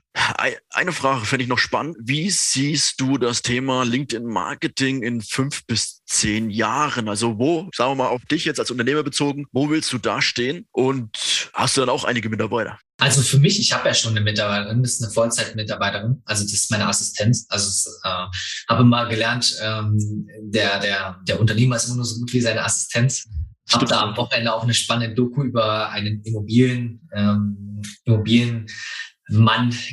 Eine 0.70 0.92
Frage 0.92 1.24
fände 1.24 1.44
ich 1.44 1.48
noch 1.48 1.58
spannend. 1.58 1.96
Wie 2.00 2.28
siehst 2.30 3.00
du 3.00 3.18
das 3.18 3.42
Thema 3.42 3.84
LinkedIn-Marketing 3.84 5.02
in 5.02 5.20
fünf 5.20 5.64
bis 5.66 6.02
zehn 6.04 6.50
Jahren? 6.50 7.08
Also 7.08 7.38
wo, 7.38 7.68
sagen 7.74 7.92
wir 7.92 8.04
mal, 8.04 8.08
auf 8.08 8.24
dich 8.24 8.44
jetzt 8.44 8.58
als 8.58 8.70
Unternehmer 8.70 9.02
bezogen, 9.02 9.46
wo 9.52 9.70
willst 9.70 9.92
du 9.92 9.98
da 9.98 10.20
stehen? 10.20 10.66
Und 10.72 11.50
hast 11.52 11.76
du 11.76 11.80
dann 11.82 11.90
auch 11.90 12.04
einige 12.04 12.28
Mitarbeiter? 12.28 12.78
Also 13.00 13.22
für 13.22 13.38
mich, 13.38 13.60
ich 13.60 13.72
habe 13.72 13.88
ja 13.88 13.94
schon 13.94 14.10
eine 14.10 14.20
Mitarbeiterin, 14.20 14.82
das 14.82 14.94
ist 14.94 15.04
eine 15.04 15.12
Vollzeitmitarbeiterin, 15.12 16.20
also 16.24 16.42
das 16.42 16.52
ist 16.52 16.70
meine 16.72 16.88
Assistenz. 16.88 17.46
Also 17.48 17.90
äh, 18.02 18.26
habe 18.68 18.84
mal 18.84 19.08
gelernt, 19.08 19.56
ähm, 19.62 20.26
der, 20.40 20.80
der, 20.80 21.20
der 21.26 21.40
Unternehmer 21.40 21.76
ist 21.76 21.86
immer 21.86 21.96
nur 21.96 22.04
so 22.04 22.18
gut 22.18 22.32
wie 22.32 22.40
seine 22.40 22.64
Assistenz. 22.64 23.28
Habe 23.72 23.86
da 23.86 24.00
am 24.00 24.16
Wochenende 24.16 24.52
auch 24.52 24.64
eine 24.64 24.74
spannende 24.74 25.14
Doku 25.14 25.44
über 25.44 25.90
einen 25.90 26.22
Immobilien, 26.24 27.08
ähm, 27.14 27.82
Immobilienmann 28.04 28.66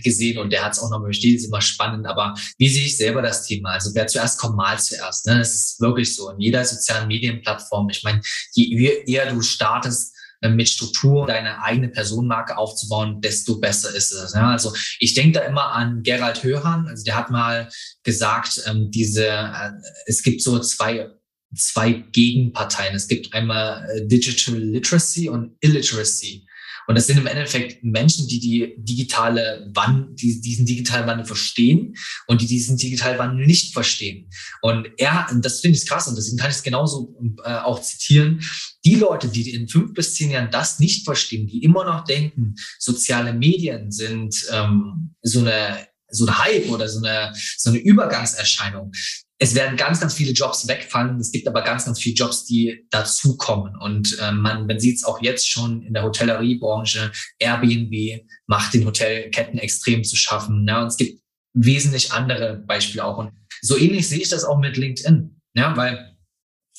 gesehen 0.04 0.40
und 0.40 0.52
der 0.52 0.66
hat 0.66 0.74
es 0.74 0.80
auch 0.80 0.90
nochmal 0.90 1.10
bestätigt, 1.10 1.42
ist 1.42 1.48
immer 1.48 1.62
spannend. 1.62 2.08
Aber 2.08 2.34
wie 2.58 2.70
sehe 2.70 2.86
ich 2.86 2.98
selber 2.98 3.22
das 3.22 3.46
Thema? 3.46 3.74
Also 3.74 3.94
wer 3.94 4.08
zuerst 4.08 4.40
kommt, 4.40 4.56
mal 4.56 4.80
zuerst. 4.80 5.28
Ne? 5.28 5.38
Das 5.38 5.54
ist 5.54 5.80
wirklich 5.80 6.16
so. 6.16 6.32
In 6.32 6.40
jeder 6.40 6.66
sozialen 6.66 7.08
Medienplattform, 7.08 7.88
ich 7.90 8.02
meine, 8.02 8.22
je 8.54 9.04
eher 9.06 9.32
du 9.32 9.44
startest, 9.44 10.15
mit 10.42 10.70
Struktur 10.70 11.26
deine 11.28 11.62
eigene 11.64 11.90
Personenmarke 11.90 12.58
aufzubauen, 12.58 13.22
desto 13.22 13.60
besser 13.60 13.94
ist 13.96 14.12
es. 14.12 14.34
Ja? 14.34 14.52
Also 14.52 14.74
ich 15.00 15.14
denke 15.14 15.40
da 15.40 15.46
immer 15.46 15.72
an 15.74 16.04
Gerald 16.04 16.44
Höhan, 16.44 16.88
also 16.88 17.04
der 17.04 17.16
hat 17.16 17.32
mal 17.32 17.70
gesagt, 18.04 18.62
ähm, 18.68 18.92
diese, 18.92 19.28
äh, 19.28 19.72
es 20.06 20.24
gibt 20.24 20.42
so 20.42 20.60
zwei 20.60 21.10
zwei 21.56 21.94
Gegenparteien. 21.94 22.96
Es 22.96 23.08
gibt 23.08 23.34
einmal 23.34 23.90
äh, 23.90 24.06
Digital 24.06 24.58
Literacy 24.58 25.30
und 25.30 25.56
Illiteracy. 25.62 26.46
Und 26.88 26.96
das 26.96 27.08
sind 27.08 27.18
im 27.18 27.28
Endeffekt 27.28 27.84
Menschen, 27.84 28.28
die 28.28 28.40
die 28.40 28.76
digitale 28.78 29.70
Wandel, 29.74 30.16
die 30.16 30.42
diesen 30.42 30.66
digitalen 30.66 31.08
Wandel 31.08 31.26
verstehen 31.26 31.96
und 32.28 32.42
die 32.42 32.48
diesen 32.48 32.78
digitalen 32.78 33.18
Wandel 33.18 33.46
nicht 33.46 33.74
verstehen. 33.74 34.30
Und 34.62 34.90
er, 34.98 35.28
das 35.42 35.62
finde 35.62 35.78
ich 35.78 35.88
krass 35.88 36.08
und 36.08 36.16
deswegen 36.16 36.38
kann 36.38 36.50
ich 36.50 36.58
es 36.58 36.64
genauso 36.64 37.16
äh, 37.44 37.56
auch 37.56 37.82
zitieren. 37.82 38.42
Die 38.84 38.96
Leute, 38.96 39.28
die 39.28 39.54
in 39.54 39.68
fünf 39.68 39.94
bis 39.94 40.14
zehn 40.16 40.32
Jahren 40.32 40.52
das 40.52 40.80
nicht 40.80 41.06
verstehen, 41.06 41.48
die 41.48 41.64
immer 41.64 41.86
noch 41.86 42.04
denken, 42.04 42.56
soziale 42.80 43.34
Medien 43.34 43.92
sind 43.92 44.36
ähm, 44.52 45.16
so 45.22 45.40
eine 45.40 45.88
so 46.08 46.26
ein 46.26 46.38
Hype 46.38 46.70
oder 46.70 46.88
so 46.88 47.00
eine, 47.00 47.34
so 47.58 47.70
eine 47.70 47.80
Übergangserscheinung 47.80 48.92
es 49.38 49.54
werden 49.54 49.76
ganz, 49.76 50.00
ganz 50.00 50.14
viele 50.14 50.32
Jobs 50.32 50.68
wegfallen. 50.68 51.20
Es 51.20 51.32
gibt 51.32 51.48
aber 51.48 51.62
ganz, 51.62 51.86
ganz 51.86 52.00
viele 52.00 52.16
Jobs, 52.16 52.46
die 52.46 52.86
dazukommen. 52.90 53.76
Und 53.78 54.18
äh, 54.22 54.32
man, 54.32 54.66
man 54.66 54.80
sieht 54.80 54.98
es 54.98 55.04
auch 55.04 55.22
jetzt 55.22 55.50
schon 55.50 55.82
in 55.82 55.94
der 55.94 56.04
Hotelleriebranche. 56.04 57.12
Airbnb 57.40 58.24
macht 58.48 58.74
den 58.74 58.86
Hotelketten 58.86 59.60
extrem 59.60 60.04
zu 60.04 60.16
schaffen. 60.16 60.66
Ja, 60.68 60.82
und 60.82 60.88
es 60.88 60.98
gibt 60.98 61.22
wesentlich 61.54 62.14
andere 62.14 62.64
Beispiele 62.66 63.04
auch. 63.04 63.18
Und 63.18 63.32
so 63.62 63.78
ähnlich 63.78 64.08
sehe 64.08 64.20
ich 64.20 64.30
das 64.30 64.46
auch 64.46 64.60
mit 64.60 64.78
LinkedIn. 64.78 65.42
Ja, 65.54 65.76
weil 65.76 66.15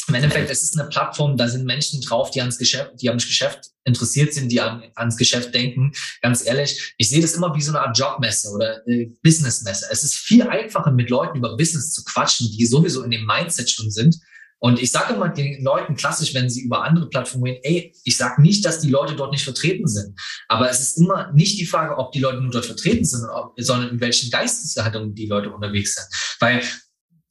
im 0.08 0.14
Endeffekt, 0.14 0.50
es 0.50 0.62
ist 0.62 0.78
eine 0.78 0.88
Plattform, 0.88 1.36
da 1.36 1.48
sind 1.48 1.64
Menschen 1.64 2.00
drauf, 2.00 2.30
die 2.30 2.40
ans 2.40 2.58
Geschäft, 2.58 2.92
die 3.00 3.08
ans 3.08 3.26
Geschäft 3.26 3.70
interessiert 3.84 4.34
sind, 4.34 4.50
die 4.50 4.60
an, 4.60 4.82
ans 4.94 5.16
Geschäft 5.16 5.54
denken. 5.54 5.92
Ganz 6.22 6.46
ehrlich, 6.46 6.94
ich 6.96 7.08
sehe 7.08 7.20
das 7.20 7.34
immer 7.34 7.54
wie 7.54 7.62
so 7.62 7.72
eine 7.72 7.80
Art 7.80 7.98
Jobmesse 7.98 8.50
oder 8.50 8.86
äh, 8.86 9.06
Businessmesse. 9.22 9.86
Es 9.90 10.04
ist 10.04 10.16
viel 10.16 10.42
einfacher, 10.42 10.90
mit 10.92 11.10
Leuten 11.10 11.38
über 11.38 11.56
Business 11.56 11.92
zu 11.92 12.04
quatschen, 12.04 12.48
die 12.50 12.66
sowieso 12.66 13.02
in 13.02 13.10
dem 13.10 13.26
Mindset 13.26 13.70
schon 13.70 13.90
sind. 13.90 14.16
Und 14.58 14.80
ich 14.80 14.90
sage 14.90 15.14
immer 15.14 15.28
den 15.28 15.62
Leuten 15.62 15.96
klassisch, 15.96 16.34
wenn 16.34 16.48
sie 16.48 16.62
über 16.62 16.82
andere 16.82 17.08
Plattformen 17.08 17.44
reden, 17.44 17.60
ey, 17.62 17.94
ich 18.04 18.16
sage 18.16 18.40
nicht, 18.40 18.64
dass 18.64 18.80
die 18.80 18.88
Leute 18.88 19.14
dort 19.14 19.30
nicht 19.30 19.44
vertreten 19.44 19.86
sind. 19.86 20.18
Aber 20.48 20.70
es 20.70 20.80
ist 20.80 20.98
immer 20.98 21.30
nicht 21.32 21.58
die 21.58 21.66
Frage, 21.66 21.96
ob 21.98 22.12
die 22.12 22.20
Leute 22.20 22.40
nur 22.40 22.52
dort 22.52 22.64
vertreten 22.64 23.04
sind, 23.04 23.28
sondern 23.58 23.90
in 23.90 24.00
welchen 24.00 24.30
Geisteshaltungen 24.30 25.14
die 25.14 25.26
Leute 25.26 25.50
unterwegs 25.50 25.94
sind. 25.94 26.06
Weil 26.40 26.62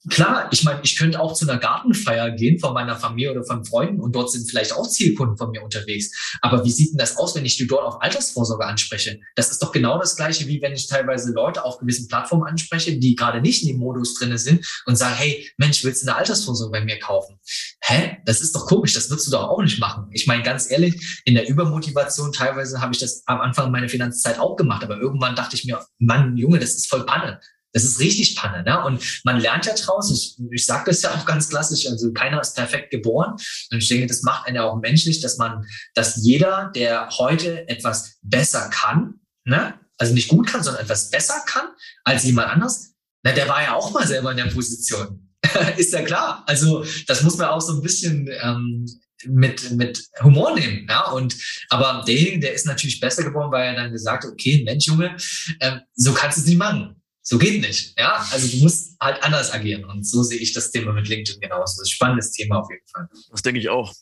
Klar, 0.08 0.48
ich 0.52 0.62
meine, 0.62 0.80
ich 0.84 0.96
könnte 0.96 1.20
auch 1.20 1.34
zu 1.34 1.48
einer 1.48 1.58
Gartenfeier 1.58 2.30
gehen 2.30 2.60
von 2.60 2.74
meiner 2.74 2.96
Familie 2.96 3.32
oder 3.32 3.44
von 3.44 3.64
Freunden 3.64 4.00
und 4.00 4.14
dort 4.14 4.30
sind 4.30 4.48
vielleicht 4.48 4.72
auch 4.72 4.88
Zielkunden 4.88 5.36
von 5.36 5.50
mir 5.50 5.62
unterwegs. 5.62 6.10
Aber 6.42 6.64
wie 6.64 6.70
sieht 6.70 6.92
denn 6.92 6.98
das 6.98 7.16
aus, 7.16 7.34
wenn 7.34 7.44
ich 7.44 7.56
die 7.56 7.66
dort 7.66 7.84
auf 7.84 8.00
Altersvorsorge 8.00 8.64
anspreche? 8.64 9.18
Das 9.34 9.50
ist 9.50 9.62
doch 9.62 9.72
genau 9.72 9.98
das 9.98 10.14
Gleiche, 10.16 10.46
wie 10.46 10.62
wenn 10.62 10.72
ich 10.72 10.86
teilweise 10.86 11.32
Leute 11.32 11.64
auf 11.64 11.78
gewissen 11.78 12.06
Plattformen 12.06 12.46
anspreche, 12.46 12.98
die 12.98 13.16
gerade 13.16 13.40
nicht 13.40 13.62
in 13.62 13.68
dem 13.68 13.78
Modus 13.78 14.14
drinne 14.14 14.38
sind 14.38 14.64
und 14.86 14.96
sagen, 14.96 15.14
hey, 15.16 15.50
Mensch, 15.56 15.82
willst 15.82 16.02
du 16.02 16.08
eine 16.08 16.16
Altersvorsorge 16.18 16.72
bei 16.72 16.84
mir 16.84 16.98
kaufen? 17.00 17.38
Hä? 17.80 18.18
Das 18.24 18.40
ist 18.40 18.54
doch 18.54 18.66
komisch, 18.66 18.94
das 18.94 19.10
würdest 19.10 19.26
du 19.26 19.32
doch 19.32 19.48
auch 19.48 19.62
nicht 19.62 19.80
machen. 19.80 20.06
Ich 20.12 20.26
meine, 20.26 20.42
ganz 20.42 20.70
ehrlich, 20.70 21.20
in 21.24 21.34
der 21.34 21.48
Übermotivation 21.48 22.32
teilweise 22.32 22.80
habe 22.80 22.92
ich 22.92 23.00
das 23.00 23.22
am 23.26 23.40
Anfang 23.40 23.70
meiner 23.72 23.88
Finanzzeit 23.88 24.38
auch 24.38 24.56
gemacht, 24.56 24.84
aber 24.84 24.98
irgendwann 24.98 25.34
dachte 25.34 25.56
ich 25.56 25.64
mir, 25.64 25.84
Mann, 25.98 26.36
Junge, 26.36 26.58
das 26.58 26.74
ist 26.74 26.88
voll 26.88 27.04
Panne. 27.04 27.40
Das 27.76 27.84
ist 27.84 28.00
richtig 28.00 28.36
Panne. 28.36 28.62
Ne? 28.62 28.82
Und 28.84 29.20
man 29.24 29.38
lernt 29.38 29.66
ja 29.66 29.74
draus. 29.74 30.10
Ich, 30.10 30.38
ich 30.50 30.64
sage 30.64 30.84
das 30.86 31.02
ja 31.02 31.14
auch 31.14 31.26
ganz 31.26 31.50
klassisch. 31.50 31.86
Also 31.86 32.10
keiner 32.10 32.40
ist 32.40 32.56
perfekt 32.56 32.90
geboren. 32.90 33.32
Und 33.70 33.78
ich 33.78 33.88
denke, 33.88 34.06
das 34.06 34.22
macht 34.22 34.46
einen 34.46 34.56
ja 34.56 34.64
auch 34.64 34.80
menschlich, 34.80 35.20
dass 35.20 35.36
man, 35.36 35.62
dass 35.92 36.16
jeder, 36.16 36.72
der 36.74 37.10
heute 37.18 37.68
etwas 37.68 38.16
besser 38.22 38.70
kann, 38.70 39.20
ne? 39.44 39.74
also 39.98 40.14
nicht 40.14 40.28
gut 40.28 40.46
kann, 40.46 40.62
sondern 40.62 40.84
etwas 40.84 41.10
besser 41.10 41.42
kann 41.44 41.66
als 42.02 42.24
jemand 42.24 42.48
anders, 42.48 42.94
na, 43.22 43.32
der 43.32 43.46
war 43.46 43.62
ja 43.62 43.74
auch 43.74 43.90
mal 43.92 44.06
selber 44.06 44.30
in 44.30 44.38
der 44.38 44.46
Position. 44.46 45.28
ist 45.76 45.92
ja 45.92 46.00
klar. 46.00 46.44
Also 46.46 46.82
das 47.06 47.22
muss 47.24 47.36
man 47.36 47.48
auch 47.48 47.60
so 47.60 47.74
ein 47.74 47.82
bisschen 47.82 48.26
ähm, 48.40 48.86
mit, 49.26 49.70
mit 49.72 50.02
Humor 50.22 50.54
nehmen. 50.54 50.86
Ja? 50.88 51.10
Und 51.10 51.36
aber 51.68 52.02
der, 52.08 52.38
der 52.38 52.54
ist 52.54 52.64
natürlich 52.64 53.00
besser 53.00 53.22
geworden, 53.22 53.52
weil 53.52 53.66
er 53.66 53.82
dann 53.82 53.92
gesagt 53.92 54.24
hat, 54.24 54.32
okay, 54.32 54.62
Mensch, 54.64 54.86
Junge, 54.86 55.14
ähm, 55.60 55.80
so 55.94 56.14
kannst 56.14 56.38
du 56.38 56.40
es 56.40 56.46
nicht 56.46 56.56
machen 56.56 56.95
so 57.28 57.38
geht 57.38 57.60
nicht. 57.60 57.98
Ja, 57.98 58.24
also 58.30 58.46
du 58.46 58.62
musst 58.62 58.94
halt 59.00 59.20
anders 59.24 59.52
agieren. 59.52 59.84
Und 59.84 60.06
so 60.06 60.22
sehe 60.22 60.38
ich 60.38 60.52
das 60.52 60.70
Thema 60.70 60.92
mit 60.92 61.08
LinkedIn 61.08 61.40
genauso. 61.40 61.62
Das 61.62 61.72
ist 61.72 61.80
ein 61.80 61.94
spannendes 61.94 62.30
Thema 62.30 62.60
auf 62.60 62.68
jeden 62.70 62.86
Fall. 62.86 63.08
Das 63.32 63.42
denke 63.42 63.58
ich 63.58 63.68
auch. 63.68 63.92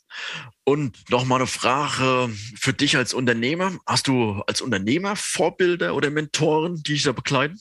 Und 0.65 1.11
noch 1.11 1.25
mal 1.25 1.37
eine 1.37 1.47
Frage 1.47 2.31
für 2.55 2.75
dich 2.75 2.99
als 2.99 3.15
Unternehmer. 3.15 3.79
Hast 3.87 4.09
du 4.09 4.43
als 4.47 4.61
Unternehmer 4.61 5.17
Vorbilder 5.17 5.95
oder 5.95 6.11
Mentoren, 6.11 6.83
die 6.83 6.93
dich 6.93 7.05
da 7.05 7.13
begleiten? 7.13 7.59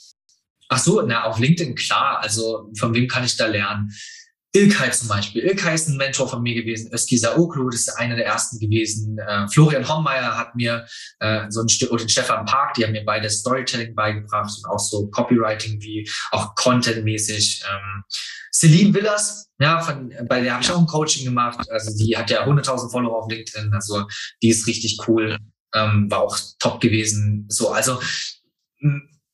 Ach 0.67 0.80
so, 0.80 1.02
na, 1.02 1.23
auf 1.23 1.39
LinkedIn 1.39 1.76
klar. 1.76 2.19
Also 2.19 2.69
von 2.78 2.93
wem 2.93 3.08
kann 3.08 3.23
ich 3.23 3.38
da 3.38 3.45
lernen? 3.45 3.89
Ilkay 4.56 4.92
zum 4.92 5.08
Beispiel. 5.08 5.44
Ilkay 5.44 5.74
ist 5.74 5.89
ein 5.89 5.98
Mentor 5.98 6.28
von 6.30 6.44
mir 6.44 6.54
gewesen. 6.54 6.92
Özki 6.94 7.18
Saoglu, 7.18 7.70
das 7.72 7.82
ist 7.82 7.89
einer 7.98 8.16
der 8.16 8.28
ersten 8.28 8.60
gewesen. 8.60 9.18
Äh, 9.18 9.48
Florian 9.48 9.88
Hommeier 9.88 10.38
hat 10.38 10.56
mir 10.56 10.86
äh, 11.20 11.46
so 11.50 11.62
ein 11.62 11.70
Stück, 11.70 11.92
oder 11.92 12.08
Stefan 12.08 12.46
Park, 12.46 12.76
die 12.76 12.84
haben 12.84 12.92
mir 12.92 13.04
beide 13.04 13.30
Storytelling 13.30 13.96
beigebracht 13.96 14.54
und 14.58 14.70
auch 14.70 14.80
so 14.80 15.08
Copywriting 15.08 15.82
wie 15.82 16.08
auch 16.32 16.54
Content-mäßig. 16.54 17.63
Ähm, 17.68 18.04
Celine 18.54 18.94
Villas, 18.94 19.50
ja, 19.60 19.82
von, 19.82 20.13
bei 20.28 20.42
der 20.42 20.54
habe 20.54 20.63
ich 20.63 20.70
auch 20.70 20.78
ein 20.78 20.86
Coaching 20.86 21.26
gemacht. 21.26 21.68
Also 21.72 21.98
die 21.98 22.16
hat 22.16 22.30
ja 22.30 22.46
100.000 22.46 22.92
Follower 22.92 23.24
auf 23.24 23.32
LinkedIn. 23.32 23.74
Also 23.74 24.06
die 24.44 24.50
ist 24.50 24.68
richtig 24.68 25.00
cool. 25.08 25.39
Ähm, 25.74 26.12
war 26.12 26.22
auch 26.22 26.38
top 26.60 26.80
gewesen. 26.80 27.48
So, 27.50 27.72
also 27.72 28.00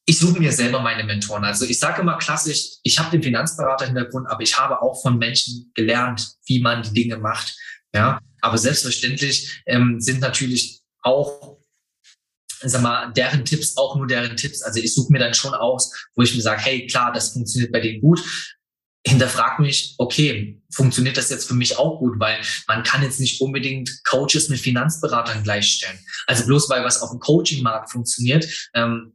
ich 0.10 0.18
suche 0.18 0.40
mir 0.40 0.52
selber 0.52 0.82
meine 0.82 1.04
Mentoren. 1.04 1.44
Also 1.44 1.66
ich 1.66 1.78
sage 1.78 2.02
immer 2.02 2.18
klassisch, 2.18 2.80
ich 2.82 2.98
habe 2.98 3.12
den 3.12 3.22
Finanzberater-Hintergrund, 3.22 4.28
aber 4.28 4.42
ich 4.42 4.58
habe 4.58 4.82
auch 4.82 5.00
von 5.04 5.20
Menschen 5.20 5.72
gelernt, 5.76 6.34
wie 6.48 6.62
man 6.62 6.82
die 6.82 6.94
Dinge 6.94 7.18
macht. 7.18 7.56
Ja, 7.94 8.20
aber 8.42 8.58
selbstverständlich 8.58 9.62
ähm, 9.68 10.02
sind 10.02 10.20
natürlich 10.20 10.82
auch 11.04 11.60
sag 12.62 12.82
mal, 12.82 13.14
deren 13.14 13.46
Tipps 13.46 13.78
auch 13.78 13.96
nur 13.98 14.08
deren 14.08 14.36
Tipps. 14.36 14.64
Also 14.64 14.80
ich 14.80 14.96
suche 14.96 15.14
mir 15.14 15.20
dann 15.20 15.36
schon 15.36 15.54
aus, 15.54 15.94
wo 16.16 16.24
ich 16.24 16.36
mir 16.36 16.42
sage, 16.42 16.62
hey, 16.62 16.88
klar, 16.88 17.14
das 17.14 17.34
funktioniert 17.34 17.72
bei 17.72 17.80
denen 17.80 18.02
gut. 18.02 18.20
Hinterfrag 19.06 19.60
mich, 19.60 19.94
okay, 20.00 20.60
funktioniert 20.74 21.18
das 21.18 21.30
jetzt 21.30 21.48
für 21.48 21.54
mich 21.54 21.78
auch 21.78 22.00
gut? 22.00 22.20
Weil 22.20 22.42
man 22.68 22.82
kann 22.82 23.04
jetzt 23.04 23.20
nicht 23.20 23.42
unbedingt 23.42 23.92
Coaches 24.06 24.50
mit 24.50 24.60
Finanzberatern 24.60 25.44
gleichstellen. 25.44 26.00
Also 26.26 26.48
bloß 26.48 26.68
weil 26.70 26.84
was 26.84 27.02
auf 27.02 27.12
dem 27.12 27.20
Coaching-Markt 27.20 27.92
funktioniert, 27.92 28.46
ähm, 28.74 29.14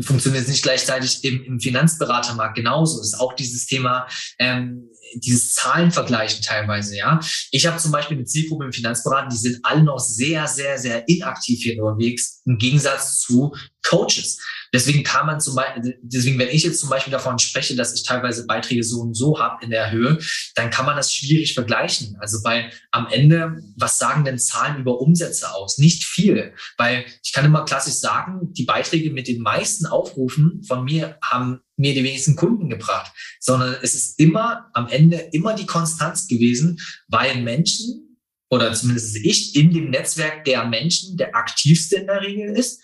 funktioniert 0.00 0.44
es 0.44 0.48
nicht 0.48 0.62
gleichzeitig 0.62 1.22
im, 1.24 1.44
im 1.44 1.60
Finanzberatermarkt 1.60 2.56
genauso. 2.56 2.98
Das 2.98 3.08
ist 3.08 3.20
auch 3.20 3.34
dieses 3.34 3.66
Thema, 3.66 4.06
ähm, 4.38 4.88
dieses 5.14 5.54
Zahlenvergleichen 5.54 6.42
teilweise, 6.42 6.96
ja. 6.96 7.20
Ich 7.50 7.66
habe 7.66 7.76
zum 7.78 7.92
Beispiel 7.92 8.16
eine 8.16 8.26
Zielgruppe 8.26 8.64
im 8.64 8.72
Finanzberaten, 8.72 9.30
die 9.30 9.36
sind 9.36 9.58
alle 9.62 9.82
noch 9.82 9.98
sehr, 9.98 10.46
sehr, 10.46 10.78
sehr 10.78 11.06
inaktiv 11.08 11.60
hier 11.62 11.82
unterwegs, 11.82 12.40
im 12.46 12.58
Gegensatz 12.58 13.20
zu 13.20 13.54
Coaches. 13.82 14.38
Deswegen 14.72 15.02
kann 15.02 15.26
man 15.26 15.40
zum 15.40 15.54
Beispiel, 15.54 15.98
deswegen, 16.02 16.38
wenn 16.38 16.48
ich 16.48 16.62
jetzt 16.62 16.80
zum 16.80 16.88
Beispiel 16.88 17.10
davon 17.10 17.38
spreche, 17.38 17.76
dass 17.76 17.94
ich 17.94 18.04
teilweise 18.04 18.46
Beiträge 18.46 18.82
so 18.82 19.00
und 19.00 19.14
so 19.14 19.38
habe 19.38 19.62
in 19.62 19.70
der 19.70 19.90
Höhe, 19.90 20.18
dann 20.54 20.70
kann 20.70 20.86
man 20.86 20.96
das 20.96 21.14
schwierig 21.14 21.52
vergleichen. 21.52 22.16
Also 22.20 22.42
weil 22.42 22.70
am 22.90 23.06
Ende, 23.10 23.58
was 23.76 23.98
sagen 23.98 24.24
denn 24.24 24.38
Zahlen 24.38 24.80
über 24.80 25.00
Umsätze 25.00 25.52
aus? 25.54 25.76
Nicht 25.76 26.04
viel. 26.04 26.54
Weil 26.78 27.04
ich 27.22 27.32
kann 27.32 27.44
immer 27.44 27.64
klassisch 27.64 27.94
sagen, 27.94 28.52
die 28.52 28.64
Beiträge 28.64 29.10
mit 29.10 29.28
den 29.28 29.42
meisten 29.42 29.84
Aufrufen 29.84 30.62
von 30.66 30.84
mir 30.84 31.18
haben 31.22 31.60
mir 31.76 31.92
die 31.92 32.04
wenigsten 32.04 32.36
Kunden 32.36 32.70
gebracht, 32.70 33.12
sondern 33.40 33.76
es 33.82 33.94
ist 33.94 34.18
immer 34.18 34.70
am 34.72 34.88
Ende 34.88 35.16
immer 35.32 35.54
die 35.54 35.66
Konstanz 35.66 36.28
gewesen, 36.28 36.78
weil 37.08 37.42
Menschen 37.42 38.18
oder 38.50 38.72
zumindest 38.74 39.16
ich 39.16 39.56
in 39.56 39.72
dem 39.72 39.90
Netzwerk 39.90 40.44
der 40.44 40.66
Menschen 40.66 41.16
der 41.16 41.34
aktivste 41.34 41.96
in 41.96 42.06
der 42.06 42.20
Regel 42.20 42.56
ist 42.56 42.82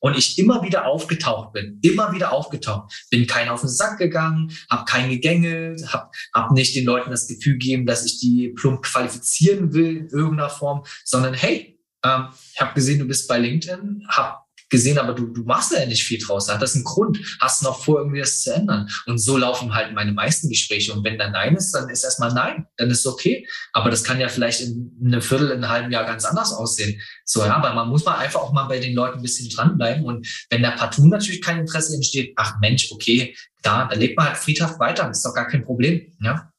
und 0.00 0.16
ich 0.16 0.38
immer 0.38 0.62
wieder 0.62 0.86
aufgetaucht 0.86 1.52
bin, 1.52 1.78
immer 1.82 2.12
wieder 2.12 2.32
aufgetaucht, 2.32 3.06
bin 3.10 3.26
keinen 3.26 3.50
auf 3.50 3.60
den 3.60 3.68
Sack 3.68 3.98
gegangen, 3.98 4.52
habe 4.68 4.84
keinen 4.84 5.10
gegängelt, 5.10 5.92
habe 5.92 6.10
hab 6.34 6.50
nicht 6.52 6.74
den 6.74 6.84
Leuten 6.84 7.10
das 7.10 7.28
Gefühl 7.28 7.54
gegeben, 7.54 7.86
dass 7.86 8.04
ich 8.04 8.18
die 8.18 8.48
plump 8.48 8.82
qualifizieren 8.82 9.72
will 9.72 9.96
in 9.98 10.08
irgendeiner 10.08 10.50
Form, 10.50 10.84
sondern 11.04 11.34
hey, 11.34 11.78
ähm, 12.04 12.28
ich 12.54 12.60
habe 12.60 12.74
gesehen, 12.74 12.98
du 12.98 13.06
bist 13.06 13.28
bei 13.28 13.38
LinkedIn, 13.38 14.06
habe 14.08 14.38
gesehen, 14.70 14.98
aber 14.98 15.12
du, 15.12 15.26
du 15.26 15.42
machst 15.42 15.72
ja 15.72 15.84
nicht 15.84 16.04
viel 16.04 16.18
draus. 16.18 16.48
Hat 16.48 16.62
das 16.62 16.74
einen 16.74 16.84
Grund. 16.84 17.18
Hast 17.40 17.60
du 17.60 17.66
noch 17.66 17.84
vor, 17.84 17.98
irgendwie 17.98 18.20
das 18.20 18.42
zu 18.42 18.54
ändern? 18.54 18.88
Und 19.06 19.18
so 19.18 19.36
laufen 19.36 19.74
halt 19.74 19.92
meine 19.94 20.12
meisten 20.12 20.48
Gespräche. 20.48 20.92
Und 20.92 21.04
wenn 21.04 21.18
da 21.18 21.28
Nein 21.28 21.56
ist, 21.56 21.72
dann 21.72 21.88
ist 21.88 22.04
erstmal 22.04 22.32
Nein. 22.32 22.66
Dann 22.76 22.90
ist 22.90 23.00
es 23.00 23.06
okay. 23.06 23.46
Aber 23.72 23.90
das 23.90 24.04
kann 24.04 24.20
ja 24.20 24.28
vielleicht 24.28 24.60
in 24.60 24.98
einem 25.04 25.20
Viertel, 25.20 25.48
in 25.48 25.64
einem 25.64 25.68
halben 25.68 25.92
Jahr 25.92 26.04
ganz 26.04 26.24
anders 26.24 26.52
aussehen. 26.52 27.00
So, 27.24 27.44
ja, 27.44 27.56
aber 27.56 27.74
man 27.74 27.88
muss 27.88 28.04
mal 28.04 28.16
einfach 28.16 28.40
auch 28.40 28.52
mal 28.52 28.64
bei 28.64 28.78
den 28.78 28.94
Leuten 28.94 29.18
ein 29.18 29.22
bisschen 29.22 29.50
dranbleiben. 29.50 30.04
Und 30.04 30.26
wenn 30.48 30.62
da 30.62 30.70
partout 30.70 31.06
natürlich 31.06 31.42
kein 31.42 31.58
Interesse 31.58 31.94
entsteht, 31.94 32.32
ach 32.36 32.54
Mensch, 32.60 32.90
okay, 32.92 33.36
da, 33.62 33.86
da 33.86 33.96
lebt 33.96 34.16
man 34.16 34.28
halt 34.28 34.36
friedhaft 34.36 34.78
weiter. 34.78 35.06
Das 35.06 35.18
ist 35.18 35.26
doch 35.26 35.34
gar 35.34 35.48
kein 35.48 35.64
Problem. 35.64 36.12
Ja. 36.20 36.50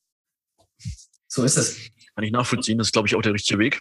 So 1.28 1.44
ist 1.44 1.58
es. 1.58 1.78
Kann 2.14 2.26
ich 2.26 2.32
nachvollziehen. 2.32 2.78
Das 2.78 2.88
ist, 2.88 2.92
glaube 2.92 3.08
ich, 3.08 3.16
auch 3.16 3.22
der 3.22 3.34
richtige 3.34 3.58
Weg. 3.58 3.80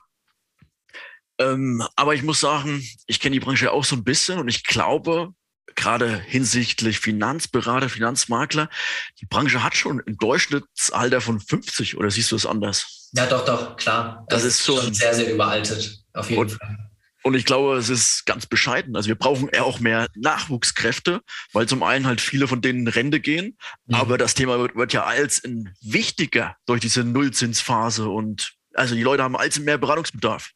Ähm, 1.40 1.82
aber 1.96 2.14
ich 2.14 2.22
muss 2.22 2.38
sagen, 2.38 2.86
ich 3.06 3.18
kenne 3.18 3.32
die 3.32 3.40
Branche 3.40 3.72
auch 3.72 3.84
so 3.84 3.96
ein 3.96 4.04
bisschen 4.04 4.38
und 4.38 4.48
ich 4.48 4.62
glaube, 4.62 5.32
gerade 5.74 6.18
hinsichtlich 6.18 7.00
Finanzberater, 7.00 7.88
Finanzmakler, 7.88 8.68
die 9.20 9.26
Branche 9.26 9.64
hat 9.64 9.74
schon 9.74 10.02
ein 10.06 10.16
Durchschnittsalter 10.18 11.22
von 11.22 11.40
50 11.40 11.96
oder 11.96 12.10
siehst 12.10 12.30
du 12.30 12.36
es 12.36 12.44
anders? 12.44 13.10
Ja, 13.12 13.26
doch, 13.26 13.44
doch, 13.46 13.76
klar. 13.76 14.26
Das, 14.28 14.42
das 14.42 14.52
ist, 14.52 14.60
ist 14.60 14.66
schon 14.66 14.94
sehr, 14.94 15.14
sehr 15.14 15.32
überaltet, 15.32 16.04
auf 16.12 16.28
jeden 16.28 16.42
und, 16.42 16.50
Fall. 16.50 16.90
Und 17.22 17.34
ich 17.34 17.46
glaube, 17.46 17.76
es 17.76 17.88
ist 17.88 18.26
ganz 18.26 18.46
bescheiden. 18.46 18.96
Also 18.96 19.08
wir 19.08 19.14
brauchen 19.14 19.48
eher 19.48 19.64
auch 19.64 19.80
mehr 19.80 20.08
Nachwuchskräfte, 20.16 21.22
weil 21.52 21.66
zum 21.66 21.82
einen 21.82 22.06
halt 22.06 22.20
viele 22.20 22.48
von 22.48 22.60
denen 22.60 22.80
in 22.80 22.88
Rente 22.88 23.20
gehen. 23.20 23.56
Mhm. 23.86 23.94
Aber 23.94 24.18
das 24.18 24.34
Thema 24.34 24.58
wird, 24.58 24.74
wird 24.74 24.92
ja 24.92 25.04
als 25.04 25.42
ein 25.44 25.74
wichtiger 25.80 26.56
durch 26.66 26.80
diese 26.80 27.04
Nullzinsphase 27.04 28.08
und 28.08 28.54
also 28.74 28.94
die 28.94 29.02
Leute 29.02 29.22
haben 29.22 29.36
als 29.36 29.58
mehr 29.58 29.78
Beratungsbedarf. 29.78 30.50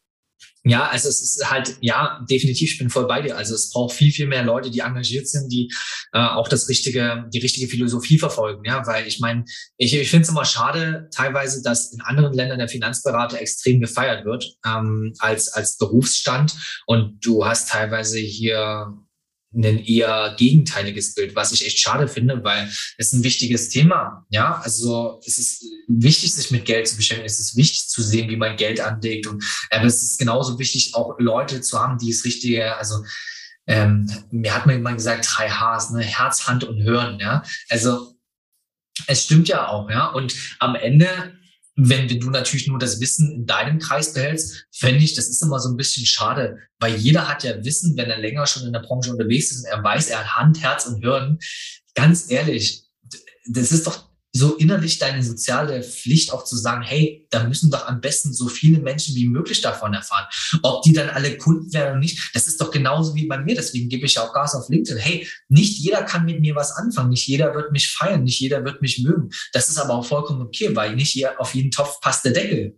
Ja, 0.66 0.88
also 0.88 1.10
es 1.10 1.20
ist 1.20 1.50
halt, 1.50 1.76
ja, 1.82 2.24
definitiv, 2.30 2.72
ich 2.72 2.78
bin 2.78 2.88
voll 2.88 3.06
bei 3.06 3.20
dir. 3.20 3.36
Also 3.36 3.54
es 3.54 3.70
braucht 3.70 3.94
viel, 3.94 4.10
viel 4.10 4.26
mehr 4.26 4.42
Leute, 4.42 4.70
die 4.70 4.78
engagiert 4.78 5.28
sind, 5.28 5.52
die 5.52 5.70
äh, 6.14 6.18
auch 6.18 6.48
das 6.48 6.70
richtige, 6.70 7.28
die 7.34 7.38
richtige 7.38 7.68
Philosophie 7.68 8.18
verfolgen. 8.18 8.64
Ja, 8.64 8.86
weil 8.86 9.06
ich 9.06 9.20
meine, 9.20 9.44
ich, 9.76 9.94
ich 9.94 10.08
finde 10.08 10.22
es 10.22 10.30
immer 10.30 10.46
schade, 10.46 11.08
teilweise, 11.14 11.62
dass 11.62 11.92
in 11.92 12.00
anderen 12.00 12.32
Ländern 12.32 12.58
der 12.58 12.68
Finanzberater 12.68 13.40
extrem 13.40 13.80
gefeiert 13.80 14.24
wird 14.24 14.56
ähm, 14.64 15.12
als, 15.18 15.52
als 15.52 15.76
Berufsstand. 15.76 16.54
Und 16.86 17.18
du 17.24 17.44
hast 17.44 17.68
teilweise 17.68 18.18
hier 18.18 18.86
ein 19.54 19.84
eher 19.84 20.34
gegenteiliges 20.36 21.14
Bild, 21.14 21.34
was 21.34 21.52
ich 21.52 21.64
echt 21.64 21.78
schade 21.78 22.08
finde, 22.08 22.42
weil 22.42 22.70
es 22.98 23.12
ein 23.12 23.24
wichtiges 23.24 23.68
Thema. 23.68 24.26
Ja, 24.30 24.60
also 24.62 25.20
es 25.26 25.38
ist 25.38 25.64
wichtig, 25.88 26.34
sich 26.34 26.50
mit 26.50 26.64
Geld 26.64 26.88
zu 26.88 26.96
beschäftigen. 26.96 27.26
Es 27.26 27.38
ist 27.38 27.56
wichtig 27.56 27.88
zu 27.88 28.02
sehen, 28.02 28.28
wie 28.30 28.36
man 28.36 28.56
Geld 28.56 28.80
anlegt. 28.80 29.26
Und 29.26 29.44
aber 29.70 29.84
es 29.84 30.02
ist 30.02 30.18
genauso 30.18 30.58
wichtig, 30.58 30.94
auch 30.94 31.14
Leute 31.18 31.60
zu 31.60 31.80
haben, 31.80 31.98
die 31.98 32.10
es 32.10 32.24
richtige, 32.24 32.76
also 32.76 33.02
ähm, 33.66 34.10
mir 34.30 34.54
hat 34.54 34.66
man 34.66 34.76
immer 34.76 34.92
gesagt, 34.92 35.26
drei 35.30 35.48
Hs, 35.48 35.90
ne? 35.90 36.02
Herz, 36.02 36.46
Hand 36.46 36.64
und 36.64 36.82
Hören. 36.82 37.18
Ja, 37.20 37.42
also 37.68 38.14
es 39.06 39.24
stimmt 39.24 39.48
ja 39.48 39.68
auch. 39.68 39.90
Ja, 39.90 40.08
und 40.08 40.34
am 40.58 40.74
Ende 40.74 41.38
wenn, 41.76 42.08
wenn 42.08 42.20
du 42.20 42.30
natürlich 42.30 42.68
nur 42.68 42.78
das 42.78 43.00
Wissen 43.00 43.32
in 43.32 43.46
deinem 43.46 43.78
Kreis 43.78 44.12
behältst, 44.12 44.66
fände 44.70 45.02
ich, 45.02 45.14
das 45.14 45.28
ist 45.28 45.42
immer 45.42 45.58
so 45.58 45.70
ein 45.70 45.76
bisschen 45.76 46.06
schade, 46.06 46.58
weil 46.78 46.94
jeder 46.96 47.28
hat 47.28 47.42
ja 47.42 47.64
Wissen, 47.64 47.96
wenn 47.96 48.10
er 48.10 48.18
länger 48.18 48.46
schon 48.46 48.64
in 48.64 48.72
der 48.72 48.80
Branche 48.80 49.10
unterwegs 49.10 49.50
ist 49.50 49.64
und 49.64 49.70
er 49.70 49.82
weiß, 49.82 50.08
er 50.08 50.20
hat 50.20 50.36
Hand, 50.36 50.62
Herz 50.62 50.86
und 50.86 51.00
Hirn. 51.02 51.38
Ganz 51.94 52.30
ehrlich, 52.30 52.84
das 53.46 53.72
ist 53.72 53.86
doch 53.86 54.08
so 54.36 54.56
innerlich 54.56 54.98
deine 54.98 55.22
soziale 55.22 55.82
Pflicht 55.84 56.32
auch 56.32 56.44
zu 56.44 56.56
sagen, 56.56 56.82
hey, 56.82 57.26
da 57.30 57.44
müssen 57.44 57.70
doch 57.70 57.86
am 57.86 58.00
besten 58.00 58.34
so 58.34 58.48
viele 58.48 58.80
Menschen 58.80 59.14
wie 59.14 59.28
möglich 59.28 59.60
davon 59.60 59.94
erfahren. 59.94 60.26
Ob 60.62 60.82
die 60.82 60.92
dann 60.92 61.08
alle 61.08 61.38
Kunden 61.38 61.72
werden 61.72 61.90
oder 61.90 62.00
nicht, 62.00 62.30
das 62.34 62.48
ist 62.48 62.60
doch 62.60 62.72
genauso 62.72 63.14
wie 63.14 63.26
bei 63.26 63.38
mir. 63.38 63.54
Deswegen 63.54 63.88
gebe 63.88 64.06
ich 64.06 64.14
ja 64.14 64.22
auch 64.22 64.32
Gas 64.32 64.56
auf 64.56 64.68
LinkedIn. 64.68 65.00
Hey, 65.00 65.28
nicht 65.48 65.78
jeder 65.78 66.02
kann 66.02 66.24
mit 66.24 66.40
mir 66.40 66.56
was 66.56 66.72
anfangen. 66.72 67.10
Nicht 67.10 67.28
jeder 67.28 67.54
wird 67.54 67.70
mich 67.70 67.92
feiern. 67.92 68.24
Nicht 68.24 68.40
jeder 68.40 68.64
wird 68.64 68.82
mich 68.82 68.98
mögen. 69.04 69.30
Das 69.52 69.68
ist 69.68 69.78
aber 69.78 69.94
auch 69.94 70.04
vollkommen 70.04 70.42
okay, 70.42 70.74
weil 70.74 70.96
nicht 70.96 71.10
hier 71.10 71.40
auf 71.40 71.54
jeden 71.54 71.70
Topf 71.70 72.00
passt 72.00 72.24
der 72.24 72.32
Deckel. 72.32 72.76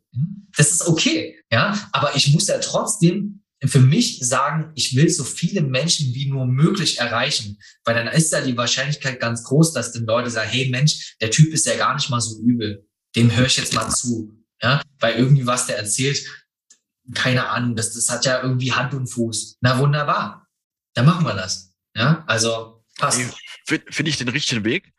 Das 0.57 0.70
ist 0.70 0.86
okay. 0.86 1.36
Ja, 1.50 1.88
aber 1.92 2.14
ich 2.16 2.32
muss 2.34 2.48
ja 2.48 2.59
trotzdem 2.59 3.45
für 3.68 3.80
mich 3.80 4.18
sagen, 4.20 4.72
ich 4.74 4.96
will 4.96 5.08
so 5.08 5.24
viele 5.24 5.62
Menschen 5.62 6.14
wie 6.14 6.28
nur 6.28 6.46
möglich 6.46 6.98
erreichen, 6.98 7.58
weil 7.84 7.94
dann 7.94 8.08
ist 8.08 8.32
da 8.32 8.40
die 8.40 8.56
Wahrscheinlichkeit 8.56 9.20
ganz 9.20 9.44
groß, 9.44 9.72
dass 9.72 9.92
dann 9.92 10.04
Leute 10.04 10.30
sagen, 10.30 10.50
hey 10.50 10.68
Mensch, 10.68 11.16
der 11.20 11.30
Typ 11.30 11.52
ist 11.52 11.66
ja 11.66 11.76
gar 11.76 11.94
nicht 11.94 12.10
mal 12.10 12.20
so 12.20 12.40
übel, 12.42 12.86
dem 13.14 13.34
höre 13.34 13.46
ich 13.46 13.56
jetzt 13.56 13.74
mal 13.74 13.88
zu, 13.88 14.36
ja, 14.62 14.82
weil 15.00 15.14
irgendwie 15.16 15.46
was 15.46 15.66
der 15.66 15.78
erzählt, 15.78 16.24
keine 17.14 17.48
Ahnung, 17.48 17.76
das, 17.76 17.94
das 17.94 18.10
hat 18.10 18.24
ja 18.24 18.42
irgendwie 18.42 18.72
Hand 18.72 18.92
und 18.92 19.06
Fuß. 19.06 19.58
Na 19.60 19.78
wunderbar, 19.78 20.48
dann 20.94 21.06
machen 21.06 21.24
wir 21.24 21.34
das, 21.34 21.74
ja, 21.94 22.24
also 22.26 22.84
passt. 22.98 23.20
Finde 23.66 24.10
ich 24.10 24.16
den 24.16 24.28
richtigen 24.28 24.64
Weg. 24.64 24.92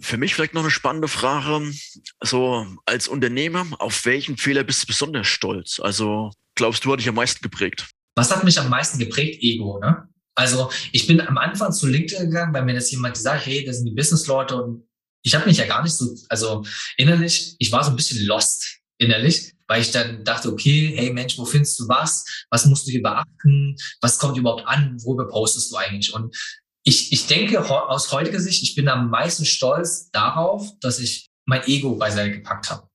Für 0.00 0.16
mich 0.16 0.34
vielleicht 0.34 0.52
noch 0.52 0.62
eine 0.62 0.70
spannende 0.70 1.08
Frage. 1.08 1.72
So 2.20 2.66
als 2.84 3.08
Unternehmer, 3.08 3.66
auf 3.78 4.04
welchen 4.04 4.36
Fehler 4.36 4.64
bist 4.64 4.82
du 4.82 4.86
besonders 4.88 5.28
stolz? 5.28 5.80
Also 5.80 6.32
glaubst 6.62 6.84
du, 6.84 6.92
hat 6.92 7.00
dich 7.00 7.08
am 7.08 7.16
meisten 7.16 7.42
geprägt? 7.42 7.90
Was 8.14 8.30
hat 8.30 8.44
mich 8.44 8.56
am 8.60 8.70
meisten 8.70 8.96
geprägt? 9.00 9.42
Ego, 9.42 9.80
ne? 9.80 10.08
Also 10.36 10.70
ich 10.92 11.08
bin 11.08 11.20
am 11.20 11.36
Anfang 11.36 11.72
zu 11.72 11.88
LinkedIn 11.88 12.30
gegangen, 12.30 12.54
weil 12.54 12.64
mir 12.64 12.74
das 12.74 12.92
jemand 12.92 13.14
gesagt 13.14 13.44
hey, 13.44 13.64
das 13.64 13.78
sind 13.78 13.86
die 13.86 13.94
Businessleute 13.94 14.62
und 14.62 14.88
ich 15.24 15.34
habe 15.34 15.46
mich 15.46 15.56
ja 15.56 15.66
gar 15.66 15.82
nicht 15.82 15.92
so, 15.92 16.14
also 16.28 16.64
innerlich, 16.96 17.56
ich 17.58 17.72
war 17.72 17.82
so 17.82 17.90
ein 17.90 17.96
bisschen 17.96 18.24
lost 18.26 18.78
innerlich, 18.98 19.52
weil 19.66 19.82
ich 19.82 19.90
dann 19.90 20.22
dachte, 20.22 20.52
okay, 20.52 20.92
hey 20.96 21.12
Mensch, 21.12 21.36
wo 21.36 21.44
findest 21.44 21.80
du 21.80 21.88
was? 21.88 22.24
Was 22.48 22.64
musst 22.66 22.86
du 22.86 22.92
hier 22.92 23.02
beachten? 23.02 23.74
Was 24.00 24.18
kommt 24.20 24.38
überhaupt 24.38 24.68
an? 24.68 24.96
Worüber 25.02 25.28
postest 25.28 25.72
du 25.72 25.76
eigentlich? 25.76 26.14
Und 26.14 26.36
ich, 26.84 27.12
ich 27.12 27.26
denke 27.26 27.68
aus 27.68 28.12
heutiger 28.12 28.38
Sicht, 28.38 28.62
ich 28.62 28.76
bin 28.76 28.88
am 28.88 29.10
meisten 29.10 29.44
stolz 29.44 30.10
darauf, 30.12 30.70
dass 30.80 31.00
ich 31.00 31.28
mein 31.44 31.66
Ego 31.66 31.96
beiseite 31.96 32.30
gepackt 32.30 32.70
habe. 32.70 32.86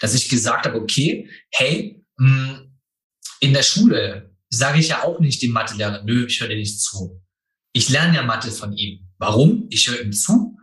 Dass 0.00 0.14
ich 0.14 0.28
gesagt 0.28 0.66
habe, 0.66 0.80
okay, 0.80 1.30
hey, 1.52 2.04
mh, 2.16 2.58
hm, 2.58 2.63
in 3.44 3.52
der 3.52 3.62
Schule 3.62 4.34
sage 4.48 4.80
ich 4.80 4.88
ja 4.88 5.02
auch 5.04 5.20
nicht 5.20 5.42
dem 5.42 5.52
Mathelehrer, 5.52 6.02
nö, 6.04 6.26
ich 6.26 6.40
höre 6.40 6.48
dir 6.48 6.56
nicht 6.56 6.80
zu. 6.80 7.22
Ich 7.72 7.88
lerne 7.90 8.16
ja 8.16 8.22
Mathe 8.22 8.50
von 8.50 8.72
ihm. 8.72 9.06
Warum? 9.18 9.66
Ich 9.70 9.86
höre 9.88 10.00
ihm 10.00 10.12
zu. 10.12 10.56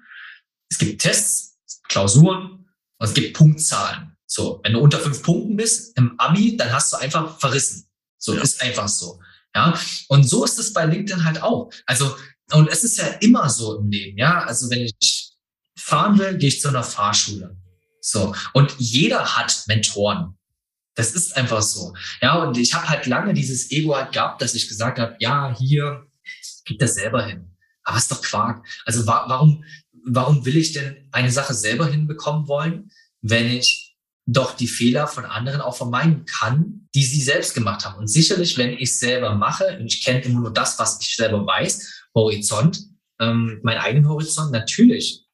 Es 0.70 0.78
gibt 0.78 1.02
Tests, 1.02 1.60
Klausuren 1.88 2.66
und 2.98 3.08
es 3.08 3.14
gibt 3.14 3.38
Punktzahlen. 3.38 4.16
So, 4.26 4.62
wenn 4.64 4.74
du 4.74 4.80
unter 4.80 5.00
fünf 5.00 5.22
Punkten 5.22 5.58
bist 5.58 5.98
im 5.98 6.18
Abi, 6.20 6.58
dann 6.58 6.72
hast 6.72 6.94
du 6.94 6.98
einfach 6.98 7.38
verrissen. 7.40 7.88
So 8.18 8.34
ja. 8.34 8.42
ist 8.42 8.62
einfach 8.62 8.88
so. 8.88 9.20
Ja, 9.54 9.78
und 10.08 10.24
so 10.24 10.46
ist 10.46 10.58
es 10.58 10.72
bei 10.72 10.86
LinkedIn 10.86 11.26
halt 11.26 11.44
auch. 11.44 11.70
Also, 11.86 12.16
und 12.54 12.70
es 12.70 12.84
ist 12.84 12.98
ja 12.98 13.08
immer 13.20 13.50
so 13.50 13.78
im 13.78 13.90
Leben. 13.90 14.18
Ja, 14.18 14.44
also 14.46 14.70
wenn 14.70 14.90
ich 15.00 15.34
fahren 15.78 16.18
will, 16.18 16.38
gehe 16.38 16.48
ich 16.48 16.62
zu 16.62 16.70
einer 16.70 16.84
Fahrschule. 16.84 17.58
So, 18.00 18.34
und 18.54 18.74
jeder 18.80 19.38
hat 19.38 19.64
Mentoren. 19.68 20.38
Das 21.02 21.14
ist 21.14 21.36
einfach 21.36 21.64
so. 21.64 21.96
Ja, 22.22 22.44
und 22.44 22.56
ich 22.60 22.76
habe 22.76 22.88
halt 22.88 23.08
lange 23.08 23.34
dieses 23.34 23.72
Ego 23.72 23.96
halt 23.96 24.12
gehabt, 24.12 24.40
dass 24.40 24.54
ich 24.54 24.68
gesagt 24.68 25.00
habe, 25.00 25.16
ja, 25.18 25.52
hier, 25.58 26.06
krieg 26.64 26.78
das 26.78 26.94
selber 26.94 27.26
hin. 27.26 27.58
Aber 27.84 27.98
ist 27.98 28.12
doch 28.12 28.22
Quark. 28.22 28.64
Also 28.86 29.08
wa 29.08 29.26
warum, 29.28 29.64
warum 30.06 30.46
will 30.46 30.58
ich 30.58 30.74
denn 30.74 31.10
eine 31.12 31.32
Sache 31.32 31.56
selber 31.56 31.88
hinbekommen 31.88 32.48
wollen, 32.48 32.92
wenn 33.24 33.48
ich 33.48 33.98
doch 34.28 34.56
die 34.56 34.68
Fehler 34.68 35.08
von 35.08 35.26
anderen 35.26 35.60
auch 35.60 35.76
vermeiden 35.76 36.26
kann, 36.26 36.88
die 36.94 37.04
sie 37.04 37.24
selbst 37.24 37.56
gemacht 37.56 37.84
haben. 37.84 37.98
Und 37.98 38.08
sicherlich, 38.08 38.56
wenn 38.60 38.74
ich 38.74 39.00
selber 39.00 39.34
mache, 39.34 39.80
und 39.80 39.88
ich 39.88 40.06
kenne 40.06 40.22
immer 40.22 40.42
nur 40.42 40.54
das, 40.54 40.78
was 40.78 41.02
ich 41.02 41.16
selber 41.16 41.48
weiß, 41.48 42.10
Horizont, 42.14 42.80
ähm, 43.20 43.60
mein 43.64 43.80
eigenen 43.80 44.08
Horizont, 44.08 44.52
natürlich 44.52 45.26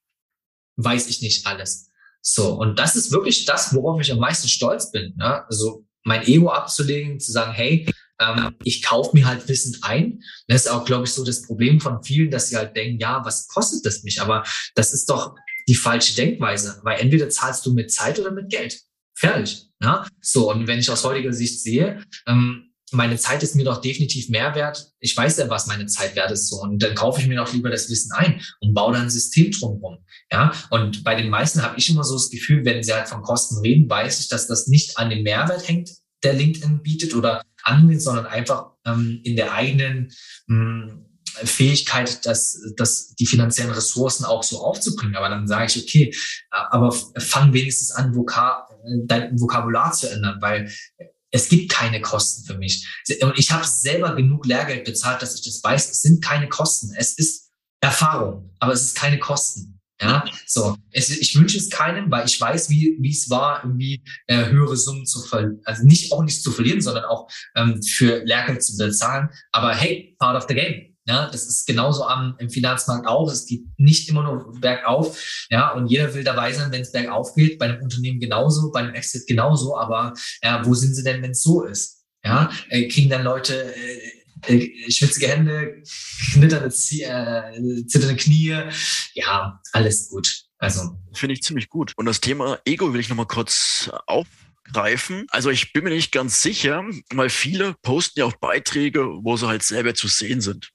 weiß 0.77 1.09
ich 1.09 1.21
nicht 1.21 1.45
alles. 1.45 1.86
So, 2.29 2.55
und 2.55 2.77
das 2.77 2.97
ist 2.97 3.13
wirklich 3.13 3.45
das, 3.45 3.73
worauf 3.73 4.01
ich 4.01 4.11
am 4.11 4.19
meisten 4.19 4.49
stolz 4.49 4.91
bin. 4.91 5.13
Ne? 5.15 5.45
Also 5.47 5.85
mein 6.03 6.27
Ego 6.27 6.49
abzulegen, 6.49 7.21
zu 7.21 7.31
sagen, 7.31 7.53
hey, 7.53 7.89
ähm, 8.19 8.53
ich 8.65 8.83
kaufe 8.83 9.15
mir 9.15 9.25
halt 9.25 9.47
Wissen 9.47 9.77
ein. 9.81 10.21
Das 10.49 10.65
ist 10.65 10.71
auch, 10.71 10.83
glaube 10.83 11.05
ich, 11.05 11.13
so 11.13 11.23
das 11.23 11.43
Problem 11.43 11.79
von 11.79 12.03
vielen, 12.03 12.29
dass 12.29 12.49
sie 12.49 12.57
halt 12.57 12.75
denken, 12.75 12.99
ja, 12.99 13.23
was 13.23 13.47
kostet 13.47 13.85
das 13.85 14.03
mich? 14.03 14.21
Aber 14.21 14.43
das 14.75 14.93
ist 14.93 15.09
doch 15.09 15.35
die 15.69 15.75
falsche 15.75 16.15
Denkweise, 16.15 16.81
weil 16.83 16.99
entweder 16.99 17.29
zahlst 17.29 17.65
du 17.65 17.73
mit 17.73 17.93
Zeit 17.93 18.19
oder 18.19 18.31
mit 18.31 18.49
Geld. 18.49 18.77
Fertig. 19.15 19.65
Ne? 19.79 20.05
So, 20.19 20.51
und 20.51 20.67
wenn 20.67 20.79
ich 20.79 20.89
aus 20.89 21.05
heutiger 21.05 21.31
Sicht 21.31 21.61
sehe, 21.61 22.03
ähm, 22.27 22.66
meine 22.91 23.17
Zeit 23.17 23.43
ist 23.43 23.55
mir 23.55 23.65
doch 23.65 23.81
definitiv 23.81 24.29
mehr 24.29 24.55
wert. 24.55 24.93
Ich 24.99 25.15
weiß 25.15 25.37
ja, 25.37 25.49
was 25.49 25.67
meine 25.67 25.87
Zeit 25.87 26.15
wert 26.15 26.31
ist 26.31 26.47
so. 26.47 26.61
Und 26.61 26.81
dann 26.81 26.95
kaufe 26.95 27.19
ich 27.19 27.27
mir 27.27 27.35
doch 27.35 27.51
lieber 27.51 27.69
das 27.69 27.89
Wissen 27.89 28.11
ein 28.13 28.41
und 28.61 28.73
baue 28.73 28.93
dann 28.93 29.03
ein 29.03 29.09
System 29.09 29.51
drumherum. 29.51 29.97
Ja, 30.31 30.53
und 30.69 31.03
bei 31.03 31.15
den 31.15 31.29
meisten 31.29 31.61
habe 31.61 31.77
ich 31.77 31.89
immer 31.89 32.03
so 32.03 32.15
das 32.15 32.29
Gefühl, 32.29 32.63
wenn 32.63 32.83
sie 32.83 32.93
halt 32.93 33.09
von 33.09 33.21
Kosten 33.21 33.59
reden, 33.59 33.89
weiß 33.89 34.21
ich, 34.21 34.29
dass 34.29 34.47
das 34.47 34.67
nicht 34.67 34.97
an 34.97 35.09
dem 35.09 35.23
Mehrwert 35.23 35.67
hängt, 35.67 35.89
der 36.23 36.33
LinkedIn 36.33 36.81
bietet 36.81 37.13
oder 37.13 37.41
anbietet, 37.63 38.03
sondern 38.03 38.25
einfach 38.25 38.71
ähm, 38.85 39.19
in 39.23 39.35
der 39.35 39.53
eigenen 39.53 40.11
mh, 40.47 40.91
hm, 40.91 41.03
Fähigkeit, 41.43 42.25
dass, 42.25 42.59
dass 42.77 43.13
die 43.15 43.27
finanziellen 43.27 43.71
Ressourcen 43.71 44.25
auch 44.25 44.43
so 44.43 44.59
aufzubringen. 44.61 45.15
Aber 45.15 45.29
dann 45.29 45.47
sage 45.47 45.65
ich, 45.67 45.83
okay, 45.83 46.15
aber 46.49 46.91
fang 46.91 47.53
wenigstens 47.53 47.91
an, 47.91 48.15
Vokab 48.15 48.69
dein 49.05 49.39
Vokabular 49.39 49.91
zu 49.91 50.09
ändern, 50.09 50.37
weil 50.41 50.71
es 51.31 51.49
gibt 51.49 51.71
keine 51.71 52.01
Kosten 52.01 52.45
für 52.45 52.57
mich. 52.57 52.87
Und 53.21 53.37
ich 53.37 53.51
habe 53.51 53.65
selber 53.65 54.15
genug 54.15 54.45
Lehrgeld 54.45 54.85
bezahlt, 54.85 55.21
dass 55.21 55.35
ich 55.35 55.43
das 55.43 55.63
weiß. 55.63 55.91
Es 55.91 56.01
sind 56.01 56.23
keine 56.23 56.47
Kosten. 56.47 56.93
Es 56.95 57.17
ist 57.17 57.49
Erfahrung, 57.81 58.53
aber 58.59 58.73
es 58.73 58.83
ist 58.83 58.95
keine 58.95 59.19
Kosten. 59.19 59.77
Ja, 59.99 60.23
so. 60.45 60.77
Es, 60.91 61.09
ich 61.09 61.35
wünsche 61.35 61.57
es 61.57 61.71
keinem, 61.71 62.11
weil 62.11 62.27
ich 62.27 62.39
weiß, 62.39 62.69
wie, 62.69 62.97
wie 62.99 63.09
es 63.09 63.31
war, 63.31 63.63
irgendwie 63.63 64.03
äh, 64.27 64.45
höhere 64.45 64.77
Summen 64.77 65.07
zu 65.07 65.23
verlieren, 65.23 65.59
also 65.65 65.83
nicht 65.85 66.11
auch 66.11 66.23
nicht 66.23 66.43
zu 66.43 66.51
verlieren, 66.51 66.81
sondern 66.81 67.05
auch 67.05 67.27
ähm, 67.55 67.81
für 67.81 68.23
Lehrgeld 68.23 68.63
zu 68.63 68.77
bezahlen. 68.77 69.29
Aber 69.51 69.73
hey, 69.73 70.15
part 70.19 70.37
of 70.37 70.47
the 70.47 70.53
game. 70.53 70.96
Ja, 71.07 71.29
das 71.31 71.47
ist 71.47 71.65
genauso 71.65 72.03
am, 72.03 72.35
im 72.37 72.49
Finanzmarkt 72.49 73.07
auch. 73.07 73.31
Es 73.31 73.45
geht 73.45 73.63
nicht 73.77 74.09
immer 74.09 74.23
nur 74.23 74.59
bergauf. 74.59 75.47
Ja, 75.49 75.71
und 75.71 75.87
jeder 75.87 76.13
will 76.13 76.25
dabei 76.25 76.51
sein, 76.51 76.69
wenn 76.71 76.81
es 76.81 76.91
bergauf 76.91 77.33
geht. 77.33 77.57
Bei 77.59 77.65
einem 77.65 77.81
Unternehmen 77.81 78.19
genauso, 78.19 78.71
bei 78.71 78.81
einem 78.81 78.93
Exit 78.93 79.25
genauso. 79.25 79.77
Aber 79.77 80.13
ja, 80.43 80.65
wo 80.65 80.73
sind 80.73 80.93
sie 80.93 81.03
denn, 81.03 81.21
wenn 81.21 81.31
es 81.31 81.43
so 81.43 81.63
ist? 81.63 82.03
Ja, 82.25 82.51
äh, 82.69 82.89
kriegen 82.89 83.09
dann 83.09 83.23
Leute 83.23 83.73
äh, 83.73 84.53
äh, 84.53 84.91
schwitzige 84.91 85.29
Hände, 85.29 85.81
knitternde, 86.33 86.67
äh, 86.67 87.85
zitternde 87.87 88.15
Knie. 88.17 88.57
Ja, 89.13 89.61
alles 89.71 90.09
gut. 90.09 90.43
Also. 90.57 90.99
Finde 91.13 91.33
ich 91.35 91.41
ziemlich 91.41 91.69
gut. 91.69 91.93
Und 91.95 92.05
das 92.05 92.19
Thema 92.19 92.59
Ego 92.65 92.93
will 92.93 92.99
ich 92.99 93.07
nochmal 93.07 93.27
kurz 93.27 93.89
aufgreifen. 94.07 95.25
Also 95.29 95.51
ich 95.51 95.71
bin 95.71 95.85
mir 95.85 95.91
nicht 95.91 96.11
ganz 96.11 96.41
sicher, 96.41 96.83
weil 97.13 97.29
viele 97.29 97.75
posten 97.81 98.19
ja 98.19 98.25
auch 98.25 98.35
Beiträge, 98.35 99.05
wo 99.23 99.37
sie 99.37 99.47
halt 99.47 99.63
selber 99.63 99.93
zu 99.93 100.09
sehen 100.09 100.41
sind. 100.41 100.71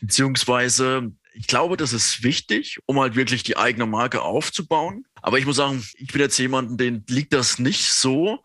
Beziehungsweise, 0.00 1.12
ich 1.32 1.46
glaube, 1.46 1.76
das 1.76 1.92
ist 1.92 2.22
wichtig, 2.22 2.78
um 2.86 3.00
halt 3.00 3.16
wirklich 3.16 3.42
die 3.42 3.56
eigene 3.56 3.86
Marke 3.86 4.22
aufzubauen. 4.22 5.04
Aber 5.22 5.38
ich 5.38 5.46
muss 5.46 5.56
sagen, 5.56 5.82
ich 5.96 6.12
bin 6.12 6.20
jetzt 6.20 6.38
jemand, 6.38 6.78
den 6.78 7.04
liegt 7.08 7.32
das 7.32 7.58
nicht 7.58 7.90
so. 7.92 8.40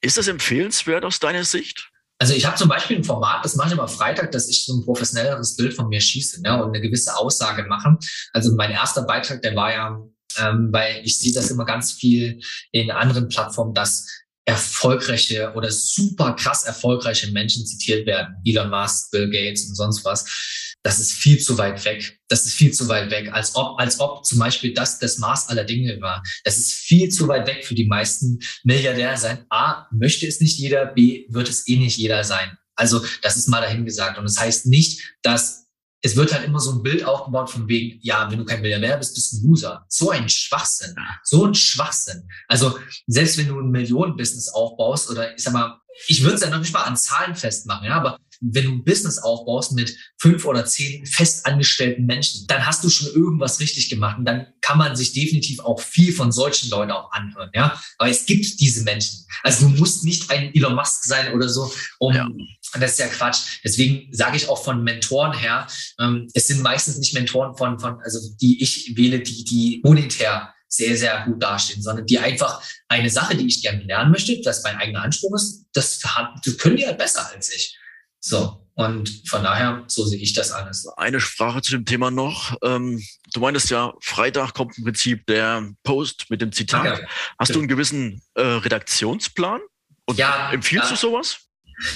Ist 0.00 0.18
das 0.18 0.28
empfehlenswert 0.28 1.04
aus 1.04 1.20
deiner 1.20 1.44
Sicht? 1.44 1.90
Also 2.18 2.34
ich 2.34 2.46
habe 2.46 2.56
zum 2.56 2.68
Beispiel 2.68 2.96
ein 2.96 3.04
Format, 3.04 3.44
das 3.44 3.56
mache 3.56 3.68
ich 3.68 3.74
immer 3.74 3.88
Freitag, 3.88 4.30
dass 4.32 4.48
ich 4.48 4.64
so 4.64 4.74
ein 4.74 4.84
professionelleres 4.84 5.56
Bild 5.56 5.74
von 5.74 5.88
mir 5.88 6.00
schieße 6.00 6.42
ne, 6.42 6.62
und 6.62 6.70
eine 6.70 6.80
gewisse 6.80 7.16
Aussage 7.16 7.64
mache. 7.64 7.96
Also 8.32 8.54
mein 8.54 8.70
erster 8.70 9.02
Beitrag, 9.02 9.42
der 9.42 9.56
war 9.56 9.72
ja, 9.72 10.00
ähm, 10.38 10.68
weil 10.72 11.02
ich 11.04 11.18
sehe 11.18 11.32
das 11.32 11.50
immer 11.50 11.64
ganz 11.64 11.92
viel 11.92 12.40
in 12.70 12.90
anderen 12.90 13.28
Plattformen, 13.28 13.74
dass 13.74 14.06
erfolgreiche 14.44 15.52
oder 15.54 15.70
super 15.70 16.34
krass 16.34 16.64
erfolgreiche 16.64 17.30
Menschen 17.32 17.66
zitiert 17.66 18.06
werden. 18.06 18.36
Elon 18.44 18.70
Musk, 18.70 19.10
Bill 19.10 19.30
Gates 19.30 19.66
und 19.66 19.74
sonst 19.74 20.04
was. 20.04 20.24
Das 20.82 20.98
ist 20.98 21.12
viel 21.12 21.38
zu 21.38 21.56
weit 21.56 21.82
weg. 21.86 22.20
Das 22.28 22.44
ist 22.44 22.52
viel 22.52 22.70
zu 22.70 22.86
weit 22.88 23.10
weg. 23.10 23.32
Als 23.32 23.54
ob, 23.56 23.80
als 23.80 24.00
ob 24.00 24.24
zum 24.26 24.38
Beispiel 24.38 24.74
das 24.74 24.98
das 24.98 25.16
Maß 25.16 25.48
aller 25.48 25.64
Dinge 25.64 25.98
war. 26.02 26.22
Das 26.44 26.58
ist 26.58 26.72
viel 26.72 27.08
zu 27.08 27.26
weit 27.26 27.46
weg 27.46 27.64
für 27.64 27.74
die 27.74 27.86
meisten 27.86 28.38
Milliardäre 28.64 29.16
sein. 29.16 29.46
A, 29.48 29.86
möchte 29.92 30.26
es 30.26 30.40
nicht 30.40 30.58
jeder. 30.58 30.84
B, 30.84 31.24
wird 31.30 31.48
es 31.48 31.66
eh 31.66 31.76
nicht 31.76 31.96
jeder 31.96 32.22
sein. 32.22 32.58
Also, 32.76 33.02
das 33.22 33.36
ist 33.36 33.48
mal 33.48 33.62
dahingesagt. 33.62 34.18
Und 34.18 34.24
das 34.24 34.38
heißt 34.38 34.66
nicht, 34.66 35.16
dass 35.22 35.63
es 36.04 36.16
wird 36.16 36.34
halt 36.34 36.44
immer 36.44 36.60
so 36.60 36.70
ein 36.72 36.82
Bild 36.82 37.02
aufgebaut 37.02 37.50
von 37.50 37.66
wegen, 37.66 37.98
ja, 38.02 38.30
wenn 38.30 38.38
du 38.38 38.44
kein 38.44 38.60
Milliardär 38.60 38.98
bist, 38.98 39.14
bist 39.14 39.32
du 39.32 39.38
ein 39.38 39.48
Loser. 39.48 39.86
So 39.88 40.10
ein 40.10 40.28
Schwachsinn. 40.28 40.94
So 41.22 41.46
ein 41.46 41.54
Schwachsinn. 41.54 42.28
Also 42.46 42.78
selbst 43.06 43.38
wenn 43.38 43.48
du 43.48 43.58
ein 43.58 43.70
Millionenbusiness 43.70 44.50
aufbaust 44.50 45.10
oder 45.10 45.34
ich 45.34 45.42
sag 45.42 45.54
mal, 45.54 45.80
ich 46.06 46.22
würde 46.22 46.34
es 46.34 46.42
ja 46.42 46.50
noch 46.50 46.58
nicht 46.58 46.74
mal 46.74 46.82
an 46.82 46.96
Zahlen 46.96 47.34
festmachen, 47.34 47.86
ja, 47.86 47.96
aber 47.96 48.18
wenn 48.40 48.64
du 48.64 48.70
ein 48.72 48.84
Business 48.84 49.18
aufbaust 49.18 49.72
mit 49.72 49.96
fünf 50.18 50.44
oder 50.44 50.66
zehn 50.66 51.06
festangestellten 51.06 52.04
Menschen, 52.04 52.46
dann 52.48 52.66
hast 52.66 52.84
du 52.84 52.90
schon 52.90 53.08
irgendwas 53.14 53.60
richtig 53.60 53.88
gemacht 53.88 54.18
und 54.18 54.26
dann 54.26 54.46
kann 54.60 54.76
man 54.76 54.96
sich 54.96 55.12
definitiv 55.12 55.60
auch 55.60 55.80
viel 55.80 56.12
von 56.12 56.32
solchen 56.32 56.68
Leuten 56.68 56.90
auch 56.90 57.10
anhören, 57.12 57.50
ja. 57.54 57.80
Aber 57.96 58.10
es 58.10 58.26
gibt 58.26 58.60
diese 58.60 58.82
Menschen. 58.82 59.24
Also 59.42 59.68
du 59.68 59.76
musst 59.76 60.04
nicht 60.04 60.30
ein 60.30 60.54
Elon 60.54 60.74
Musk 60.74 61.04
sein 61.04 61.32
oder 61.32 61.48
so, 61.48 61.72
um 61.98 62.14
ja. 62.14 62.28
Das 62.80 62.92
ist 62.92 62.98
ja 62.98 63.06
Quatsch. 63.06 63.60
Deswegen 63.64 64.08
sage 64.12 64.36
ich 64.36 64.48
auch 64.48 64.62
von 64.64 64.82
Mentoren 64.82 65.32
her, 65.32 65.66
ähm, 66.00 66.28
es 66.34 66.46
sind 66.46 66.62
meistens 66.62 66.98
nicht 66.98 67.14
Mentoren 67.14 67.56
von, 67.56 67.78
von, 67.78 68.00
also 68.02 68.18
die 68.40 68.62
ich 68.62 68.96
wähle, 68.96 69.20
die, 69.20 69.44
die 69.44 69.80
monetär 69.84 70.54
sehr, 70.68 70.96
sehr 70.96 71.24
gut 71.24 71.42
dastehen, 71.42 71.82
sondern 71.82 72.06
die 72.06 72.18
einfach 72.18 72.62
eine 72.88 73.10
Sache, 73.10 73.36
die 73.36 73.46
ich 73.46 73.62
gerne 73.62 73.82
lernen 73.84 74.10
möchte, 74.10 74.40
das 74.42 74.62
mein 74.64 74.76
eigener 74.76 75.02
Anspruch 75.02 75.34
ist, 75.36 75.66
das, 75.72 76.00
das 76.00 76.58
können 76.58 76.76
die 76.76 76.86
halt 76.86 76.98
besser 76.98 77.30
als 77.32 77.54
ich. 77.54 77.78
So. 78.20 78.60
Und 78.76 79.22
von 79.28 79.44
daher, 79.44 79.84
so 79.86 80.04
sehe 80.04 80.18
ich 80.18 80.32
das 80.32 80.50
alles. 80.50 80.88
Eine 80.96 81.20
Frage 81.20 81.62
zu 81.62 81.70
dem 81.70 81.84
Thema 81.84 82.10
noch. 82.10 82.56
Ähm, 82.64 83.00
du 83.32 83.38
meintest 83.38 83.70
ja, 83.70 83.92
Freitag 84.00 84.54
kommt 84.54 84.76
im 84.78 84.84
Prinzip 84.84 85.26
der 85.26 85.70
Post 85.84 86.26
mit 86.28 86.40
dem 86.40 86.50
Zitat. 86.50 86.98
Ja, 86.98 87.06
Hast 87.38 87.54
du 87.54 87.60
einen 87.60 87.68
gewissen 87.68 88.20
äh, 88.34 88.42
Redaktionsplan? 88.42 89.60
Und 90.06 90.18
ja, 90.18 90.50
empfiehlst 90.50 90.90
ja. 90.90 90.96
du 90.96 91.00
sowas? 91.00 91.38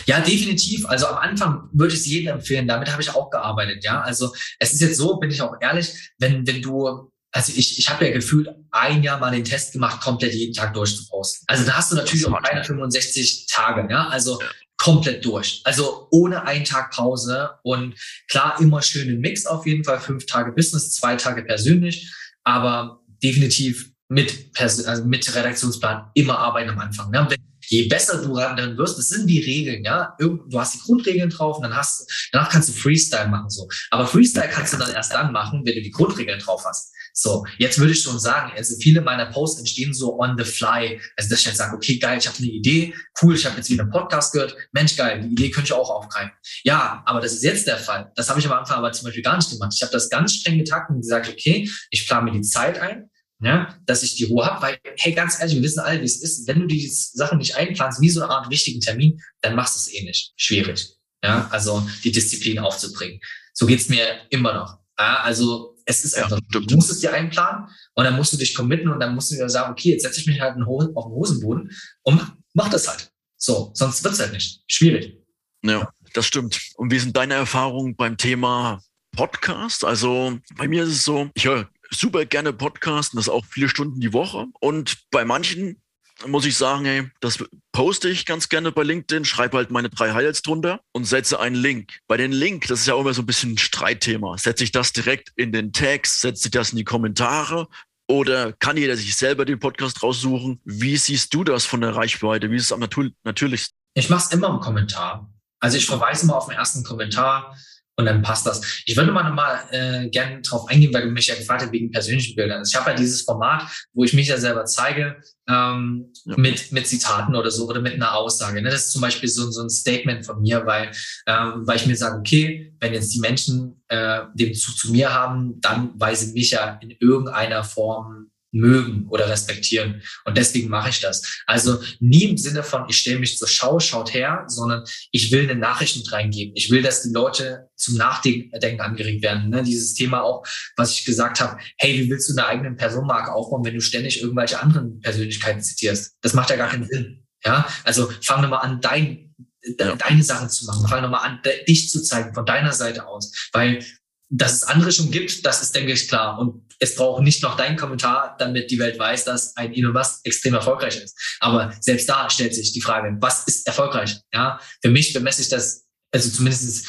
Ja, 0.07 0.20
definitiv. 0.20 0.87
Also 0.87 1.07
am 1.07 1.18
Anfang 1.18 1.68
würde 1.72 1.95
ich 1.95 2.01
es 2.01 2.07
jedem 2.07 2.35
empfehlen. 2.35 2.68
Damit 2.68 2.91
habe 2.91 3.03
ich 3.03 3.14
auch 3.14 3.31
gearbeitet. 3.31 3.85
Ja, 3.85 4.01
also 4.01 4.33
es 4.59 4.72
ist 4.72 4.81
jetzt 4.81 4.97
so, 4.97 5.16
bin 5.16 5.31
ich 5.31 5.43
auch 5.43 5.55
ehrlich, 5.61 6.12
wenn, 6.18 6.47
wenn 6.47 6.62
du 6.62 7.11
also 7.31 7.53
ich, 7.55 7.79
ich 7.79 7.91
habe 7.91 8.07
ja 8.07 8.12
gefühlt 8.12 8.49
ein 8.70 9.03
Jahr 9.03 9.20
mal 9.20 9.31
den 9.31 9.45
Test 9.45 9.72
gemacht, 9.72 10.01
komplett 10.01 10.33
jeden 10.33 10.55
Tag 10.55 10.72
durchzuposten. 10.72 11.45
Also 11.47 11.64
da 11.64 11.74
hast 11.74 11.93
du 11.93 11.97
natürlich 11.97 12.26
auch 12.26 12.41
365 12.41 13.47
Tage, 13.49 13.87
ja, 13.91 14.09
also 14.09 14.41
komplett 14.79 15.24
durch. 15.24 15.61
Also 15.64 16.09
ohne 16.11 16.45
einen 16.45 16.64
Tag 16.64 16.91
Pause 16.93 17.51
und 17.62 17.95
klar 18.29 18.59
immer 18.61 18.81
schön 18.81 19.09
im 19.09 19.20
Mix 19.20 19.45
auf 19.45 19.66
jeden 19.66 19.85
Fall, 19.85 20.01
fünf 20.01 20.24
Tage 20.24 20.53
Business, 20.53 20.95
zwei 20.95 21.16
Tage 21.16 21.43
persönlich, 21.43 22.12
aber 22.45 23.03
definitiv 23.22 23.91
mit, 24.09 24.55
Pers 24.55 24.85
also 24.85 25.05
mit 25.05 25.35
Redaktionsplan 25.35 26.11
immer 26.14 26.39
arbeiten 26.39 26.70
am 26.70 26.79
Anfang. 26.79 27.11
Ne? 27.11 27.26
Wenn, 27.29 27.47
je 27.69 27.87
besser 27.87 28.23
du 28.23 28.35
dann 28.35 28.77
wirst, 28.77 28.99
das 28.99 29.09
sind 29.09 29.27
die 29.27 29.41
Regeln, 29.41 29.85
ja. 29.85 30.16
Du 30.19 30.59
hast 30.59 30.75
die 30.75 30.81
Grundregeln 30.81 31.31
drauf 31.31 31.57
und 31.57 31.62
dann 31.62 31.77
hast, 31.77 32.29
danach 32.33 32.51
kannst 32.51 32.69
du 32.69 32.73
Freestyle 32.73 33.29
machen, 33.29 33.51
so. 33.51 33.69
Aber 33.91 34.07
Freestyle 34.07 34.49
kannst 34.49 34.73
du 34.73 34.79
dann 34.79 34.93
erst 34.93 35.12
dann 35.12 35.33
machen, 35.33 35.62
wenn 35.64 35.75
du 35.75 35.83
die 35.83 35.91
Grundregeln 35.91 36.39
drauf 36.39 36.64
hast. 36.66 36.93
So, 37.21 37.45
jetzt 37.59 37.79
würde 37.79 37.93
ich 37.93 38.03
schon 38.03 38.21
sagen, 38.21 38.53
also 38.57 38.77
viele 38.81 39.01
meiner 39.01 39.27
Posts 39.27 39.61
entstehen 39.61 39.93
so 39.93 40.21
on 40.21 40.37
the 40.39 40.45
fly. 40.45 41.01
Also, 41.16 41.31
dass 41.31 41.41
ich 41.41 41.47
jetzt 41.47 41.57
sage, 41.57 41.75
okay, 41.75 41.99
geil, 41.99 42.19
ich 42.19 42.29
habe 42.29 42.39
eine 42.39 42.47
Idee, 42.47 42.95
cool, 43.21 43.35
ich 43.35 43.45
habe 43.45 43.57
jetzt 43.57 43.69
wieder 43.71 43.83
einen 43.83 43.91
Podcast 43.91 44.33
gehört, 44.33 44.57
Mensch, 44.71 44.97
geil, 44.97 45.21
die 45.23 45.33
Idee 45.33 45.51
könnte 45.51 45.66
ich 45.69 45.73
auch 45.73 45.91
aufgreifen. 45.91 46.31
Ja, 46.62 47.03
aber 47.07 47.21
das 47.21 47.33
ist 47.33 47.43
jetzt 47.43 47.66
der 47.66 47.79
Fall. 47.79 48.12
Das 48.14 48.31
habe 48.31 48.39
ich 48.39 48.47
am 48.47 48.53
Anfang 48.53 48.79
aber 48.79 48.93
zum 48.93 49.07
Beispiel 49.07 49.25
gar 49.25 49.37
nicht 49.37 49.51
gemacht. 49.51 49.73
Ich 49.75 49.83
habe 49.83 49.91
das 49.91 50.09
ganz 50.09 50.35
streng 50.35 50.59
getaktet 50.59 50.95
und 50.95 51.03
gesagt, 51.03 51.29
okay, 51.29 51.69
ich 51.91 52.07
plane 52.07 52.31
mir 52.31 52.39
die 52.39 52.43
Zeit 52.43 52.79
ein, 52.79 53.11
ja, 53.41 53.78
dass 53.86 54.03
ich 54.03 54.16
die 54.16 54.24
Ruhe 54.24 54.45
habe, 54.45 54.62
weil, 54.62 54.78
hey, 54.97 55.12
ganz 55.12 55.39
ehrlich, 55.39 55.57
wir 55.57 55.62
wissen 55.62 55.80
alle, 55.80 56.01
wie 56.01 56.05
es 56.05 56.20
ist. 56.22 56.49
Wenn 56.49 56.61
du 56.61 56.66
die 56.66 56.89
Sachen 56.89 57.39
nicht 57.39 57.57
einplanst, 57.57 58.01
wie 58.01 58.11
so 58.11 58.22
eine 58.22 58.30
Art 58.30 58.51
wichtigen 58.51 58.80
Termin, 58.80 59.20
dann 59.43 59.55
machst 59.55 59.76
du 59.76 59.78
es 59.78 59.95
eh 59.95 60.05
nicht. 60.05 60.32
Schwierig. 60.36 60.95
Ja, 61.22 61.49
also 61.51 61.86
die 62.05 62.12
Disziplin 62.12 62.59
aufzubringen. 62.59 63.20
So 63.53 63.66
geht's 63.66 63.89
mir 63.89 64.20
immer 64.30 64.55
noch. 64.55 64.78
Ja, 64.99 65.22
also 65.22 65.76
es 65.84 66.05
ist 66.05 66.14
einfach, 66.14 66.39
ja, 66.53 66.61
du 66.61 66.76
musst 66.76 66.91
es 66.91 67.01
dir 67.01 67.12
einplanen 67.12 67.68
und 67.95 68.05
dann 68.05 68.14
musst 68.16 68.32
du 68.32 68.36
dich 68.36 68.55
committen 68.55 68.89
und 68.89 69.01
dann 69.01 69.14
musst 69.14 69.30
du 69.30 69.36
dir 69.36 69.49
sagen, 69.49 69.72
okay, 69.72 69.91
jetzt 69.91 70.03
setze 70.03 70.20
ich 70.20 70.26
mich 70.26 70.41
halt 70.41 70.57
auf 70.95 71.07
den 71.07 71.14
Hosenboden 71.14 71.70
und 72.03 72.32
mach 72.55 72.68
das 72.68 72.89
halt. 72.89 73.11
So, 73.36 73.70
sonst 73.74 74.03
wird's 74.05 74.20
halt 74.20 74.32
nicht. 74.32 74.62
Schwierig. 74.66 75.16
Ja, 75.64 75.93
das 76.14 76.26
stimmt. 76.26 76.61
Und 76.76 76.91
wie 76.93 76.99
sind 76.99 77.16
deine 77.16 77.34
Erfahrungen 77.34 77.97
beim 77.97 78.16
Thema 78.16 78.82
Podcast? 79.12 79.84
Also 79.84 80.39
bei 80.57 80.68
mir 80.68 80.84
ist 80.84 80.91
es 80.91 81.05
so, 81.05 81.30
ich 81.34 81.47
höre 81.47 81.68
super 81.91 82.24
gerne 82.26 82.53
podcasten, 82.53 83.16
das 83.16 83.28
auch 83.28 83.45
viele 83.45 83.68
Stunden 83.68 84.01
die 84.01 84.12
Woche. 84.12 84.47
Und 84.61 84.99
bei 85.11 85.24
manchen 85.24 85.80
muss 86.26 86.47
ich 86.47 86.57
sagen, 86.57 86.84
ey, 86.86 87.09
das 87.20 87.45
poste 87.72 88.09
ich 88.09 88.26
ganz 88.26 88.49
gerne 88.49 88.72
bei 88.72 88.82
LinkedIn, 88.82 89.24
schreibe 89.24 89.57
halt 89.57 89.70
meine 89.70 89.89
drei 89.89 90.12
Highlights 90.12 90.43
drunter 90.43 90.80
und 90.93 91.05
setze 91.05 91.39
einen 91.39 91.55
Link. 91.55 92.01
Bei 92.09 92.16
den 92.16 92.32
Link, 92.32 92.66
das 92.66 92.80
ist 92.80 92.86
ja 92.86 92.95
auch 92.95 93.01
immer 93.01 93.14
so 93.14 93.22
ein 93.22 93.26
bisschen 93.26 93.53
ein 93.53 93.59
Streitthema. 93.59 94.36
Setze 94.36 94.64
ich 94.64 94.72
das 94.72 94.93
direkt 94.93 95.32
in 95.36 95.53
den 95.53 95.72
Text, 95.72 96.20
setze 96.20 96.49
ich 96.49 96.51
das 96.51 96.70
in 96.70 96.76
die 96.76 96.84
Kommentare 96.84 97.68
oder 98.09 98.53
kann 98.55 98.76
jeder 98.76 98.97
sich 98.97 99.16
selber 99.16 99.45
den 99.45 99.61
Podcast 99.61 100.03
raussuchen? 100.03 100.61
Wie 100.64 100.97
siehst 100.97 101.32
du 101.34 101.45
das 101.45 101.66
von 101.66 101.82
der 101.82 101.95
Reichweite? 101.95 102.51
Wie 102.51 102.57
ist 102.57 102.64
es 102.64 102.72
am 102.72 102.80
natürlichsten? 102.80 103.76
Ich 103.95 104.11
mache 104.11 104.24
es 104.26 104.32
immer 104.32 104.49
im 104.49 104.61
Kommentar. 104.61 105.30
Also 105.61 105.76
ich 105.76 105.86
verweise 105.86 106.26
mal 106.26 106.34
auf 106.34 106.47
den 106.47 106.57
ersten 106.57 106.84
Kommentar 106.84 107.57
und 107.99 108.07
dann 108.07 108.22
passt 108.22 108.46
das. 108.46 108.82
Ich 108.86 108.96
würde 108.96 109.11
mal 109.11 109.24
nochmal 109.24 109.61
äh, 109.72 110.09
gerne 110.09 110.40
drauf 110.42 110.68
eingehen, 110.68 110.94
weil 110.94 111.03
du 111.03 111.11
mich 111.11 111.26
ja 111.26 111.34
gefragt 111.34 111.62
hast 111.62 111.72
wegen 111.72 111.90
persönlichen 111.90 112.36
Bildern. 112.36 112.62
Ich 112.66 112.74
habe 112.76 112.90
ja 112.90 112.96
dieses 112.96 113.22
Format, 113.22 113.64
wo 113.92 114.05
ich 114.05 114.12
mich 114.12 114.28
ja 114.28 114.38
selber 114.38 114.64
zeige, 114.66 115.16
ähm, 115.49 116.12
ja. 116.24 116.34
mit, 116.36 116.70
mit 116.70 116.86
Zitaten 116.86 117.34
oder 117.34 117.51
so 117.51 117.68
oder 117.68 117.80
mit 117.80 117.94
einer 117.94 118.14
Aussage. 118.14 118.62
Ne? 118.62 118.70
Das 118.70 118.86
ist 118.86 118.92
zum 118.92 119.03
Beispiel 119.03 119.28
so, 119.28 119.51
so 119.51 119.62
ein 119.62 119.68
Statement 119.68 120.24
von 120.24 120.40
mir, 120.40 120.64
weil, 120.64 120.92
ähm, 121.26 121.66
weil 121.66 121.76
ich 121.76 121.86
mir 121.86 121.96
sage, 121.96 122.18
okay, 122.20 122.72
wenn 122.78 122.94
jetzt 122.94 123.12
die 123.12 123.20
Menschen 123.20 123.82
äh, 123.88 124.20
den 124.32 124.51
Bezug 124.51 124.78
zu 124.78 124.92
mir 124.92 125.12
haben, 125.12 125.61
dann 125.61 125.90
weisen 125.99 126.34
mich 126.34 126.53
ja 126.53 126.78
in 126.80 126.92
irgendeiner 127.01 127.64
Form 127.64 128.30
mögen 128.51 129.07
oder 129.09 129.28
respektieren. 129.28 130.03
Und 130.24 130.36
deswegen 130.36 130.68
mache 130.68 130.90
ich 130.90 131.01
das. 131.01 131.42
Also 131.46 131.80
nie 132.01 132.24
im 132.24 132.36
Sinne 132.36 132.62
von, 132.62 132.84
ich 132.88 132.99
stelle 132.99 133.18
mich 133.18 133.36
zur 133.36 133.49
Schau, 133.49 133.78
schaut 133.80 134.14
her, 134.14 134.44
sondern 134.46 134.84
ich 135.12 135.30
will 135.30 135.42
eine 135.42 135.59
Nachricht 135.59 135.96
mit 135.96 136.11
reingeben. 136.12 136.55
Ich 136.57 136.70
will, 136.70 136.82
dass 136.82 137.03
die 137.03 137.12
Leute 137.12 137.68
zum 137.76 137.96
Nachdenken 137.96 138.80
angeregt 138.80 139.22
werden. 139.22 139.51
Ne? 139.51 139.62
Dieses 139.62 139.94
Thema 139.94 140.22
auch, 140.22 140.46
was 140.76 140.92
ich 140.92 141.05
gesagt 141.05 141.40
habe, 141.40 141.59
hey, 141.76 141.99
wie 141.99 142.11
willst 142.11 142.28
du 142.30 142.34
eine 142.34 142.46
eigene 142.46 142.74
Personenmarke 142.74 143.32
aufbauen, 143.32 143.64
wenn 143.64 143.74
du 143.74 143.80
ständig 143.80 144.22
irgendwelche 144.22 144.61
anderen 144.61 145.01
Persönlichkeiten 145.01 145.61
zitierst? 145.61 146.16
Das 146.22 146.34
macht 146.34 146.51
ja 146.51 146.57
gar 146.57 146.70
keinen 146.70 146.88
Sinn. 146.88 147.24
Ja, 147.44 147.68
also 147.84 148.11
fang 148.22 148.42
nochmal 148.42 148.64
an, 148.64 148.80
dein, 148.80 149.34
deine 149.76 150.22
Sachen 150.22 150.51
zu 150.51 150.64
machen. 150.66 150.88
Fang 150.88 151.03
nochmal 151.03 151.28
an, 151.28 151.40
dich 151.68 151.88
zu 151.88 152.03
zeigen 152.03 152.34
von 152.34 152.46
deiner 152.46 152.72
Seite 152.72 153.07
aus. 153.07 153.32
Weil 153.53 153.84
dass 154.31 154.53
es 154.53 154.62
andere 154.64 154.93
schon 154.93 155.11
gibt, 155.11 155.45
das 155.47 155.62
ist, 155.62 155.74
denke 155.74 155.93
ich, 155.93 156.09
klar. 156.09 156.39
Und 156.39 156.62
es 156.81 156.95
braucht 156.95 157.22
nicht 157.22 157.43
noch 157.43 157.57
deinen 157.57 157.76
Kommentar, 157.76 158.37
damit 158.39 158.70
die 158.70 158.79
Welt 158.79 158.99
weiß, 158.99 159.24
dass 159.24 159.57
ein 159.57 159.72
Elon 159.72 159.93
Musk 159.93 160.20
extrem 160.24 160.55
erfolgreich 160.55 160.97
ist. 160.97 161.18
Aber 161.41 161.72
selbst 161.81 162.09
da 162.09 162.29
stellt 162.29 162.55
sich 162.55 162.72
die 162.72 162.83
Frage, 162.83 163.16
was 163.20 163.45
ist 163.45 163.66
erfolgreich? 163.66 164.20
Ja, 164.33 164.61
für 164.83 164.91
mich 164.91 165.12
bemesse 165.12 165.43
ich 165.43 165.49
das, 165.49 165.87
also 166.12 166.31
zumindest 166.31 166.87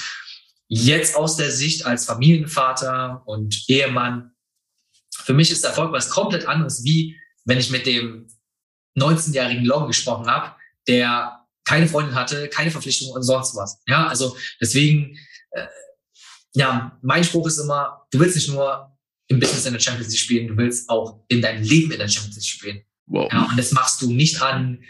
jetzt 0.67 1.15
aus 1.15 1.37
der 1.37 1.51
Sicht 1.51 1.85
als 1.85 2.05
Familienvater 2.05 3.23
und 3.25 3.63
Ehemann. 3.67 4.31
Für 5.11 5.33
mich 5.33 5.51
ist 5.51 5.63
Erfolg 5.63 5.91
was 5.91 6.09
komplett 6.09 6.45
anderes, 6.45 6.83
wie 6.83 7.17
wenn 7.45 7.57
ich 7.57 7.71
mit 7.71 7.85
dem 7.85 8.27
19-jährigen 8.97 9.65
Long 9.65 9.87
gesprochen 9.87 10.27
habe, 10.27 10.55
der 10.87 11.45
keine 11.65 11.87
Freundin 11.87 12.15
hatte, 12.15 12.49
keine 12.49 12.71
Verpflichtung 12.71 13.11
und 13.11 13.23
sonst 13.23 13.55
was. 13.55 13.81
Ja, 13.87 14.07
also 14.07 14.35
deswegen, 14.61 15.17
äh, 15.51 15.67
ja, 16.55 16.97
mein 17.01 17.23
Spruch 17.23 17.47
ist 17.47 17.59
immer, 17.59 18.05
du 18.11 18.19
willst 18.19 18.35
nicht 18.35 18.49
nur 18.49 18.95
im 19.27 19.39
Business 19.39 19.65
in 19.65 19.73
der 19.73 19.79
Champions 19.79 20.09
League 20.09 20.19
spielen, 20.19 20.47
du 20.47 20.57
willst 20.57 20.89
auch 20.89 21.23
in 21.27 21.41
deinem 21.41 21.63
Leben 21.63 21.91
in 21.91 21.99
der 21.99 22.07
Champions 22.07 22.35
League 22.37 22.45
spielen. 22.45 22.81
Wow. 23.05 23.31
Ja, 23.31 23.47
und 23.49 23.57
das 23.57 23.71
machst 23.71 24.01
du 24.01 24.11
nicht 24.11 24.41
an 24.41 24.83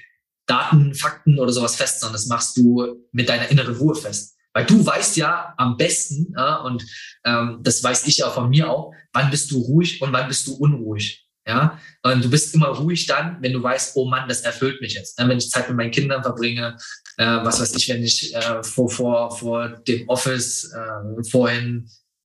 Daten, 0.46 0.94
Fakten 0.96 1.38
oder 1.40 1.52
sowas 1.52 1.76
fest, 1.76 2.00
sondern 2.00 2.14
das 2.14 2.28
machst 2.28 2.58
du 2.58 3.08
mit 3.12 3.30
deiner 3.30 3.50
inneren 3.50 3.76
Ruhe 3.76 3.96
fest. 3.96 4.36
Weil 4.54 4.66
du 4.66 4.84
weißt 4.84 5.18
ja 5.18 5.54
am 5.58 5.78
besten, 5.78 6.34
ja, 6.36 6.58
und 6.58 6.84
ähm, 7.24 7.60
das 7.62 7.84
weiß 7.84 8.08
ich 8.08 8.18
ja 8.18 8.30
von 8.32 8.50
mir 8.50 8.70
auch, 8.70 8.94
wann 9.14 9.30
bist 9.30 9.52
du 9.52 9.60
ruhig 9.60 10.02
und 10.02 10.12
wann 10.12 10.28
bist 10.28 10.48
du 10.48 10.56
unruhig. 10.56 11.26
Ja, 11.48 11.80
und 12.04 12.24
du 12.24 12.30
bist 12.30 12.54
immer 12.54 12.68
ruhig 12.68 13.08
dann, 13.08 13.42
wenn 13.42 13.54
du 13.54 13.64
weißt, 13.64 13.96
oh 13.96 14.08
Mann, 14.08 14.28
das 14.28 14.42
erfüllt 14.42 14.82
mich 14.82 14.94
jetzt. 14.94 15.18
Wenn 15.18 15.38
ich 15.38 15.50
Zeit 15.50 15.68
mit 15.68 15.78
meinen 15.78 15.92
Kindern 15.92 16.22
verbringe, 16.22 16.78
äh, 17.20 17.44
was 17.44 17.60
weiß 17.60 17.76
ich, 17.76 17.90
wenn 17.90 18.02
ich 18.02 18.34
äh, 18.34 18.64
vor, 18.64 18.90
vor, 18.90 19.38
vor 19.38 19.68
dem 19.68 20.08
Office 20.08 20.72
äh, 20.72 21.24
vorhin 21.30 21.90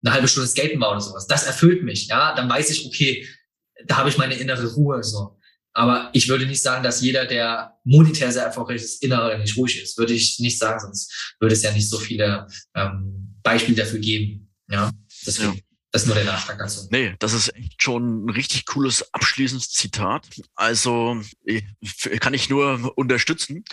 eine 0.02 0.14
halbe 0.14 0.26
Stunde 0.26 0.48
skaten 0.48 0.80
war 0.80 0.92
oder 0.92 1.02
sowas. 1.02 1.26
Das 1.26 1.44
erfüllt 1.44 1.82
mich, 1.82 2.06
ja. 2.06 2.34
Dann 2.34 2.48
weiß 2.48 2.70
ich, 2.70 2.86
okay, 2.86 3.28
da 3.86 3.98
habe 3.98 4.08
ich 4.08 4.16
meine 4.16 4.34
innere 4.34 4.66
Ruhe 4.72 5.04
so. 5.04 5.36
Aber 5.74 6.08
ich 6.14 6.28
würde 6.28 6.46
nicht 6.46 6.62
sagen, 6.62 6.82
dass 6.82 7.02
jeder, 7.02 7.26
der 7.26 7.78
monetär 7.84 8.32
sehr 8.32 8.44
erfolgreich 8.44 8.80
ist, 8.82 9.02
innere 9.02 9.38
nicht 9.38 9.56
ruhig 9.58 9.82
ist. 9.82 9.98
Würde 9.98 10.14
ich 10.14 10.38
nicht 10.40 10.58
sagen, 10.58 10.80
sonst 10.80 11.34
würde 11.38 11.54
es 11.54 11.62
ja 11.62 11.72
nicht 11.72 11.88
so 11.88 11.98
viele 11.98 12.46
ähm, 12.74 13.38
Beispiele 13.42 13.76
dafür 13.76 13.98
geben. 13.98 14.50
Ja, 14.70 14.90
deswegen. 15.26 15.56
Ja. 15.56 15.69
Das 15.92 16.02
ist 16.02 16.06
nur 16.06 16.14
der 16.14 16.24
Nachtrag 16.24 16.58
dazu. 16.58 16.86
Nee, 16.90 17.14
das 17.18 17.32
ist 17.32 17.54
echt 17.54 17.82
schon 17.82 18.26
ein 18.26 18.30
richtig 18.30 18.66
cooles 18.66 19.12
abschließendes 19.12 19.70
Zitat. 19.70 20.24
Also 20.54 21.20
kann 22.20 22.34
ich 22.34 22.48
nur 22.48 22.96
unterstützen. 22.96 23.64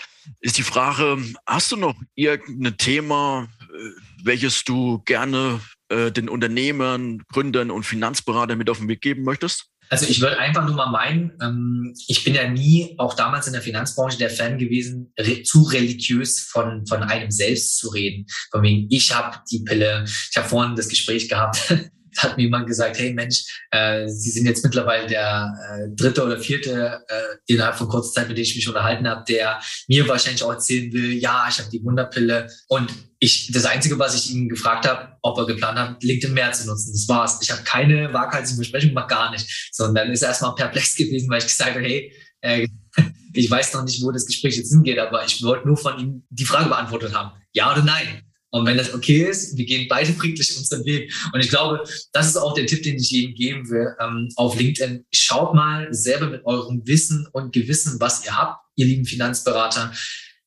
Ist 0.42 0.58
die 0.58 0.64
Frage, 0.64 1.18
hast 1.46 1.72
du 1.72 1.76
noch 1.76 1.96
irgendein 2.16 2.78
Thema, 2.78 3.48
äh, 3.62 3.90
welches 4.24 4.64
du 4.64 5.00
gerne 5.06 5.62
äh, 5.90 6.12
den 6.12 6.28
Unternehmern, 6.28 7.24
Gründern 7.32 7.70
und 7.70 7.84
Finanzberatern 7.84 8.58
mit 8.58 8.70
auf 8.70 8.80
den 8.80 8.88
Weg 8.88 9.02
geben 9.02 9.24
möchtest? 9.24 9.68
Also 9.90 10.06
ich 10.08 10.20
würde 10.20 10.38
einfach 10.38 10.66
nur 10.66 10.76
mal 10.76 10.92
meinen, 10.92 11.32
ähm, 11.42 11.94
ich 12.08 12.24
bin 12.24 12.36
ja 12.36 12.50
nie, 12.50 12.96
auch 12.98 13.14
damals 13.14 13.48
in 13.48 13.54
der 13.54 13.62
Finanzbranche, 13.62 14.18
der 14.18 14.30
Fan 14.30 14.58
gewesen, 14.58 15.14
re 15.18 15.44
zu 15.44 15.64
religiös 15.64 16.42
von, 16.42 16.86
von 16.88 17.04
einem 17.04 17.32
selbst 17.32 17.78
zu 17.78 17.90
reden. 17.90 18.26
Von 18.52 18.64
wegen, 18.64 18.88
ich 18.90 19.16
habe 19.16 19.38
die 19.50 19.64
Pille, 19.64 20.04
ich 20.06 20.36
habe 20.36 20.50
vorhin 20.50 20.76
das 20.76 20.90
Gespräch 20.90 21.30
gehabt, 21.30 21.74
hat 22.18 22.38
mir 22.38 22.44
jemand 22.44 22.68
gesagt, 22.68 22.98
hey 22.98 23.14
Mensch, 23.14 23.44
äh, 23.72 24.08
Sie 24.08 24.32
sind 24.32 24.46
jetzt 24.46 24.64
mittlerweile 24.64 25.08
der 25.08 25.54
äh, 25.70 25.96
dritte 25.96 26.24
oder 26.24 26.40
vierte 26.40 27.02
äh, 27.08 27.54
innerhalb 27.54 27.76
von 27.76 27.88
kurzer 27.88 28.14
Zeit, 28.14 28.28
mit 28.28 28.38
dem 28.38 28.44
ich 28.44 28.56
mich 28.56 28.68
unterhalten 28.68 29.08
habe, 29.08 29.24
der 29.28 29.60
mir 29.88 30.08
wahrscheinlich 30.08 30.44
auch 30.44 30.52
erzählen 30.52 30.92
will, 30.94 31.14
ja, 31.14 31.48
ich 31.50 31.60
habe 31.60 31.70
die 31.70 31.84
Wunderpille. 31.84 32.48
Und 32.68 32.92
ich, 33.20 33.52
das 33.52 33.66
Einzige, 33.66 33.98
was 33.98 34.16
ich 34.16 34.32
ihn 34.32 34.50
gefragt 34.50 34.88
habe, 34.88 35.18
ob 35.22 35.38
er 35.38 35.46
geplant 35.46 35.80
hat, 35.80 36.04
LinkedIn 36.04 36.34
mehr 36.34 36.52
zu 36.52 36.68
nutzen. 36.68 36.92
Das 36.94 37.08
war's. 37.08 37.40
Ich 37.42 37.52
habe 37.52 37.64
keine 37.64 38.14
waghalsige 38.14 38.60
Besprechung 38.60 38.90
gemacht, 38.90 39.10
gar 39.10 39.32
nicht. 39.32 39.70
Sondern 39.72 40.12
ist 40.12 40.22
er 40.22 40.30
erstmal 40.30 40.56
perplex 40.56 40.96
gewesen, 40.98 41.30
weil 41.30 41.40
ich 41.40 41.48
gesagt 41.48 41.76
habe, 41.76 41.82
hey, 41.82 42.14
äh, 42.42 42.68
ich 43.34 43.50
weiß 43.50 43.74
noch 43.74 43.84
nicht, 43.84 44.02
wo 44.04 44.12
das 44.12 44.26
Gespräch 44.26 44.58
jetzt 44.58 44.72
hingeht, 44.72 45.00
aber 45.00 45.26
ich 45.26 45.44
wollte 45.44 45.68
nur 45.68 45.78
von 45.78 46.00
ihm 46.00 46.24
die 46.30 46.46
Frage 46.46 46.70
beantwortet 46.70 47.14
haben. 47.14 47.32
Ja 47.54 47.72
oder 47.72 47.84
nein? 47.84 48.27
Und 48.58 48.66
wenn 48.66 48.78
das 48.78 48.94
okay 48.94 49.24
ist, 49.24 49.58
wir 49.58 49.66
gehen 49.66 49.88
beide 49.88 50.14
friedlich 50.14 50.58
unseren 50.58 50.84
Weg. 50.86 51.14
Und 51.32 51.40
ich 51.40 51.50
glaube, 51.50 51.84
das 52.12 52.28
ist 52.28 52.38
auch 52.38 52.54
der 52.54 52.66
Tipp, 52.66 52.84
den 52.84 52.96
ich 52.98 53.12
jedem 53.12 53.36
geben 53.36 53.70
will 53.70 53.96
ähm, 54.00 54.30
auf 54.36 54.58
LinkedIn. 54.58 55.06
Schaut 55.14 55.54
mal 55.54 55.88
selber 55.94 56.28
mit 56.28 56.46
eurem 56.46 56.82
Wissen 56.86 57.28
und 57.32 57.54
Gewissen, 57.54 58.00
was 58.00 58.26
ihr 58.26 58.36
habt, 58.36 58.60
ihr 58.76 58.88
lieben 58.88 59.06
Finanzberater. 59.06 59.94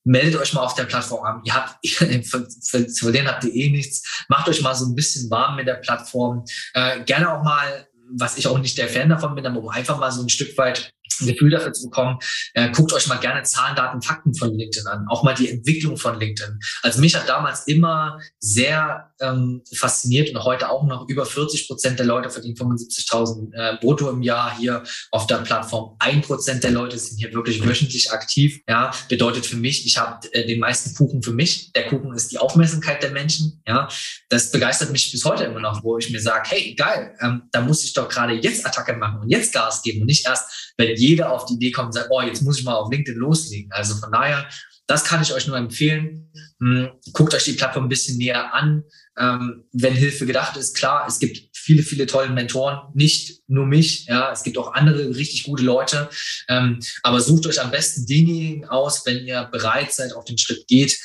Meldet 0.04 0.40
euch 0.40 0.52
mal 0.54 0.62
auf 0.62 0.74
der 0.74 0.84
Plattform 0.84 1.24
an. 1.24 1.42
Ihr 1.44 1.54
habt, 1.54 1.84
zu 2.24 3.04
verlieren 3.04 3.28
habt 3.28 3.44
ihr 3.44 3.54
eh 3.54 3.70
nichts. 3.70 4.24
Macht 4.28 4.48
euch 4.48 4.62
mal 4.62 4.74
so 4.74 4.86
ein 4.86 4.94
bisschen 4.94 5.30
warm 5.30 5.56
mit 5.56 5.66
der 5.66 5.74
Plattform. 5.74 6.44
Äh, 6.74 7.04
gerne 7.04 7.32
auch 7.32 7.44
mal, 7.44 7.86
was 8.12 8.38
ich 8.38 8.46
auch 8.48 8.58
nicht 8.58 8.76
der 8.78 8.88
Fan 8.88 9.08
davon 9.08 9.34
bin, 9.34 9.46
aber 9.46 9.72
einfach 9.72 9.98
mal 9.98 10.10
so 10.10 10.22
ein 10.22 10.28
Stück 10.28 10.56
weit 10.58 10.92
ein 11.20 11.26
Gefühl 11.26 11.50
dafür 11.50 11.72
zu 11.72 11.88
bekommen, 11.88 12.18
äh, 12.54 12.70
guckt 12.70 12.92
euch 12.92 13.06
mal 13.06 13.18
gerne 13.18 13.42
Zahlen, 13.42 13.76
Daten, 13.76 14.02
Fakten 14.02 14.34
von 14.34 14.54
LinkedIn 14.54 14.86
an, 14.86 15.06
auch 15.08 15.22
mal 15.22 15.34
die 15.34 15.50
Entwicklung 15.50 15.96
von 15.96 16.18
LinkedIn. 16.18 16.58
Also 16.82 17.00
mich 17.00 17.14
hat 17.14 17.28
damals 17.28 17.66
immer 17.66 18.18
sehr 18.38 19.12
ähm, 19.20 19.62
fasziniert 19.74 20.34
und 20.34 20.42
heute 20.44 20.70
auch 20.70 20.84
noch 20.86 21.08
über 21.08 21.26
40 21.26 21.68
Prozent 21.68 21.98
der 21.98 22.06
Leute 22.06 22.30
verdienen 22.30 22.56
75.000 22.56 23.52
äh, 23.54 23.76
brutto 23.80 24.10
im 24.10 24.22
Jahr 24.22 24.56
hier 24.56 24.82
auf 25.10 25.26
der 25.26 25.36
Plattform. 25.36 25.96
Ein 25.98 26.22
Prozent 26.22 26.64
der 26.64 26.70
Leute 26.70 26.98
sind 26.98 27.18
hier 27.18 27.32
wirklich 27.32 27.64
wöchentlich 27.64 28.12
aktiv. 28.12 28.60
Ja, 28.68 28.90
bedeutet 29.08 29.46
für 29.46 29.56
mich, 29.56 29.86
ich 29.86 29.98
habe 29.98 30.32
äh, 30.32 30.46
den 30.46 30.60
meisten 30.60 30.94
Kuchen 30.94 31.22
für 31.22 31.32
mich. 31.32 31.72
Der 31.72 31.86
Kuchen 31.86 32.14
ist 32.14 32.32
die 32.32 32.38
Aufmerksamkeit 32.38 33.02
der 33.02 33.10
Menschen. 33.10 33.62
Ja, 33.66 33.88
das 34.28 34.50
begeistert 34.50 34.90
mich 34.90 35.10
bis 35.12 35.24
heute 35.24 35.44
immer 35.44 35.60
noch, 35.60 35.82
wo 35.82 35.98
ich 35.98 36.10
mir 36.10 36.20
sage, 36.20 36.50
hey, 36.50 36.74
geil, 36.74 37.14
ähm, 37.20 37.42
da 37.52 37.60
muss 37.60 37.84
ich 37.84 37.92
doch 37.92 38.08
gerade 38.08 38.34
jetzt 38.34 38.66
Attacke 38.66 38.94
machen 38.94 39.20
und 39.20 39.30
jetzt 39.30 39.52
Gas 39.52 39.82
geben 39.82 40.00
und 40.00 40.06
nicht 40.06 40.26
erst, 40.26 40.69
wenn 40.80 40.96
jeder 40.96 41.32
auf 41.32 41.44
die 41.44 41.54
Idee 41.54 41.70
kommt 41.70 41.86
und 41.86 41.92
sagt, 41.92 42.08
oh, 42.10 42.22
jetzt 42.22 42.42
muss 42.42 42.58
ich 42.58 42.64
mal 42.64 42.74
auf 42.74 42.90
LinkedIn 42.90 43.18
loslegen. 43.20 43.70
Also 43.70 43.94
von 43.94 44.10
daher, 44.10 44.48
das 44.86 45.04
kann 45.04 45.22
ich 45.22 45.32
euch 45.32 45.46
nur 45.46 45.56
empfehlen. 45.56 46.32
Hm, 46.58 46.90
guckt 47.12 47.34
euch 47.34 47.44
die 47.44 47.52
Plattform 47.52 47.84
ein 47.84 47.88
bisschen 47.88 48.18
näher 48.18 48.52
an. 48.54 48.82
Ähm, 49.18 49.64
wenn 49.72 49.92
Hilfe 49.92 50.26
gedacht 50.26 50.56
ist, 50.56 50.74
klar, 50.74 51.06
es 51.06 51.18
gibt 51.18 51.54
viele, 51.54 51.82
viele 51.82 52.06
tolle 52.06 52.30
Mentoren, 52.30 52.78
nicht 52.94 53.42
nur 53.46 53.66
mich, 53.66 54.06
ja, 54.06 54.32
es 54.32 54.42
gibt 54.42 54.56
auch 54.56 54.72
andere 54.72 55.14
richtig 55.14 55.44
gute 55.44 55.62
Leute. 55.62 56.08
Ähm, 56.48 56.80
aber 57.02 57.20
sucht 57.20 57.46
euch 57.46 57.60
am 57.60 57.70
besten 57.70 58.06
denjenigen 58.06 58.64
aus, 58.64 59.04
wenn 59.04 59.26
ihr 59.26 59.44
bereit 59.52 59.92
seid, 59.92 60.14
auf 60.14 60.24
den 60.24 60.38
Schritt 60.38 60.66
geht, 60.66 60.98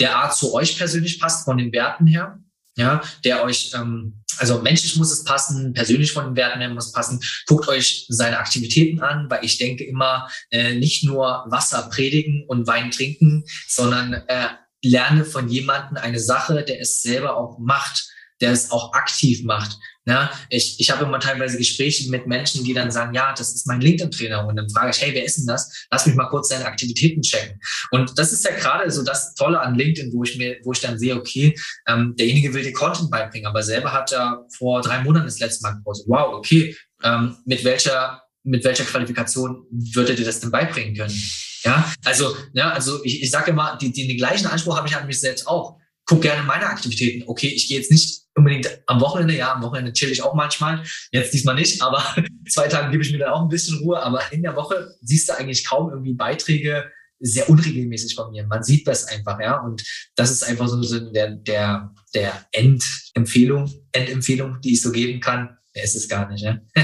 der 0.00 0.16
Art 0.16 0.36
zu 0.36 0.52
euch 0.52 0.76
persönlich 0.76 1.20
passt, 1.20 1.44
von 1.44 1.58
den 1.58 1.72
Werten 1.72 2.06
her 2.06 2.40
ja, 2.80 3.02
der 3.24 3.44
euch, 3.44 3.72
ähm, 3.74 4.19
also 4.38 4.60
menschlich 4.60 4.96
muss 4.96 5.12
es 5.12 5.24
passen, 5.24 5.72
persönlich 5.72 6.12
von 6.12 6.26
den 6.26 6.36
Werten 6.36 6.60
her 6.60 6.68
muss 6.68 6.86
es 6.86 6.92
passen. 6.92 7.20
Guckt 7.46 7.68
euch 7.68 8.06
seine 8.08 8.38
Aktivitäten 8.38 9.00
an, 9.00 9.28
weil 9.30 9.44
ich 9.44 9.58
denke 9.58 9.84
immer, 9.84 10.28
äh, 10.50 10.74
nicht 10.74 11.04
nur 11.04 11.44
Wasser 11.48 11.88
predigen 11.90 12.44
und 12.46 12.66
Wein 12.66 12.90
trinken, 12.90 13.44
sondern 13.68 14.12
äh, 14.12 14.48
lerne 14.82 15.24
von 15.24 15.48
jemandem 15.48 15.96
eine 15.96 16.20
Sache, 16.20 16.64
der 16.64 16.80
es 16.80 17.02
selber 17.02 17.36
auch 17.36 17.58
macht, 17.58 18.08
der 18.40 18.52
es 18.52 18.70
auch 18.70 18.92
aktiv 18.94 19.42
macht. 19.44 19.78
Ja, 20.10 20.28
ich, 20.48 20.74
ich 20.80 20.90
habe 20.90 21.04
immer 21.04 21.20
teilweise 21.20 21.56
Gespräche 21.56 22.10
mit 22.10 22.26
Menschen, 22.26 22.64
die 22.64 22.74
dann 22.74 22.90
sagen, 22.90 23.14
ja, 23.14 23.32
das 23.32 23.54
ist 23.54 23.68
mein 23.68 23.80
LinkedIn-Trainer. 23.80 24.44
Und 24.44 24.56
dann 24.56 24.68
frage 24.68 24.90
ich, 24.90 25.00
hey, 25.00 25.14
wer 25.14 25.24
ist 25.24 25.38
denn 25.38 25.46
das? 25.46 25.86
Lass 25.88 26.04
mich 26.04 26.16
mal 26.16 26.28
kurz 26.28 26.48
deine 26.48 26.66
Aktivitäten 26.66 27.22
checken. 27.22 27.60
Und 27.92 28.18
das 28.18 28.32
ist 28.32 28.44
ja 28.44 28.50
gerade 28.50 28.90
so 28.90 29.04
das 29.04 29.34
Tolle 29.34 29.60
an 29.60 29.76
LinkedIn, 29.76 30.12
wo 30.12 30.24
ich 30.24 30.36
mir, 30.36 30.56
wo 30.64 30.72
ich 30.72 30.80
dann 30.80 30.98
sehe, 30.98 31.14
okay, 31.14 31.56
ähm, 31.86 32.16
derjenige 32.18 32.52
will 32.52 32.64
dir 32.64 32.72
Content 32.72 33.08
beibringen, 33.08 33.46
aber 33.46 33.62
selber 33.62 33.92
hat 33.92 34.10
er 34.10 34.44
vor 34.58 34.82
drei 34.82 35.00
Monaten 35.04 35.26
das 35.26 35.38
letzte 35.38 35.62
Mal 35.62 35.76
gepostet. 35.76 36.08
Wow, 36.08 36.34
okay, 36.34 36.76
ähm, 37.04 37.36
mit 37.44 37.62
welcher 37.62 38.20
mit 38.42 38.64
welcher 38.64 38.84
Qualifikation 38.84 39.66
würde 39.70 40.14
dir 40.14 40.24
das 40.24 40.40
denn 40.40 40.50
beibringen 40.50 40.96
können? 40.96 41.14
Ja, 41.62 41.92
also, 42.04 42.34
ja, 42.54 42.70
also 42.70 43.04
ich, 43.04 43.22
ich 43.22 43.30
sage 43.30 43.50
immer, 43.50 43.76
die, 43.80 43.92
die, 43.92 44.08
den 44.08 44.16
gleichen 44.16 44.46
Anspruch 44.46 44.76
habe 44.76 44.88
ich 44.88 44.96
an 44.96 45.06
mich 45.06 45.20
selbst 45.20 45.46
auch. 45.46 45.76
Guck 46.06 46.22
gerne 46.22 46.42
meine 46.42 46.66
Aktivitäten. 46.66 47.28
Okay, 47.28 47.48
ich 47.48 47.68
gehe 47.68 47.78
jetzt 47.78 47.90
nicht 47.90 48.19
unbedingt 48.36 48.82
am 48.86 49.00
Wochenende, 49.00 49.36
ja, 49.36 49.52
am 49.52 49.62
Wochenende 49.62 49.92
chill 49.92 50.10
ich 50.10 50.22
auch 50.22 50.34
manchmal, 50.34 50.82
jetzt 51.12 51.34
diesmal 51.34 51.54
nicht, 51.54 51.82
aber 51.82 52.02
zwei 52.48 52.68
Tage 52.68 52.90
gebe 52.90 53.02
ich 53.02 53.12
mir 53.12 53.18
dann 53.18 53.32
auch 53.32 53.42
ein 53.42 53.48
bisschen 53.48 53.78
Ruhe, 53.78 54.02
aber 54.02 54.20
in 54.32 54.42
der 54.42 54.56
Woche 54.56 54.94
siehst 55.02 55.28
du 55.28 55.36
eigentlich 55.36 55.66
kaum 55.66 55.90
irgendwie 55.90 56.14
Beiträge 56.14 56.90
sehr 57.20 57.48
unregelmäßig 57.50 58.14
von 58.14 58.30
mir. 58.30 58.46
Man 58.46 58.62
sieht 58.62 58.88
das 58.88 59.04
einfach, 59.04 59.38
ja, 59.40 59.58
und 59.60 59.82
das 60.16 60.30
ist 60.30 60.42
einfach 60.42 60.68
so 60.68 61.10
der, 61.10 61.32
der, 61.32 61.94
der 62.14 62.46
Endempfehlung, 62.52 63.70
Endempfehlung, 63.92 64.60
die 64.62 64.72
ich 64.72 64.82
so 64.82 64.90
geben 64.90 65.20
kann. 65.20 65.56
Wer 65.74 65.84
ist 65.84 65.94
es 65.94 66.08
gar 66.08 66.28
nicht, 66.30 66.42
ja. 66.42 66.58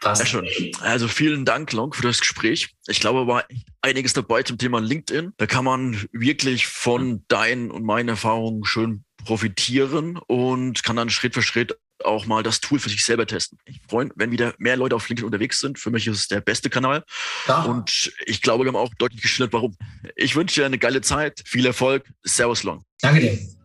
Passt. 0.00 0.22
Sehr 0.22 0.26
schön. 0.26 0.72
Also 0.80 1.06
vielen 1.06 1.44
Dank, 1.44 1.72
Long, 1.72 1.92
für 1.92 2.02
das 2.02 2.20
Gespräch. 2.20 2.70
Ich 2.86 3.00
glaube, 3.00 3.26
war 3.26 3.44
einiges 3.82 4.14
dabei 4.14 4.42
zum 4.42 4.56
Thema 4.56 4.80
LinkedIn. 4.80 5.34
Da 5.36 5.46
kann 5.46 5.66
man 5.66 6.02
wirklich 6.12 6.66
von 6.66 7.24
deinen 7.28 7.70
und 7.70 7.84
meinen 7.84 8.08
Erfahrungen 8.08 8.64
schön 8.64 9.04
profitieren 9.24 10.18
und 10.26 10.82
kann 10.82 10.96
dann 10.96 11.10
Schritt 11.10 11.34
für 11.34 11.42
Schritt 11.42 11.76
auch 12.04 12.26
mal 12.26 12.42
das 12.42 12.60
Tool 12.60 12.78
für 12.78 12.88
sich 12.88 13.04
selber 13.04 13.26
testen. 13.26 13.58
Ich 13.66 13.80
freue 13.88 14.06
mich, 14.06 14.14
wenn 14.16 14.30
wieder 14.30 14.54
mehr 14.58 14.76
Leute 14.76 14.96
auf 14.96 15.08
LinkedIn 15.08 15.26
unterwegs 15.26 15.60
sind. 15.60 15.78
Für 15.78 15.90
mich 15.90 16.06
ist 16.06 16.16
es 16.16 16.28
der 16.28 16.40
beste 16.40 16.70
Kanal. 16.70 17.04
Ja. 17.46 17.62
Und 17.64 18.12
ich 18.26 18.40
glaube, 18.42 18.64
wir 18.64 18.68
haben 18.68 18.76
auch 18.76 18.94
deutlich 18.98 19.22
geschildert, 19.22 19.52
warum. 19.52 19.76
Ich 20.16 20.34
wünsche 20.34 20.60
dir 20.60 20.66
eine 20.66 20.78
geile 20.78 21.02
Zeit, 21.02 21.42
viel 21.44 21.66
Erfolg. 21.66 22.08
Servus 22.22 22.62
Long. 22.62 22.82
Danke 23.00 23.20
dir. 23.20 23.59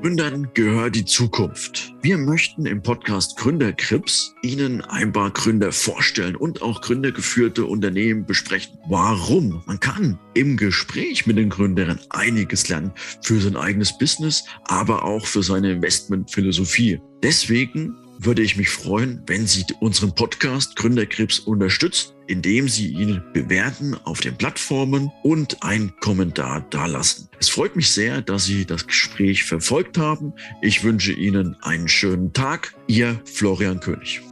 Gründern 0.00 0.48
gehört 0.54 0.94
die 0.94 1.04
Zukunft. 1.04 1.92
Wir 2.00 2.16
möchten 2.16 2.64
im 2.64 2.82
Podcast 2.82 3.36
Gründerkrips 3.36 4.34
Ihnen 4.40 4.80
ein 4.80 5.12
paar 5.12 5.30
Gründer 5.30 5.72
vorstellen 5.72 6.36
und 6.36 6.62
auch 6.62 6.80
gründergeführte 6.80 7.66
Unternehmen 7.66 8.24
besprechen. 8.24 8.78
Warum? 8.88 9.62
Man 9.66 9.78
kann 9.78 10.18
im 10.32 10.56
Gespräch 10.56 11.26
mit 11.26 11.36
den 11.36 11.50
Gründern 11.50 12.00
einiges 12.08 12.70
lernen 12.70 12.92
für 13.20 13.42
sein 13.42 13.56
eigenes 13.56 13.98
Business, 13.98 14.42
aber 14.64 15.04
auch 15.04 15.26
für 15.26 15.42
seine 15.42 15.70
Investmentphilosophie. 15.70 16.98
Deswegen 17.22 17.94
würde 18.18 18.40
ich 18.40 18.56
mich 18.56 18.70
freuen, 18.70 19.22
wenn 19.26 19.46
Sie 19.46 19.66
unseren 19.80 20.14
Podcast 20.14 20.76
Gründerkrips 20.76 21.40
unterstützen 21.40 22.14
indem 22.30 22.68
Sie 22.68 22.88
ihn 22.88 23.22
bewerten 23.32 23.96
auf 24.04 24.20
den 24.20 24.36
Plattformen 24.36 25.10
und 25.22 25.62
einen 25.62 25.92
Kommentar 26.00 26.64
dalassen. 26.70 27.28
Es 27.40 27.48
freut 27.48 27.74
mich 27.74 27.90
sehr, 27.90 28.22
dass 28.22 28.44
Sie 28.44 28.64
das 28.64 28.86
Gespräch 28.86 29.44
verfolgt 29.44 29.98
haben. 29.98 30.32
Ich 30.62 30.84
wünsche 30.84 31.12
Ihnen 31.12 31.56
einen 31.62 31.88
schönen 31.88 32.32
Tag. 32.32 32.74
Ihr 32.86 33.20
Florian 33.24 33.80
König. 33.80 34.22